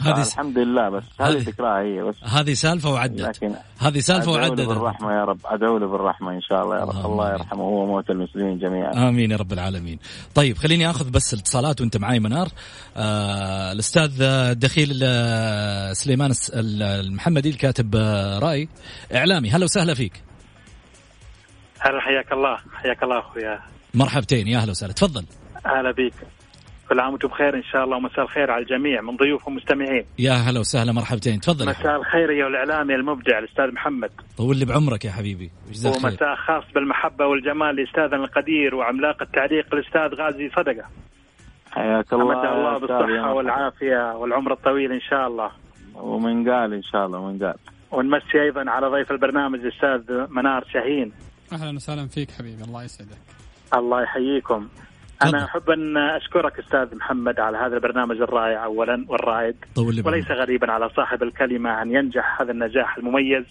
هذه 0.00 0.22
الحمد 0.26 0.58
لله 0.58 0.88
بس 0.88 1.02
هذه 1.20 1.38
فكرة 1.38 1.80
هي 1.80 2.02
بس 2.02 2.14
هذه 2.24 2.52
سالفة 2.52 2.90
وعدت. 2.90 3.44
هذه 3.78 3.98
سالفة 3.98 4.32
وعدت. 4.32 4.60
بالرحمة 4.60 5.12
يا 5.12 5.24
رب 5.24 5.40
أدعو 5.44 5.78
له 5.78 5.86
بالرحمة 5.86 6.32
إن 6.32 6.40
شاء 6.40 6.62
الله 6.62 6.76
يا 6.76 6.84
رب. 6.84 7.06
الله 7.06 7.32
يرحمه 7.32 7.62
هو 7.62 7.86
موت 7.86 8.10
المسلمين 8.10 8.58
جميعا. 8.58 9.08
آمين 9.08 9.30
يا 9.30 9.36
رب 9.36 9.52
العالمين. 9.52 9.98
طيب 10.34 10.58
خليني 10.58 10.90
أخذ 10.90 11.10
بس 11.10 11.34
الاتصالات 11.34 11.80
وأنت 11.80 11.96
معاي 11.96 12.20
منار. 12.20 12.48
آه 12.96 13.72
الأستاذ 13.72 14.22
الدخيل 14.22 15.00
آه، 15.02 15.92
سليمان 15.92 16.32
المحمدي 16.54 17.50
الكاتب 17.50 17.96
آه، 17.96 18.38
رأي 18.38 18.68
إعلامي. 19.14 19.50
هلا 19.50 19.64
وسهلا 19.64 19.94
فيك. 19.94 20.22
هلا 21.80 22.00
حياك 22.00 22.32
الله. 22.32 22.56
حياك 22.72 23.02
الله 23.02 23.18
أخويا. 23.18 23.60
مرحبتين 23.94 24.48
يا 24.48 24.58
أهلا 24.58 24.70
وسهلا. 24.70 24.92
تفضل. 24.92 25.24
أهلا 25.66 25.90
بك 25.90 26.14
كل 26.88 27.00
عام 27.00 27.12
وأنتم 27.12 27.28
بخير 27.28 27.56
إن 27.56 27.62
شاء 27.62 27.84
الله 27.84 27.96
ومساء 27.96 28.24
الخير 28.24 28.50
على 28.50 28.62
الجميع 28.62 29.00
من 29.00 29.16
ضيوف 29.16 29.48
ومستمعين. 29.48 30.04
يا 30.18 30.32
هلا 30.32 30.60
وسهلا 30.60 30.92
مرحبتين. 30.92 31.40
تفضل 31.40 31.68
مساء 31.68 31.96
الخير 31.96 32.30
يا 32.30 32.46
الإعلامي 32.46 32.94
المبدع 32.94 33.38
الأستاذ 33.38 33.72
محمد. 33.72 34.10
طول 34.36 34.56
لي 34.56 34.64
بعمرك 34.64 35.04
يا 35.04 35.10
حبيبي 35.10 35.50
ومساء 35.84 36.34
خاص 36.34 36.64
بالمحبة 36.74 37.26
والجمال 37.26 37.76
لأستاذنا 37.76 38.24
القدير 38.24 38.74
وعملاق 38.74 39.22
التعليق 39.22 39.74
الأستاذ 39.74 40.20
غازي 40.20 40.50
صدقة. 40.56 40.84
حياك 41.70 42.12
الله 42.12 42.58
الله 42.58 42.78
بالصحة 42.78 43.32
والعافية 43.32 44.16
والعمر 44.16 44.52
الطويل 44.52 44.92
إن 44.92 45.00
شاء 45.00 45.26
الله. 45.26 45.50
ومن 45.94 46.50
قال 46.50 46.74
إن 46.74 46.82
شاء 46.82 47.06
الله 47.06 47.26
من 47.26 47.44
قال. 47.44 47.54
ونمسي 47.90 48.42
أيضا 48.42 48.70
على 48.70 48.86
ضيف 48.86 49.10
البرنامج 49.12 49.58
الأستاذ 49.60 50.26
منار 50.30 50.64
شاهين. 50.72 51.12
أهلا 51.52 51.76
وسهلا 51.76 52.06
فيك 52.06 52.30
حبيبي 52.30 52.64
الله 52.64 52.84
يسعدك. 52.84 53.18
الله 53.74 54.02
يحييكم. 54.02 54.68
أنا 55.22 55.44
أحب 55.44 55.70
أن 55.70 55.96
أشكرك 55.96 56.58
أستاذ 56.58 56.96
محمد 56.96 57.40
على 57.40 57.58
هذا 57.58 57.74
البرنامج 57.76 58.20
الرائع 58.20 58.64
اولا 58.64 59.04
والرائد. 59.08 59.56
وليس 59.76 60.30
غريبا 60.30 60.72
على 60.72 60.88
صاحب 60.88 61.22
الكلمة 61.22 61.82
أن 61.82 61.94
ينجح 61.94 62.40
هذا 62.40 62.52
النجاح 62.52 62.98
المميز. 62.98 63.44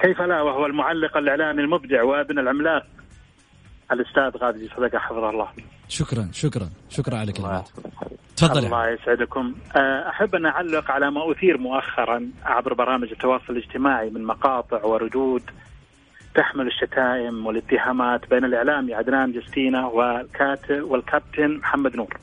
كيف 0.00 0.20
لا؟ 0.20 0.42
وهو 0.42 0.66
المعلق 0.66 1.16
الإعلامي 1.16 1.62
المبدع 1.62 2.02
وابن 2.02 2.38
العملاق. 2.38 2.86
الأستاذ 3.92 4.36
غازي 4.36 4.68
صدقه 4.76 4.98
حفظه 4.98 5.30
الله. 5.30 5.48
شكرا 5.88 6.28
شكرا 6.32 6.68
شكرا 6.90 7.16
على 7.16 7.32
كلمات 7.32 7.68
تفضل 8.36 8.64
الله 8.64 8.88
يسعدكم. 8.88 9.54
أه، 9.76 10.08
أحب 10.08 10.34
أن 10.34 10.46
أعلق 10.46 10.90
على 10.90 11.10
ما 11.10 11.32
أثير 11.32 11.58
مؤخرا 11.58 12.28
عبر 12.44 12.74
برامج 12.74 13.10
التواصل 13.10 13.44
الاجتماعي 13.50 14.10
من 14.10 14.24
مقاطع 14.24 14.84
وردود 14.84 15.42
تحمل 16.34 16.66
الشتائم 16.66 17.46
والاتهامات 17.46 18.30
بين 18.30 18.44
الاعلامي 18.44 18.94
عدنان 18.94 19.32
جستينا 19.32 19.86
والكاتب 19.86 20.82
والكابتن 20.82 21.56
محمد 21.56 21.96
نور. 21.96 22.16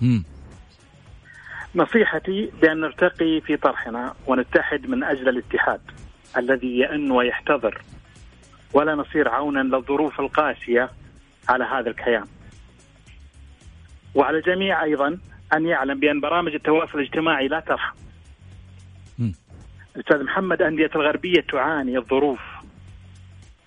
نصيحتي 1.76 2.52
بأن 2.62 2.80
نرتقي 2.80 3.42
في 3.42 3.58
طرحنا 3.58 4.14
ونتحد 4.28 4.90
من 4.90 5.04
أجل 5.04 5.30
الاتحاد 5.30 5.82
الذي 6.38 6.80
يئن 6.80 7.12
ويحتضر 7.12 7.82
ولا 8.74 8.96
نصير 8.96 9.30
عونا 9.30 9.60
للظروف 9.60 10.20
القاسية 10.20 10.90
على 11.50 11.64
هذا 11.64 11.90
الكيان. 11.90 12.26
وعلى 14.16 14.38
الجميع 14.38 14.84
أيضا 14.84 15.18
أن 15.54 15.66
يعلم 15.66 16.00
بأن 16.00 16.20
برامج 16.20 16.54
التواصل 16.54 17.00
الاجتماعي 17.00 17.48
لا 17.48 17.60
ترحم. 17.60 17.96
أستاذ 20.00 20.24
محمد 20.24 20.62
أندية 20.62 20.90
الغربية 20.96 21.42
تعاني 21.42 21.98
الظروف 21.98 22.40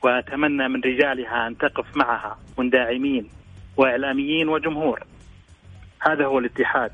واتمنى 0.03 0.69
من 0.69 0.81
رجالها 0.81 1.47
أن 1.47 1.59
تقف 1.59 1.97
معها 1.97 2.39
منداعمين 2.59 3.29
وإعلاميين 3.77 4.49
وجمهور. 4.49 5.01
هذا 6.01 6.25
هو 6.27 6.39
الاتحاد 6.39 6.93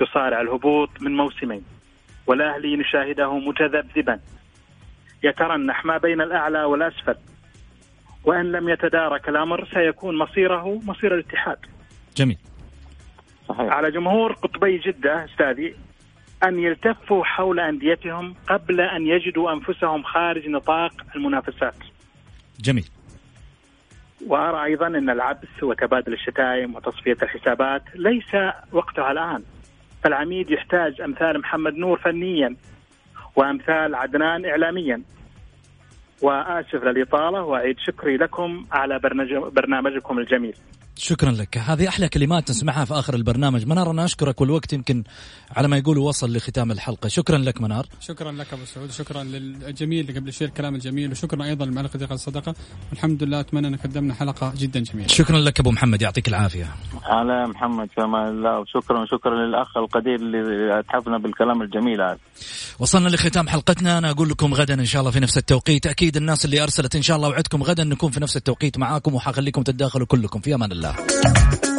يصارع 0.00 0.40
الهبوط 0.40 0.90
من 1.00 1.16
موسمين 1.16 1.64
والأهلي 2.26 2.76
نشاهده 2.76 3.38
متذبذبا 3.38 4.20
يترنح 5.22 5.84
ما 5.84 5.98
بين 5.98 6.20
الأعلى 6.20 6.64
والأسفل 6.64 7.16
وإن 8.24 8.52
لم 8.52 8.68
يتدارك 8.68 9.28
الأمر 9.28 9.68
سيكون 9.74 10.18
مصيره 10.18 10.80
مصير 10.84 11.14
الاتحاد. 11.14 11.58
جميل 12.16 12.38
صحيح. 13.48 13.72
على 13.72 13.90
جمهور 13.90 14.32
قطبي 14.32 14.78
جدة 14.78 15.24
أستاذي 15.24 15.74
أن 16.44 16.58
يلتفوا 16.58 17.24
حول 17.24 17.60
أنديتهم 17.60 18.34
قبل 18.46 18.80
أن 18.80 19.06
يجدوا 19.06 19.52
أنفسهم 19.52 20.02
خارج 20.02 20.48
نطاق 20.48 20.92
المنافسات. 21.16 21.76
جميل 22.60 22.88
وأرى 24.26 24.64
أيضا 24.64 24.86
أن 24.86 25.10
العبث 25.10 25.62
وتبادل 25.62 26.12
الشتائم 26.12 26.74
وتصفية 26.74 27.16
الحسابات 27.22 27.82
ليس 27.94 28.34
وقتها 28.72 29.12
الآن. 29.12 29.42
فالعميد 30.02 30.50
يحتاج 30.50 31.00
أمثال 31.00 31.38
محمد 31.38 31.74
نور 31.74 31.98
فنيا 31.98 32.56
وأمثال 33.36 33.94
عدنان 33.94 34.44
اعلاميا. 34.44 35.02
وآسف 36.22 36.74
للإطالة 36.84 37.42
وأعيد 37.42 37.78
شكري 37.78 38.16
لكم 38.16 38.66
على 38.72 38.98
برنامجكم 39.32 40.18
الجميل. 40.18 40.54
شكرا 40.96 41.30
لك. 41.30 41.58
هذه 41.58 41.88
أحلى 41.88 42.08
كلمات 42.08 42.50
نسمعها 42.50 42.84
في 42.84 42.94
آخر 42.94 43.14
البرنامج. 43.14 43.66
منار 43.66 43.90
أنا 43.90 44.04
أشكرك 44.04 44.40
والوقت 44.40 44.72
يمكن 44.72 45.04
على 45.50 45.68
ما 45.68 45.76
يقولوا 45.76 46.08
وصل 46.08 46.36
لختام 46.36 46.70
الحلقة. 46.70 47.08
شكرا 47.08 47.38
لك 47.38 47.60
منار. 47.60 47.86
شكرا 48.00 48.32
لك 48.32 48.52
أبو 48.52 48.64
سعود. 48.64 48.90
شكرا 48.90 49.22
للجميل 49.22 50.00
اللي 50.00 50.20
قبل 50.20 50.32
شوي 50.32 50.48
الكلام 50.48 50.74
الجميل 50.74 51.10
وشكرا 51.10 51.44
أيضا 51.44 51.64
للمعلق 51.64 51.96
دقيقه 51.96 52.14
الصدقة. 52.14 52.54
والحمد 52.90 53.22
لله 53.22 53.40
أتمنى 53.40 53.68
أن 53.68 53.76
قدمنا 53.76 54.14
حلقة 54.14 54.52
جدا 54.58 54.80
جميلة. 54.80 55.08
شكرا 55.08 55.38
لك 55.38 55.60
أبو 55.60 55.70
محمد. 55.70 56.02
يعطيك 56.02 56.28
العافية. 56.28 56.68
على 57.02 57.46
محمد 57.46 57.88
كمان 57.96 58.28
الله 58.28 58.58
وشكرا 58.58 59.06
شكرا 59.06 59.46
للأخ 59.46 59.76
القدير 59.76 60.14
اللي 60.14 60.78
اتحفنا 60.78 61.18
بالكلام 61.18 61.62
الجميل 61.62 62.00
هذا. 62.00 62.18
وصلنا 62.78 63.08
لختام 63.08 63.48
حلقتنا. 63.48 63.98
أنا 63.98 64.10
أقول 64.10 64.28
لكم 64.28 64.54
غدا 64.54 64.74
إن 64.74 64.84
شاء 64.84 65.00
الله 65.00 65.10
في 65.10 65.20
نفس 65.20 65.38
التوقيت. 65.38 65.86
أكيد 65.86 66.16
الناس 66.16 66.44
اللي 66.44 66.62
أرسلت 66.62 66.96
إن 66.96 67.02
شاء 67.02 67.16
الله 67.16 67.28
وعدكم 67.28 67.62
غدا 67.62 67.84
نكون 67.84 68.10
في 68.10 68.20
نفس 68.20 68.36
التوقيت 68.36 68.78
معاكم 68.78 69.14
وحخليكم 69.14 69.62
تتداخلوا 69.62 70.06
كلكم. 70.06 70.40
في 70.40 70.54
أمان 70.54 70.72
الله 70.84 71.73